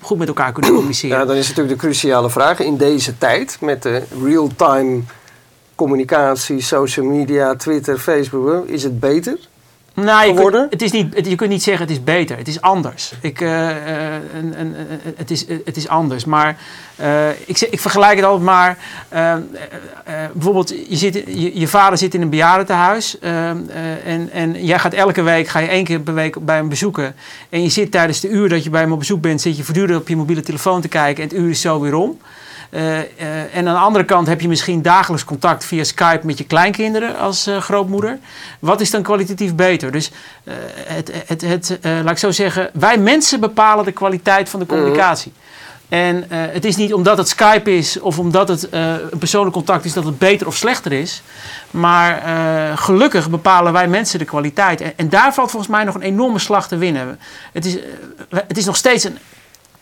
goed 0.00 0.18
met 0.18 0.28
elkaar 0.28 0.52
kunnen 0.52 0.70
communiceren. 0.70 1.18
Ja, 1.18 1.24
dan 1.24 1.36
is 1.36 1.48
natuurlijk 1.48 1.74
de 1.80 1.86
cruciale 1.86 2.30
vraag 2.30 2.60
in 2.60 2.76
deze 2.76 3.18
tijd 3.18 3.56
met 3.60 3.82
de 3.82 4.02
real-time 4.22 5.02
communicatie, 5.82 6.60
social 6.60 7.06
media, 7.06 7.54
Twitter, 7.56 7.98
Facebook, 7.98 8.68
is 8.68 8.82
het 8.82 9.00
beter? 9.00 9.38
Nou, 9.94 10.26
je, 10.26 10.34
kunt, 10.34 10.70
het 10.70 10.82
is 10.82 10.90
niet, 10.90 11.26
je 11.26 11.34
kunt 11.34 11.50
niet 11.50 11.62
zeggen 11.62 11.86
het 11.86 11.96
is 11.96 12.04
beter. 12.04 12.36
Het 12.36 12.48
is 12.48 12.60
anders. 12.60 13.12
Ik, 13.20 13.40
uh, 13.40 13.68
en, 13.68 14.54
en, 14.56 14.74
het, 15.16 15.30
is, 15.30 15.46
het 15.64 15.76
is 15.76 15.88
anders. 15.88 16.24
Maar 16.24 16.58
uh, 17.00 17.28
ik, 17.30 17.60
ik 17.60 17.80
vergelijk 17.80 18.16
het 18.16 18.24
altijd 18.24 18.44
maar. 18.44 18.78
bijvoorbeeld, 20.32 20.68
je, 20.68 20.96
zit, 20.96 21.14
je, 21.14 21.58
je, 21.58 21.68
vader 21.68 21.98
zit 21.98 22.14
in 22.14 22.22
een 22.22 22.30
bejaardentehuis. 22.30 23.18
en, 23.18 24.28
en 24.32 24.64
jij 24.64 24.78
gaat 24.78 24.92
elke 24.92 25.22
week 25.22 25.48
ga 25.48 25.58
je 25.58 25.68
één 25.68 25.84
keer 25.84 26.00
per 26.00 26.14
week 26.14 26.44
bij 26.44 26.56
hem 26.56 26.68
bezoeken. 26.68 27.14
En 27.48 27.62
je 27.62 27.68
zit 27.68 27.90
tijdens 27.90 28.20
de 28.20 28.28
uur 28.28 28.48
dat 28.48 28.64
je 28.64 28.70
bij 28.70 28.80
hem 28.80 28.92
op 28.92 28.98
bezoek 28.98 29.20
bent, 29.20 29.40
zit 29.40 29.56
je 29.56 29.64
voortdurend 29.64 30.00
op 30.00 30.08
je 30.08 30.16
mobiele 30.16 30.42
telefoon 30.42 30.80
te 30.80 30.88
kijken. 30.88 31.22
En 31.22 31.28
het 31.28 31.38
uur 31.38 31.50
is 31.50 31.60
zo 31.60 31.80
weer 31.80 31.94
om. 31.94 32.18
Uh, 32.74 32.98
uh, 32.98 33.04
en 33.54 33.68
aan 33.68 33.74
de 33.74 33.80
andere 33.80 34.04
kant 34.04 34.26
heb 34.26 34.40
je 34.40 34.48
misschien 34.48 34.82
dagelijks 34.82 35.24
contact 35.24 35.64
via 35.64 35.84
Skype 35.84 36.26
met 36.26 36.38
je 36.38 36.44
kleinkinderen 36.44 37.18
als 37.18 37.48
uh, 37.48 37.56
grootmoeder. 37.56 38.18
Wat 38.58 38.80
is 38.80 38.90
dan 38.90 39.02
kwalitatief 39.02 39.54
beter? 39.54 39.92
Dus 39.92 40.10
het, 40.86 41.12
het, 41.26 41.40
het, 41.40 41.78
laat 41.82 42.10
ik 42.10 42.18
zo 42.18 42.30
zeggen, 42.30 42.70
wij 42.72 42.98
mensen 42.98 43.40
bepalen 43.40 43.84
de 43.84 43.92
kwaliteit 43.92 44.48
van 44.48 44.60
de 44.60 44.66
mhm. 44.66 44.74
communicatie. 44.74 45.32
En 45.88 46.24
het 46.28 46.64
is 46.64 46.76
niet 46.76 46.94
omdat 46.94 47.18
het 47.18 47.28
Skype 47.28 47.76
is 47.76 48.00
of 48.00 48.18
omdat 48.18 48.48
het 48.48 48.68
een 48.72 49.18
persoonlijk 49.18 49.54
contact 49.54 49.84
is 49.84 49.92
dat 49.92 50.04
het 50.04 50.18
beter 50.18 50.46
of 50.46 50.56
slechter 50.56 50.92
is. 50.92 51.22
Maar 51.70 52.22
gelukkig 52.78 53.30
bepalen 53.30 53.72
wij 53.72 53.88
mensen 53.88 54.18
de 54.18 54.24
kwaliteit. 54.24 54.80
En, 54.80 54.92
en, 54.96 55.08
daar 55.08 55.34
valt 55.34 55.50
volgens 55.50 55.72
mij 55.72 55.84
nog 55.84 55.94
een 55.94 56.02
enorme 56.02 56.38
slag 56.38 56.68
te 56.68 56.76
winnen. 56.76 57.18
Het 57.52 57.64
is, 57.64 57.76
het 58.28 58.56
is 58.56 58.64
nog 58.64 58.76
steeds 58.76 59.04
een 59.04 59.18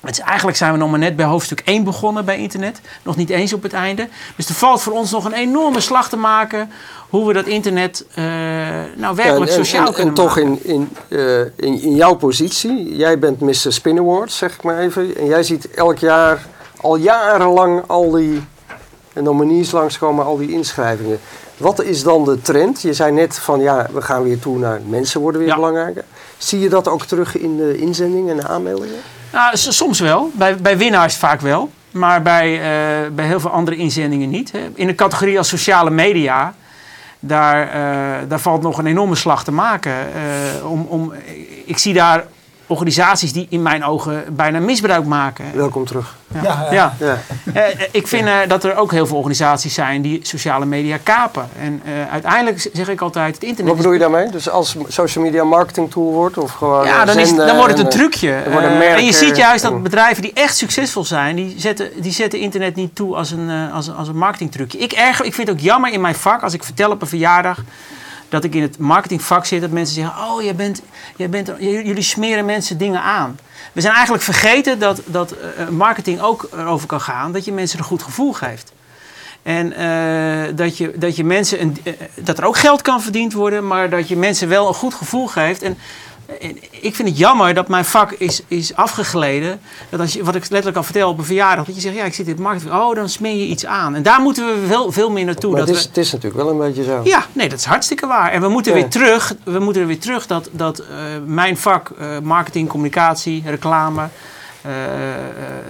het 0.08 0.18
is, 0.18 0.24
eigenlijk 0.24 0.56
zijn 0.56 0.72
we 0.72 0.78
nog 0.78 0.90
maar 0.90 0.98
net 0.98 1.16
bij 1.16 1.26
hoofdstuk 1.26 1.62
1 1.64 1.84
begonnen 1.84 2.24
bij 2.24 2.38
internet. 2.38 2.80
Nog 3.02 3.16
niet 3.16 3.30
eens 3.30 3.52
op 3.52 3.62
het 3.62 3.72
einde. 3.72 4.08
Dus 4.36 4.48
er 4.48 4.54
valt 4.54 4.82
voor 4.82 4.92
ons 4.92 5.10
nog 5.10 5.24
een 5.24 5.32
enorme 5.32 5.80
slag 5.80 6.08
te 6.08 6.16
maken 6.16 6.70
hoe 7.08 7.26
we 7.26 7.32
dat 7.32 7.46
internet 7.46 8.04
uh, 8.10 8.24
nou 8.96 9.16
werkelijk 9.16 9.50
sociaal 9.50 9.86
en, 9.86 9.94
kunnen 9.94 10.14
en 10.16 10.24
maken. 10.24 10.42
En 10.42 10.54
toch 10.54 10.64
in, 10.64 10.88
in, 11.08 11.18
uh, 11.18 11.40
in, 11.40 11.82
in, 11.82 11.94
jouw 11.94 12.14
positie, 12.14 12.96
jij 12.96 13.18
bent 13.18 13.40
Mr. 13.40 13.72
Spin 13.72 13.98
Award, 13.98 14.32
zeg 14.32 14.54
ik 14.54 14.62
maar 14.62 14.78
even. 14.78 15.16
En 15.16 15.26
jij 15.26 15.42
ziet 15.42 15.70
elk 15.70 15.98
jaar, 15.98 16.46
al 16.80 16.96
jarenlang, 16.96 17.82
al 17.86 18.10
die 18.10 18.42
nominees 19.14 19.70
langskomen, 19.70 20.24
al 20.24 20.36
die 20.36 20.50
inschrijvingen. 20.50 21.20
Wat 21.56 21.82
is 21.82 22.02
dan 22.02 22.24
de 22.24 22.40
trend? 22.40 22.82
Je 22.82 22.92
zei 22.92 23.12
net 23.12 23.38
van 23.38 23.60
ja, 23.60 23.86
we 23.92 24.02
gaan 24.02 24.22
weer 24.22 24.38
toe 24.38 24.58
naar 24.58 24.80
mensen 24.86 25.20
worden 25.20 25.40
weer 25.40 25.54
belangrijker. 25.54 26.04
Zie 26.38 26.60
je 26.60 26.68
dat 26.68 26.88
ook 26.88 27.04
terug 27.04 27.38
in 27.38 27.56
de 27.56 27.76
inzendingen 27.76 28.30
en 28.30 28.36
de 28.36 28.48
aanmeldingen? 28.48 28.98
Nou, 29.32 29.56
soms 29.56 30.00
wel. 30.00 30.30
Bij, 30.34 30.56
bij 30.56 30.76
winnaars 30.76 31.16
vaak 31.16 31.40
wel. 31.40 31.70
Maar 31.90 32.22
bij, 32.22 32.52
uh, 32.52 33.14
bij 33.14 33.26
heel 33.26 33.40
veel 33.40 33.50
andere 33.50 33.76
inzendingen 33.76 34.30
niet. 34.30 34.52
In 34.74 34.86
de 34.86 34.94
categorie 34.94 35.38
als 35.38 35.48
sociale 35.48 35.90
media, 35.90 36.54
daar, 37.20 37.66
uh, 37.66 38.28
daar 38.28 38.40
valt 38.40 38.62
nog 38.62 38.78
een 38.78 38.86
enorme 38.86 39.14
slag 39.14 39.44
te 39.44 39.52
maken. 39.52 39.92
Uh, 39.92 40.70
om, 40.70 40.86
om, 40.88 41.12
ik 41.64 41.78
zie 41.78 41.94
daar 41.94 42.24
organisaties 42.70 43.33
die 43.33 43.46
in 43.50 43.62
mijn 43.62 43.85
ogen 43.85 44.24
bijna 44.30 44.59
misbruik 44.59 45.04
maken. 45.04 45.44
Welkom 45.54 45.85
terug. 45.85 46.16
Ja, 46.42 46.66
ja. 46.70 46.94
ja. 46.98 47.18
Eh, 47.54 47.66
eh, 47.66 47.80
ik 47.90 48.06
vind 48.06 48.28
uh, 48.28 48.35
dat 48.48 48.64
er 48.64 48.76
ook 48.76 48.92
heel 48.92 49.06
veel 49.06 49.16
organisaties 49.16 49.74
zijn 49.74 50.02
die 50.02 50.20
sociale 50.22 50.66
media 50.66 50.98
kapen. 51.02 51.48
En 51.61 51.83
uh, 51.85 52.12
uiteindelijk 52.12 52.68
zeg 52.72 52.88
ik 52.88 53.00
altijd, 53.00 53.35
het 53.35 53.44
internet... 53.44 53.66
Wat 53.66 53.76
bedoel 53.76 53.92
je 53.92 53.98
daarmee? 53.98 54.30
Dus 54.30 54.50
als 54.50 54.76
social 54.88 55.24
media 55.24 55.44
marketing 55.44 55.90
tool 55.90 56.12
wordt? 56.12 56.38
Of 56.38 56.52
gewoon 56.52 56.85
ja, 56.85 57.04
dan, 57.04 57.18
is, 57.18 57.37
dan 57.37 57.56
wordt 57.56 57.72
het 57.72 57.78
een 57.78 57.90
trucje. 57.90 58.33
en 58.33 59.04
je 59.04 59.12
ziet 59.12 59.37
juist 59.37 59.62
dat 59.62 59.83
bedrijven 59.83 60.22
die 60.22 60.33
echt 60.33 60.56
succesvol 60.56 61.04
zijn, 61.04 61.37
die 61.37 61.54
zetten, 61.56 61.90
die 61.96 62.12
zetten 62.12 62.38
internet 62.38 62.74
niet 62.74 62.94
toe 62.94 63.16
als 63.16 63.30
een, 63.30 63.70
als, 63.72 63.94
als 63.94 64.09
een 64.09 64.16
marketingtrucje. 64.16 64.78
Ik, 64.78 64.92
erger, 64.92 65.24
ik 65.24 65.35
vind 65.35 65.48
het 65.48 65.56
ook 65.56 65.62
jammer 65.62 65.92
in 65.92 66.00
mijn 66.00 66.14
vak, 66.14 66.42
als 66.42 66.54
ik 66.54 66.64
vertel 66.64 66.90
op 66.90 67.02
een 67.02 67.09
verjaardag 67.09 67.59
dat 68.30 68.44
ik 68.44 68.54
in 68.54 68.62
het 68.62 68.78
marketingvak 68.78 69.44
zit, 69.44 69.60
dat 69.60 69.70
mensen 69.70 69.94
zeggen: 69.94 70.14
Oh, 70.22 70.42
jij 70.42 70.54
bent, 70.54 70.82
jij 71.16 71.28
bent, 71.28 71.52
jullie 71.58 72.02
smeren 72.02 72.44
mensen 72.44 72.78
dingen 72.78 73.02
aan. 73.02 73.38
We 73.72 73.80
zijn 73.80 73.94
eigenlijk 73.94 74.24
vergeten 74.24 74.78
dat, 74.78 75.00
dat 75.04 75.34
uh, 75.34 75.68
marketing 75.68 76.20
ook 76.20 76.48
erover 76.52 76.86
kan 76.86 77.00
gaan 77.00 77.32
dat 77.32 77.44
je 77.44 77.52
mensen 77.52 77.78
een 77.78 77.84
goed 77.84 78.02
gevoel 78.02 78.32
geeft. 78.32 78.72
En 79.42 79.80
uh, 79.80 80.56
dat, 80.56 80.76
je, 80.76 80.92
dat, 80.96 81.16
je 81.16 81.24
mensen 81.24 81.60
een, 81.60 81.76
dat 82.14 82.38
er 82.38 82.44
ook 82.44 82.56
geld 82.56 82.82
kan 82.82 83.02
verdiend 83.02 83.32
worden, 83.32 83.66
maar 83.66 83.90
dat 83.90 84.08
je 84.08 84.16
mensen 84.16 84.48
wel 84.48 84.68
een 84.68 84.74
goed 84.74 84.94
gevoel 84.94 85.26
geeft. 85.26 85.62
En 85.62 85.78
ik 86.70 86.94
vind 86.94 87.08
het 87.08 87.18
jammer 87.18 87.54
dat 87.54 87.68
mijn 87.68 87.84
vak 87.84 88.12
is, 88.12 88.42
is 88.48 88.74
afgegleden. 88.74 89.60
Dat 89.88 90.00
als 90.00 90.12
je, 90.12 90.24
wat 90.24 90.34
ik 90.34 90.42
letterlijk 90.42 90.76
al 90.76 90.82
vertel 90.82 91.08
op 91.10 91.18
een 91.18 91.24
verjaardag, 91.24 91.64
dat 91.64 91.74
je 91.74 91.80
zegt, 91.80 91.94
ja, 91.94 92.04
ik 92.04 92.14
zit 92.14 92.26
in 92.26 92.32
het 92.32 92.42
marketing. 92.42 92.72
Oh, 92.72 92.94
dan 92.94 93.08
smeer 93.08 93.36
je 93.36 93.46
iets 93.46 93.66
aan. 93.66 93.94
En 93.94 94.02
daar 94.02 94.20
moeten 94.20 94.46
we 94.46 94.66
wel 94.66 94.92
veel 94.92 95.10
meer 95.10 95.24
naartoe. 95.24 95.50
Maar 95.50 95.60
dat 95.60 95.68
het, 95.68 95.78
is, 95.78 95.84
het 95.84 95.96
is 95.96 96.12
natuurlijk 96.12 96.42
wel 96.42 96.52
een 96.52 96.58
beetje 96.58 96.84
zo. 96.84 97.00
Ja, 97.04 97.26
nee, 97.32 97.48
dat 97.48 97.58
is 97.58 97.64
hartstikke 97.64 98.06
waar. 98.06 98.32
En 98.32 98.40
we 98.40 98.48
moeten 98.48 98.72
weer 98.72 98.88
terug, 98.88 99.34
we 99.44 99.58
moeten 99.58 99.82
er 99.82 99.88
weer 99.88 100.00
terug 100.00 100.26
dat, 100.26 100.48
dat 100.52 100.80
uh, 100.80 100.86
mijn 101.24 101.56
vak, 101.56 101.90
uh, 102.00 102.18
marketing, 102.18 102.68
communicatie, 102.68 103.42
reclame, 103.46 104.08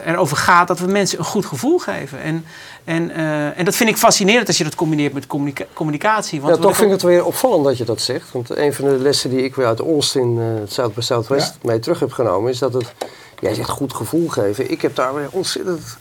erover 0.05 0.37
gaat 0.37 0.68
dat 0.68 0.79
we 0.79 0.87
mensen 0.87 1.18
een 1.18 1.24
goed 1.24 1.46
gevoel 1.46 1.79
geven. 1.79 2.20
En, 2.20 2.44
en, 2.85 3.11
uh, 3.11 3.59
en 3.59 3.64
dat 3.64 3.76
vind 3.76 3.90
ik 3.90 3.96
fascinerend 3.96 4.46
als 4.46 4.59
je 4.59 4.64
dat 4.64 4.74
combineert 4.74 5.12
met 5.12 5.26
communica 5.26 5.64
communicatie. 5.72 6.40
Want 6.40 6.57
ja, 6.57 6.62
toch 6.62 6.76
vind 6.76 6.87
ik 6.87 6.92
het 6.92 7.03
weer 7.03 7.24
opvallend 7.24 7.64
dat 7.64 7.79
je 7.79 7.85
dat 7.85 8.00
zegt. 8.00 8.33
Want 8.33 8.57
een 8.57 8.74
van 8.74 8.85
de 8.85 8.98
lessen 8.98 9.31
die 9.31 9.42
ik 9.42 9.55
weer 9.55 9.66
uit 9.66 9.81
Austin, 9.81 10.37
het 10.38 10.72
South 10.72 10.94
by 10.94 11.00
Southwest, 11.00 11.59
ja. 11.62 11.68
mee 11.68 11.79
terug 11.79 12.00
heb 12.00 12.12
genomen, 12.12 12.50
is 12.50 12.59
dat 12.59 12.72
het, 12.72 12.94
jij 13.40 13.55
zegt 13.55 13.68
goed 13.68 13.94
gevoel 13.94 14.29
geven. 14.29 14.70
Ik 14.70 14.83
heb 14.83 14.94
daar 14.94 15.14
weer 15.14 15.29
ontzettend 15.31 15.96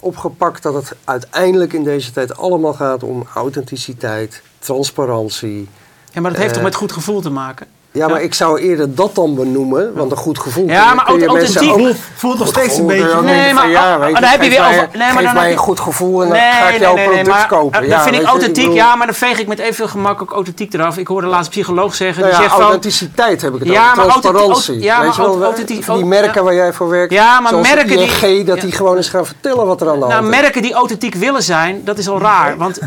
opgepakt 0.00 0.62
dat 0.62 0.74
het 0.74 0.94
uiteindelijk 1.04 1.72
in 1.72 1.84
deze 1.84 2.10
tijd 2.12 2.36
allemaal 2.36 2.74
gaat 2.74 3.02
om 3.02 3.26
authenticiteit, 3.34 4.42
transparantie. 4.58 5.68
Ja, 6.12 6.20
maar 6.20 6.30
dat 6.30 6.40
heeft 6.40 6.54
toch 6.54 6.62
met 6.62 6.74
goed 6.74 6.92
gevoel 6.92 7.20
te 7.20 7.30
maken? 7.30 7.66
Ja, 7.92 8.08
maar 8.08 8.22
ik 8.22 8.34
zou 8.34 8.60
eerder 8.60 8.94
dat 8.94 9.14
dan 9.14 9.34
benoemen, 9.34 9.94
want 9.94 10.10
een 10.10 10.16
goed 10.16 10.38
gevoel. 10.38 10.68
Ja, 10.68 10.94
maar 10.94 11.04
kun 11.04 11.26
authentiek 11.26 11.72
ook, 11.72 11.94
voelt 12.14 12.38
nog 12.38 12.48
steeds 12.48 12.76
een 12.76 12.86
beetje. 12.86 13.22
Nee, 13.22 13.54
maar 13.54 13.70
ja, 13.70 13.98
weet 13.98 14.14
dan 14.14 14.24
heb 14.24 14.42
je 14.42 14.48
weer 14.50 14.60
over. 14.60 14.88
Nee, 14.92 15.12
maar 15.12 15.22
dan 15.22 15.34
mij 15.34 15.52
een 15.52 15.58
goed 15.58 15.80
gevoel 15.80 16.22
en 16.22 16.28
dan 16.28 16.38
ga 16.38 16.68
ik 16.68 16.80
jouw 16.80 16.94
product 16.94 17.46
kopen. 17.46 17.88
Dan 17.88 18.00
vind 18.00 18.16
ik 18.16 18.22
authentiek, 18.22 18.72
ja, 18.72 18.96
maar 18.96 19.06
dan 19.06 19.14
veeg 19.14 19.38
ik 19.38 19.46
met 19.46 19.58
evenveel 19.58 19.88
gemak 19.88 20.22
ook 20.22 20.30
authentiek 20.30 20.74
eraf. 20.74 20.98
Ik 20.98 21.06
hoorde 21.06 21.26
laatst 21.26 21.50
psycholoog 21.50 21.94
zeggen. 21.94 22.24
die 22.24 22.34
zegt 22.34 22.50
authenticiteit 22.50 23.42
heb 23.42 23.54
ik 23.54 23.60
het 23.60 23.68
ja, 23.68 23.90
over. 23.90 24.02
Transparantie. 24.02 24.80
Ja, 24.80 25.02
maar 25.02 25.18
authentiek. 25.18 25.86
Die 25.86 26.04
merken 26.04 26.44
waar 26.44 26.54
jij 26.54 26.72
voor 26.72 26.88
werkt. 26.88 27.12
Ja, 27.12 27.40
maar 27.40 27.58
merken 27.58 27.96
die. 28.20 28.44
dat 28.44 28.60
die 28.60 28.72
gewoon 28.72 28.96
eens 28.96 29.08
gaan 29.08 29.26
vertellen 29.26 29.66
wat 29.66 29.80
er 29.80 29.88
aan 29.88 29.98
de 29.98 30.04
hand 30.04 30.12
is. 30.12 30.20
Nou, 30.20 30.42
merken 30.42 30.62
die 30.62 30.72
authentiek 30.72 31.14
willen 31.14 31.42
zijn, 31.42 31.80
dat 31.84 31.98
is 31.98 32.08
al 32.08 32.20
raar. 32.20 32.56
Want 32.56 32.78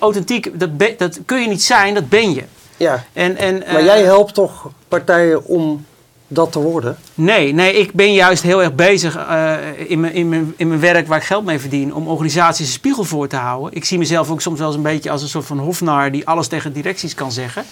authentiek, 0.00 0.50
dat 0.98 1.18
kun 1.26 1.40
je 1.40 1.48
niet 1.48 1.62
zijn, 1.62 1.94
dat 1.94 2.08
ben 2.08 2.34
je. 2.34 2.42
Ja. 2.76 3.04
En, 3.12 3.36
en, 3.36 3.62
maar 3.72 3.84
jij 3.84 4.00
eh, 4.00 4.04
helpt 4.04 4.34
toch 4.34 4.70
partijen 4.88 5.44
om 5.44 5.84
dat 6.28 6.52
te 6.52 6.58
worden? 6.58 6.96
Nee, 7.14 7.54
nee 7.54 7.72
ik 7.72 7.92
ben 7.92 8.12
juist 8.12 8.42
heel 8.42 8.62
erg 8.62 8.74
bezig 8.74 9.16
uh, 9.16 9.54
in, 9.86 10.00
mijn, 10.00 10.12
in, 10.12 10.28
mijn, 10.28 10.54
in 10.56 10.68
mijn 10.68 10.80
werk 10.80 11.06
waar 11.06 11.18
ik 11.18 11.24
geld 11.24 11.44
mee 11.44 11.58
verdien... 11.58 11.94
om 11.94 12.08
organisaties 12.08 12.66
een 12.66 12.72
spiegel 12.72 13.04
voor 13.04 13.28
te 13.28 13.36
houden. 13.36 13.74
Ik 13.74 13.84
zie 13.84 13.98
mezelf 13.98 14.30
ook 14.30 14.40
soms 14.40 14.58
wel 14.58 14.66
eens 14.66 14.76
een 14.76 14.82
beetje 14.82 15.10
als 15.10 15.22
een 15.22 15.28
soort 15.28 15.46
van 15.46 15.58
hofnar... 15.58 16.10
die 16.10 16.26
alles 16.26 16.46
tegen 16.48 16.72
directies 16.72 17.14
kan 17.14 17.32
zeggen. 17.32 17.64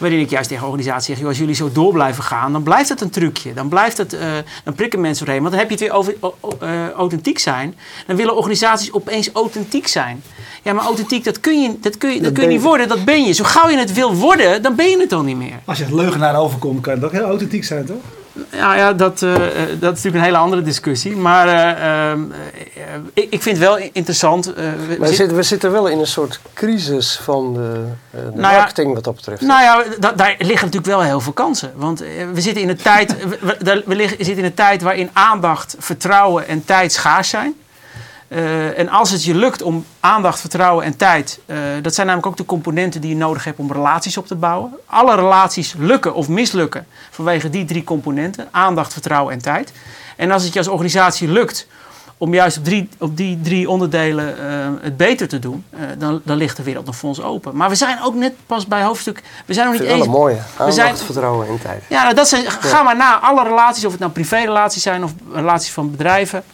Waarin 0.00 0.20
ik 0.20 0.30
juist 0.30 0.48
tegen 0.48 0.66
organisaties 0.66 1.18
zeg, 1.18 1.26
als 1.26 1.38
jullie 1.38 1.54
zo 1.54 1.72
door 1.72 1.92
blijven 1.92 2.22
gaan, 2.22 2.52
dan 2.52 2.62
blijft 2.62 2.88
het 2.88 3.00
een 3.00 3.10
trucje. 3.10 3.54
Dan, 3.54 3.68
blijft 3.68 3.96
het, 3.96 4.14
uh, 4.14 4.20
dan 4.64 4.74
prikken 4.74 5.00
mensen 5.00 5.24
doorheen. 5.24 5.42
Want 5.42 5.54
dan 5.54 5.60
heb 5.62 5.70
je 5.70 5.84
het 5.84 5.84
weer 5.84 5.98
over 5.98 6.14
uh, 6.62 6.90
authentiek 6.90 7.38
zijn. 7.38 7.74
Dan 8.06 8.16
willen 8.16 8.36
organisaties 8.36 8.92
opeens 8.92 9.30
authentiek 9.32 9.86
zijn. 9.86 10.22
Ja, 10.62 10.72
maar 10.72 10.84
authentiek, 10.84 11.24
dat 11.24 11.40
kun 11.40 11.62
je, 11.62 11.76
dat 11.80 11.98
kun 11.98 12.14
je, 12.14 12.20
dat, 12.20 12.32
kun 12.32 12.42
je 12.42 12.48
niet 12.48 12.62
worden, 12.62 12.88
dat 12.88 13.04
ben 13.04 13.24
je. 13.24 13.32
Zo 13.32 13.44
gauw 13.44 13.68
je 13.68 13.78
het 13.78 13.92
wil 13.92 14.14
worden, 14.14 14.62
dan 14.62 14.74
ben 14.74 14.88
je 14.88 14.98
het 14.98 15.12
al 15.12 15.22
niet 15.22 15.36
meer. 15.36 15.58
Als 15.64 15.78
je 15.78 15.84
het 15.84 15.92
leugenaar 15.92 16.36
overkomt, 16.36 16.80
kan 16.80 16.94
het 16.94 17.04
ook 17.04 17.12
heel 17.12 17.24
authentiek 17.24 17.64
zijn, 17.64 17.84
toch? 17.86 18.19
Ja, 18.50 18.74
ja 18.74 18.92
dat, 18.92 19.22
uh, 19.22 19.34
dat 19.34 19.42
is 19.42 19.80
natuurlijk 19.80 20.14
een 20.14 20.22
hele 20.22 20.36
andere 20.36 20.62
discussie. 20.62 21.16
Maar 21.16 21.46
uh, 21.46 22.12
uh, 22.16 22.94
ik, 23.14 23.26
ik 23.30 23.42
vind 23.42 23.56
het 23.56 23.66
wel 23.66 23.76
interessant. 23.92 24.54
we, 24.54 24.96
maar 24.98 25.08
zitten, 25.08 25.36
we 25.36 25.42
zitten 25.42 25.72
wel 25.72 25.86
in 25.86 25.98
een 25.98 26.06
soort 26.06 26.40
crisis 26.54 27.20
van 27.22 27.54
de, 27.54 27.84
de 28.10 28.18
nou 28.20 28.54
marketing 28.54 28.88
ja, 28.88 28.94
wat 28.94 29.04
dat 29.04 29.14
betreft. 29.14 29.40
Nou 29.40 29.62
ja, 29.62 29.84
da, 29.98 30.12
daar 30.12 30.34
liggen 30.38 30.66
natuurlijk 30.66 30.86
wel 30.86 31.02
heel 31.02 31.20
veel 31.20 31.32
kansen. 31.32 31.72
Want 31.76 31.98
we 32.32 32.40
zitten 32.40 32.62
in 32.62 32.68
een 32.68 32.82
tijd, 32.82 33.16
we, 33.40 33.82
we, 33.86 33.94
liggen, 33.96 34.16
zitten 34.16 34.38
in 34.38 34.44
een 34.44 34.54
tijd 34.54 34.82
waarin 34.82 35.10
aandacht, 35.12 35.76
vertrouwen 35.78 36.48
en 36.48 36.64
tijd 36.64 36.92
schaars 36.92 37.28
zijn. 37.28 37.54
Uh, 38.32 38.78
en 38.78 38.88
als 38.88 39.10
het 39.10 39.24
je 39.24 39.34
lukt 39.34 39.62
om 39.62 39.84
aandacht, 40.00 40.40
vertrouwen 40.40 40.84
en 40.84 40.96
tijd, 40.96 41.40
uh, 41.46 41.56
dat 41.82 41.94
zijn 41.94 42.06
namelijk 42.06 42.32
ook 42.32 42.38
de 42.38 42.44
componenten 42.44 43.00
die 43.00 43.10
je 43.10 43.16
nodig 43.16 43.44
hebt 43.44 43.58
om 43.58 43.72
relaties 43.72 44.16
op 44.16 44.26
te 44.26 44.34
bouwen. 44.34 44.74
Alle 44.86 45.14
relaties 45.14 45.74
lukken 45.78 46.14
of 46.14 46.28
mislukken 46.28 46.86
vanwege 47.10 47.50
die 47.50 47.64
drie 47.64 47.84
componenten: 47.84 48.48
aandacht, 48.50 48.92
vertrouwen 48.92 49.32
en 49.32 49.42
tijd. 49.42 49.72
En 50.16 50.30
als 50.30 50.42
het 50.42 50.52
je 50.52 50.58
als 50.58 50.68
organisatie 50.68 51.28
lukt 51.28 51.66
om 52.18 52.34
juist 52.34 52.58
op, 52.58 52.64
drie, 52.64 52.88
op 52.98 53.16
die 53.16 53.40
drie 53.40 53.70
onderdelen 53.70 54.34
uh, 54.38 54.82
het 54.82 54.96
beter 54.96 55.28
te 55.28 55.38
doen, 55.38 55.64
dan, 55.98 56.20
dan 56.24 56.36
ligt 56.36 56.56
de 56.56 56.62
wereld 56.62 56.86
nog 56.86 56.96
voor 56.96 57.08
ons 57.08 57.22
open. 57.22 57.56
Maar 57.56 57.68
we 57.68 57.74
zijn 57.74 58.02
ook 58.02 58.14
net 58.14 58.32
pas 58.46 58.66
bij 58.66 58.82
hoofdstuk. 58.82 59.22
We 59.46 59.54
zijn 59.54 59.66
nog 59.70 59.80
niet 59.80 59.88
eens. 59.88 60.06
Mooie. 60.06 60.36
Aandacht, 60.36 60.64
we 60.64 60.72
zijn, 60.72 60.96
vertrouwen 60.96 61.48
en 61.48 61.60
tijd. 61.62 61.82
Ja, 61.88 62.02
nou, 62.02 62.14
dat 62.14 62.28
zijn, 62.28 62.50
ga 62.50 62.82
maar 62.82 62.96
na 62.96 63.20
alle 63.20 63.42
relaties, 63.42 63.84
of 63.84 63.90
het 63.90 64.00
nou 64.00 64.12
privérelaties 64.12 64.82
zijn 64.82 65.04
of 65.04 65.12
relaties 65.32 65.72
van 65.72 65.90
bedrijven. 65.90 66.44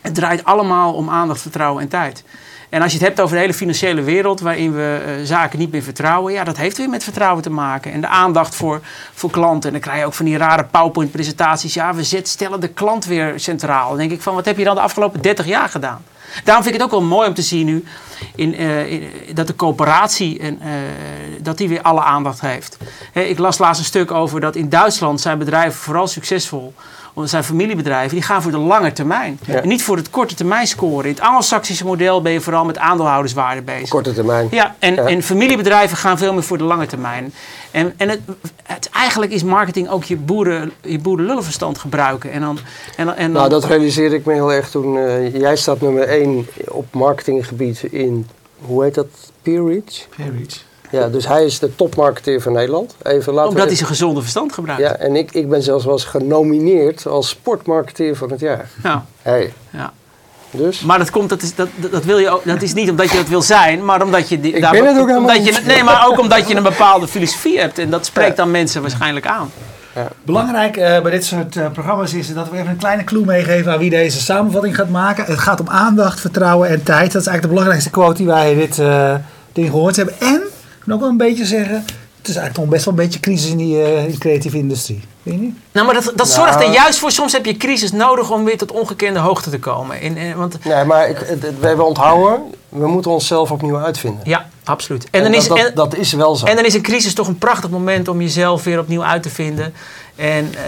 Het 0.00 0.14
draait 0.14 0.44
allemaal 0.44 0.92
om 0.92 1.10
aandacht, 1.10 1.40
vertrouwen 1.40 1.82
en 1.82 1.88
tijd. 1.88 2.24
En 2.72 2.82
als 2.82 2.92
je 2.92 2.98
het 2.98 3.06
hebt 3.06 3.20
over 3.20 3.34
de 3.34 3.40
hele 3.40 3.54
financiële 3.54 4.02
wereld, 4.02 4.40
waarin 4.40 4.74
we 4.74 5.02
uh, 5.06 5.26
zaken 5.26 5.58
niet 5.58 5.72
meer 5.72 5.82
vertrouwen, 5.82 6.32
ja, 6.32 6.44
dat 6.44 6.56
heeft 6.56 6.76
weer 6.76 6.88
met 6.88 7.04
vertrouwen 7.04 7.42
te 7.42 7.50
maken. 7.50 7.92
En 7.92 8.00
de 8.00 8.06
aandacht 8.06 8.54
voor, 8.54 8.80
voor 9.14 9.30
klanten. 9.30 9.66
En 9.66 9.72
dan 9.72 9.80
krijg 9.80 9.98
je 9.98 10.06
ook 10.06 10.14
van 10.14 10.24
die 10.24 10.36
rare 10.36 10.64
PowerPoint-presentaties. 10.64 11.74
Ja, 11.74 11.94
we 11.94 12.20
stellen 12.22 12.60
de 12.60 12.68
klant 12.68 13.04
weer 13.04 13.40
centraal. 13.40 13.88
Dan 13.88 13.98
denk 13.98 14.10
ik 14.10 14.22
van, 14.22 14.34
wat 14.34 14.44
heb 14.44 14.58
je 14.58 14.64
dan 14.64 14.74
de 14.74 14.80
afgelopen 14.80 15.22
30 15.22 15.46
jaar 15.46 15.68
gedaan? 15.68 16.04
Daarom 16.44 16.62
vind 16.64 16.74
ik 16.74 16.80
het 16.80 16.90
ook 16.90 16.98
wel 16.98 17.08
mooi 17.08 17.28
om 17.28 17.34
te 17.34 17.42
zien 17.42 17.66
nu 17.66 17.84
in, 18.34 18.54
in, 18.54 19.10
dat 19.34 19.46
de 19.46 19.56
coöperatie 19.56 20.38
en, 20.38 20.58
uh, 20.62 20.68
dat 21.42 21.58
die 21.58 21.68
weer 21.68 21.82
alle 21.82 22.02
aandacht 22.02 22.40
heeft. 22.40 22.76
ik 23.12 23.38
las 23.38 23.58
laatst 23.58 23.80
een 23.80 23.86
stuk 23.86 24.10
over 24.10 24.40
dat 24.40 24.56
in 24.56 24.68
Duitsland 24.68 25.20
zijn 25.20 25.38
bedrijven 25.38 25.80
vooral 25.80 26.06
succesvol 26.06 26.74
want 26.74 27.01
het 27.14 27.30
zijn 27.30 27.44
familiebedrijven, 27.44 28.14
die 28.14 28.22
gaan 28.22 28.42
voor 28.42 28.50
de 28.50 28.58
lange 28.58 28.92
termijn. 28.92 29.38
En 29.46 29.68
niet 29.68 29.82
voor 29.82 29.96
het 29.96 30.10
korte 30.10 30.34
termijn 30.34 30.66
scoren. 30.66 31.04
In 31.04 31.14
het 31.14 31.20
Anglo-Saxische 31.20 31.84
model 31.84 32.22
ben 32.22 32.32
je 32.32 32.40
vooral 32.40 32.64
met 32.64 32.78
aandeelhouderswaarde 32.78 33.62
bezig. 33.62 33.88
Korte 33.88 34.12
termijn. 34.12 34.48
Ja, 34.50 34.74
en, 34.78 35.06
en 35.06 35.22
familiebedrijven 35.22 35.96
gaan 35.96 36.18
veel 36.18 36.32
meer 36.32 36.42
voor 36.42 36.58
de 36.58 36.64
lange 36.64 36.86
termijn. 36.86 37.32
En, 37.70 37.94
en 37.96 38.08
het, 38.08 38.20
het, 38.62 38.90
eigenlijk 38.90 39.32
is 39.32 39.42
marketing 39.42 39.88
ook 39.88 40.04
je, 40.04 40.16
boeren, 40.16 40.72
je 40.80 40.98
boerenlullenverstand 40.98 41.78
gebruiken. 41.78 42.30
En 42.30 42.40
dan, 42.40 42.58
en, 42.96 43.16
en 43.16 43.22
dan, 43.22 43.32
nou, 43.32 43.48
dat 43.48 43.64
realiseerde 43.64 44.16
ik 44.16 44.24
me 44.24 44.32
heel 44.32 44.52
erg 44.52 44.70
toen. 44.70 44.94
Uh, 44.94 45.34
jij 45.34 45.56
staat 45.56 45.80
nummer 45.80 46.08
1 46.08 46.46
op 46.68 46.86
marketinggebied 46.90 47.82
in, 47.82 48.26
hoe 48.58 48.84
heet 48.84 48.94
dat? 48.94 49.06
Peer 49.42 49.66
Reach? 49.66 50.06
Ja, 50.92 51.08
dus 51.08 51.26
hij 51.26 51.44
is 51.44 51.58
de 51.58 51.74
topmarketeer 51.74 52.40
van 52.40 52.52
Nederland. 52.52 52.94
Even 53.02 53.32
laten 53.32 53.50
Omdat 53.50 53.66
hij 53.66 53.76
zijn 53.76 53.88
gezonde 53.88 54.20
verstand 54.20 54.52
gebruikt. 54.52 54.82
Ja, 54.82 54.96
en 54.96 55.16
ik, 55.16 55.32
ik 55.32 55.48
ben 55.48 55.62
zelfs 55.62 55.84
wel 55.84 55.92
eens 55.92 56.04
genomineerd 56.04 57.06
als 57.06 57.28
sportmarketeer 57.28 58.16
van 58.16 58.30
het 58.30 58.40
jaar. 58.40 58.68
Ja. 58.82 59.04
Hey. 59.22 59.52
ja. 59.70 59.92
Dus? 60.50 60.80
Maar 60.80 60.98
dat 60.98 61.10
komt, 61.10 61.28
dat 61.28 61.42
is, 61.42 61.54
dat, 61.54 61.68
dat 61.90 62.04
wil 62.04 62.18
je 62.18 62.30
ook, 62.30 62.44
dat 62.44 62.62
is 62.62 62.74
niet 62.74 62.90
omdat 62.90 63.10
je 63.10 63.16
dat 63.16 63.28
wil 63.28 63.42
zijn, 63.42 63.84
maar 63.84 64.02
omdat 64.02 64.28
je. 64.28 64.40
Ik 64.40 64.60
daar, 64.60 64.70
ben 64.70 64.86
het 64.86 64.98
ook 64.98 65.16
omdat 65.16 65.44
je, 65.46 65.60
Nee, 65.66 65.84
maar 65.84 66.06
ook 66.06 66.18
omdat 66.18 66.48
je 66.48 66.56
een 66.56 66.62
bepaalde 66.62 67.08
filosofie 67.08 67.58
hebt. 67.58 67.78
En 67.78 67.90
dat 67.90 68.06
spreekt 68.06 68.36
dan 68.36 68.50
mensen 68.50 68.80
waarschijnlijk 68.80 69.26
aan. 69.26 69.50
Ja. 69.94 70.08
Belangrijk 70.24 70.76
uh, 70.76 71.00
bij 71.00 71.10
dit 71.10 71.24
soort 71.24 71.56
uh, 71.56 71.70
programma's 71.70 72.14
is 72.14 72.34
dat 72.34 72.50
we 72.50 72.56
even 72.56 72.70
een 72.70 72.76
kleine 72.76 73.04
clue 73.04 73.24
meegeven 73.24 73.72
aan 73.72 73.78
wie 73.78 73.90
deze 73.90 74.20
samenvatting 74.20 74.76
gaat 74.76 74.88
maken. 74.88 75.24
Het 75.24 75.38
gaat 75.38 75.60
om 75.60 75.68
aandacht, 75.68 76.20
vertrouwen 76.20 76.68
en 76.68 76.82
tijd. 76.82 77.12
Dat 77.12 77.20
is 77.22 77.26
eigenlijk 77.28 77.42
de 77.42 77.48
belangrijkste 77.48 77.90
quote 77.90 78.16
die 78.16 78.26
wij 78.26 78.54
dit 78.54 78.78
uh, 78.78 79.14
ding 79.52 79.70
gehoord 79.70 79.96
hebben. 79.96 80.14
En 80.20 80.42
kan 80.84 80.94
ook 80.94 81.00
wel 81.00 81.08
een 81.08 81.16
beetje 81.16 81.46
zeggen, 81.46 81.84
het 82.18 82.28
is 82.30 82.36
eigenlijk 82.36 82.54
toch 82.54 82.68
best 82.68 82.84
wel 82.84 82.94
een 82.94 83.00
beetje 83.00 83.20
crisis 83.20 83.50
in, 83.50 83.56
die, 83.56 83.76
uh, 83.76 84.18
creatieve 84.18 84.58
industrie. 84.58 85.02
Weet 85.22 85.34
je 85.34 85.40
niet? 85.40 85.54
Nou, 85.72 85.86
maar 85.86 85.94
dat, 85.94 86.12
dat 86.14 86.28
zorgt 86.28 86.62
er 86.62 86.72
juist 86.72 86.98
voor. 86.98 87.10
Soms 87.10 87.32
heb 87.32 87.44
je 87.44 87.56
crisis 87.56 87.92
nodig 87.92 88.30
om 88.30 88.44
weer 88.44 88.58
tot 88.58 88.72
ongekende 88.72 89.18
hoogte 89.18 89.50
te 89.50 89.58
komen. 89.58 90.00
In, 90.00 90.16
in, 90.16 90.36
want... 90.36 90.64
Nee, 90.64 90.84
maar 90.84 91.08
ik, 91.08 91.18
we 91.60 91.66
hebben 91.66 91.86
onthouden, 91.86 92.42
we 92.72 92.86
moeten 92.86 93.10
onszelf 93.10 93.50
opnieuw 93.50 93.78
uitvinden. 93.78 94.20
Ja, 94.24 94.46
absoluut. 94.64 95.08
En, 95.10 95.22
dan 95.22 95.34
is, 95.34 95.48
dat, 95.48 95.72
dat, 95.74 95.96
is 95.96 96.12
wel 96.12 96.36
zo. 96.36 96.46
En 96.46 96.56
dan 96.56 96.64
is 96.64 96.74
een 96.74 96.82
crisis 96.82 97.14
toch 97.14 97.28
een 97.28 97.38
prachtig 97.38 97.70
moment 97.70 98.08
om 98.08 98.20
jezelf 98.20 98.64
weer 98.64 98.78
opnieuw 98.78 99.04
uit 99.04 99.22
te 99.22 99.30
vinden. 99.30 99.74
En, 100.16 100.44
uh, 100.54 100.60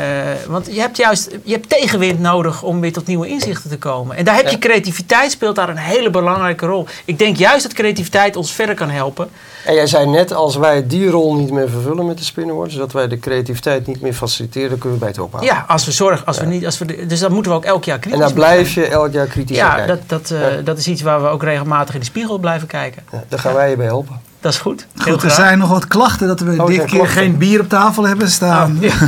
want 0.48 0.66
je 0.70 0.80
hebt 0.80 0.96
juist 0.96 1.30
je 1.42 1.52
hebt 1.52 1.68
tegenwind 1.68 2.20
nodig 2.20 2.62
om 2.62 2.80
weer 2.80 2.92
tot 2.92 3.06
nieuwe 3.06 3.28
inzichten 3.28 3.70
te 3.70 3.78
komen. 3.78 4.16
En 4.16 4.24
daar 4.24 4.36
heb 4.36 4.48
je 4.48 4.58
creativiteit 4.58 5.30
speelt 5.30 5.56
daar 5.56 5.68
een 5.68 5.76
hele 5.76 6.10
belangrijke 6.10 6.66
rol. 6.66 6.86
Ik 7.04 7.18
denk 7.18 7.36
juist 7.36 7.62
dat 7.62 7.72
creativiteit 7.72 8.36
ons 8.36 8.52
verder 8.52 8.74
kan 8.74 8.90
helpen. 8.90 9.28
En 9.64 9.74
jij 9.74 9.86
zei 9.86 10.06
net, 10.06 10.32
als 10.32 10.56
wij 10.56 10.86
die 10.86 11.10
rol 11.10 11.34
niet 11.34 11.50
meer 11.50 11.70
vervullen 11.70 12.06
met 12.06 12.18
de 12.18 12.24
Spinnenwords, 12.24 12.74
dat 12.74 12.92
wij 12.92 13.08
de 13.08 13.18
creativiteit 13.18 13.86
niet 13.86 14.00
meer 14.00 14.12
faciliteren, 14.12 14.68
dan 14.68 14.78
kunnen 14.78 14.98
we 14.98 15.04
beter 15.04 15.22
ophouden. 15.22 15.54
Ja, 15.54 15.64
als 15.68 15.84
we 15.84 15.92
zorgen, 15.92 16.26
als 16.26 16.38
we 16.38 16.46
niet, 16.46 16.66
als 16.66 16.78
we 16.78 17.06
dus 17.06 17.20
dat 17.20 17.30
moeten 17.30 17.52
we 17.52 17.58
ook 17.58 17.64
elk 17.64 17.84
jaar 17.84 17.98
kritisch 17.98 18.20
En 18.20 18.26
dan 18.26 18.34
blijf 18.34 18.74
je 18.74 18.86
elk 18.86 19.12
jaar 19.12 19.26
kritisch 19.26 19.56
ja, 19.56 19.74
kijken. 19.74 20.00
Dat, 20.06 20.28
dat, 20.28 20.40
uh, 20.40 20.46
dat 20.64 20.78
is 20.78 20.86
iets 20.86 21.02
waar 21.02 21.22
we 21.22 21.28
ook 21.28 21.42
regelmatig 21.42 21.93
in 21.94 22.00
de 22.00 22.06
spiegel 22.06 22.38
blijven 22.38 22.68
kijken. 22.68 23.02
Ja, 23.12 23.24
daar 23.28 23.38
gaan 23.38 23.54
wij 23.54 23.70
je 23.70 23.76
bij 23.76 23.86
helpen. 23.86 24.20
Dat 24.44 24.52
is 24.52 24.58
goed. 24.58 24.86
goed 24.96 25.22
er 25.22 25.30
zijn 25.30 25.58
nog 25.58 25.68
wat 25.68 25.86
klachten 25.86 26.26
dat 26.26 26.40
we 26.40 26.62
oh, 26.62 26.66
dit 26.66 26.84
keer 26.84 27.08
geen 27.08 27.38
bier 27.38 27.60
op 27.60 27.68
tafel 27.68 28.06
hebben 28.06 28.30
staan. 28.30 28.76
Oh, 28.76 28.82
ja. 28.82 28.92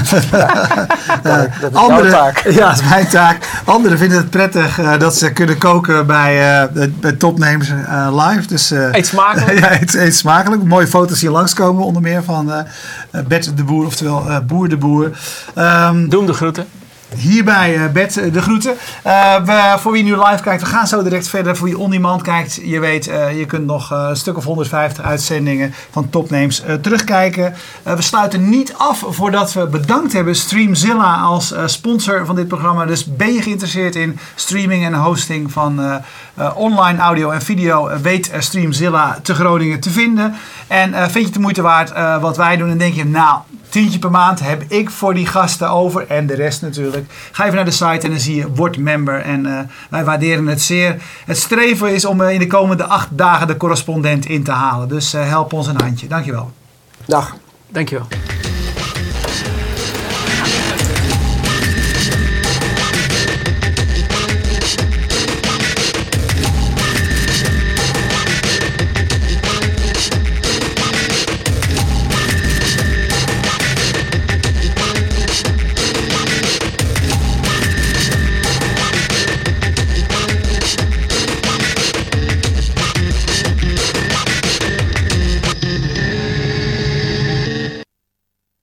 ja, 1.23 1.49
dat 1.61 1.71
is 1.71 1.77
Andere, 1.77 2.11
taak. 2.11 2.39
Ja, 2.49 2.69
dat 2.69 2.77
is 2.77 2.89
mijn 2.89 3.09
taak. 3.09 3.49
Anderen 3.65 3.99
vinden 3.99 4.19
het 4.19 4.31
prettig 4.31 4.79
uh, 4.79 4.99
dat 4.99 5.17
ze 5.17 5.33
kunnen 5.33 5.59
koken 5.59 6.07
bij, 6.07 6.63
uh, 6.65 6.87
bij 7.01 7.13
Topnames 7.13 7.69
uh, 7.69 8.27
live. 8.27 8.47
Dus, 8.47 8.71
eet 8.71 9.07
smakelijk. 9.07 9.59
ja, 9.65 9.81
eet, 9.81 9.95
eet, 9.95 10.17
smakelijk. 10.17 10.63
Mooie 10.63 10.87
foto's 10.87 11.21
hier 11.21 11.31
langskomen, 11.31 11.85
onder 11.85 12.03
meer 12.03 12.25
van 12.25 12.67
Bert 13.29 13.57
de 13.57 13.65
Boer, 13.65 13.87
oftewel 13.87 14.43
Boer 14.47 14.69
de 14.69 14.77
Boer. 14.77 15.05
Um, 15.05 16.09
Doe 16.09 16.19
hem 16.19 16.27
de 16.27 16.33
groeten. 16.33 16.67
Hierbij 17.17 17.77
uh, 17.77 17.89
Bert 17.93 18.17
eh, 18.17 18.33
de 18.33 18.43
groeten. 18.43 18.75
Uh, 19.07 19.35
we, 19.45 19.75
voor 19.79 19.93
wie 19.93 20.03
nu 20.03 20.17
live 20.17 20.43
kijkt, 20.43 20.63
we 20.63 20.69
gaan 20.69 20.87
zo 20.87 21.03
direct 21.03 21.29
verder. 21.29 21.57
Voor 21.57 21.67
wie 21.67 21.79
on-demand 21.79 22.23
kijkt, 22.23 22.61
je 22.65 22.81
weet, 22.81 23.05
je 23.37 23.45
kunt 23.47 23.67
nog 23.67 23.91
een 23.91 24.17
stuk 24.17 24.37
of 24.37 24.45
150 24.45 25.05
uitzendingen 25.05 25.75
van 25.91 26.11
Topnames 26.11 26.63
terugkijken. 26.81 27.55
we 27.83 28.03
sluiten 28.03 28.49
niet 28.49 28.75
af 28.77 29.05
voordat 29.09 29.53
we 29.53 29.67
bedankt 29.67 30.13
hebben 30.13 30.37
Streamzilla 30.37 31.15
als 31.15 31.55
sponsor 31.67 32.27
van 32.27 32.35
dit 32.35 32.49
programma. 32.49 32.85
Dus 32.85 33.05
ben 33.05 33.33
je 33.33 33.43
geïnteresseerd 33.43 33.97
in 33.97 34.19
streaming 34.35 34.85
en 34.85 34.95
hosting 34.95 35.53
van 35.53 36.03
online 36.55 36.99
audio 36.99 37.31
en 37.31 37.43
video, 37.43 37.91
weet 38.03 38.31
Streamzilla 38.39 39.19
te 39.23 39.35
Groningen 39.35 39.81
te 39.81 39.91
vinden. 39.91 40.35
En 40.67 40.93
vind 40.93 41.13
je 41.13 41.25
het 41.25 41.35
de 41.35 41.41
moeite 41.41 41.63
waard 41.63 42.21
wat 42.21 42.37
wij 42.37 42.57
doen? 42.57 42.71
En 42.71 42.79
denk 42.79 42.95
je, 42.95 43.05
nou, 43.05 43.41
tientje 43.69 43.99
per 43.99 44.11
maand 44.11 44.41
heb 44.41 44.63
ik 44.69 44.91
voor 44.91 45.15
die 45.15 45.27
gasten 45.27 45.71
over. 45.71 46.07
En 46.07 46.27
de 46.27 46.35
rest 46.35 46.63
natuurlijk. 46.63 47.07
Ga 47.33 47.45
even 47.45 47.57
naar 47.57 47.65
de 47.65 47.71
site 47.71 48.07
en 48.07 48.11
dan 48.11 48.21
zie 48.21 48.37
je 48.37 48.53
word 48.53 48.79
member. 48.79 49.21
En 49.21 49.47
uh, 49.47 49.59
wij 49.91 50.05
waarderen 50.05 50.47
het 50.47 50.63
zeer. 50.63 50.97
Het 51.25 51.39
streven 51.39 51.95
is 51.95 52.05
om 52.05 52.21
uh, 52.21 52.31
in 52.31 52.39
de 52.39 52.47
komende 52.47 52.85
acht 52.85 53.09
dagen 53.11 53.47
de 53.47 53.57
correspondent 53.57 54.27
in 54.27 54.45
te 54.45 54.53
halen. 54.53 54.89
Dus 54.89 55.15
uh, 55.15 55.29
help 55.29 55.53
ons 55.53 55.67
een 55.67 55.81
handje. 55.81 56.07
Dankjewel. 56.07 56.53
Dag. 57.05 57.37
Dankjewel. 57.69 58.07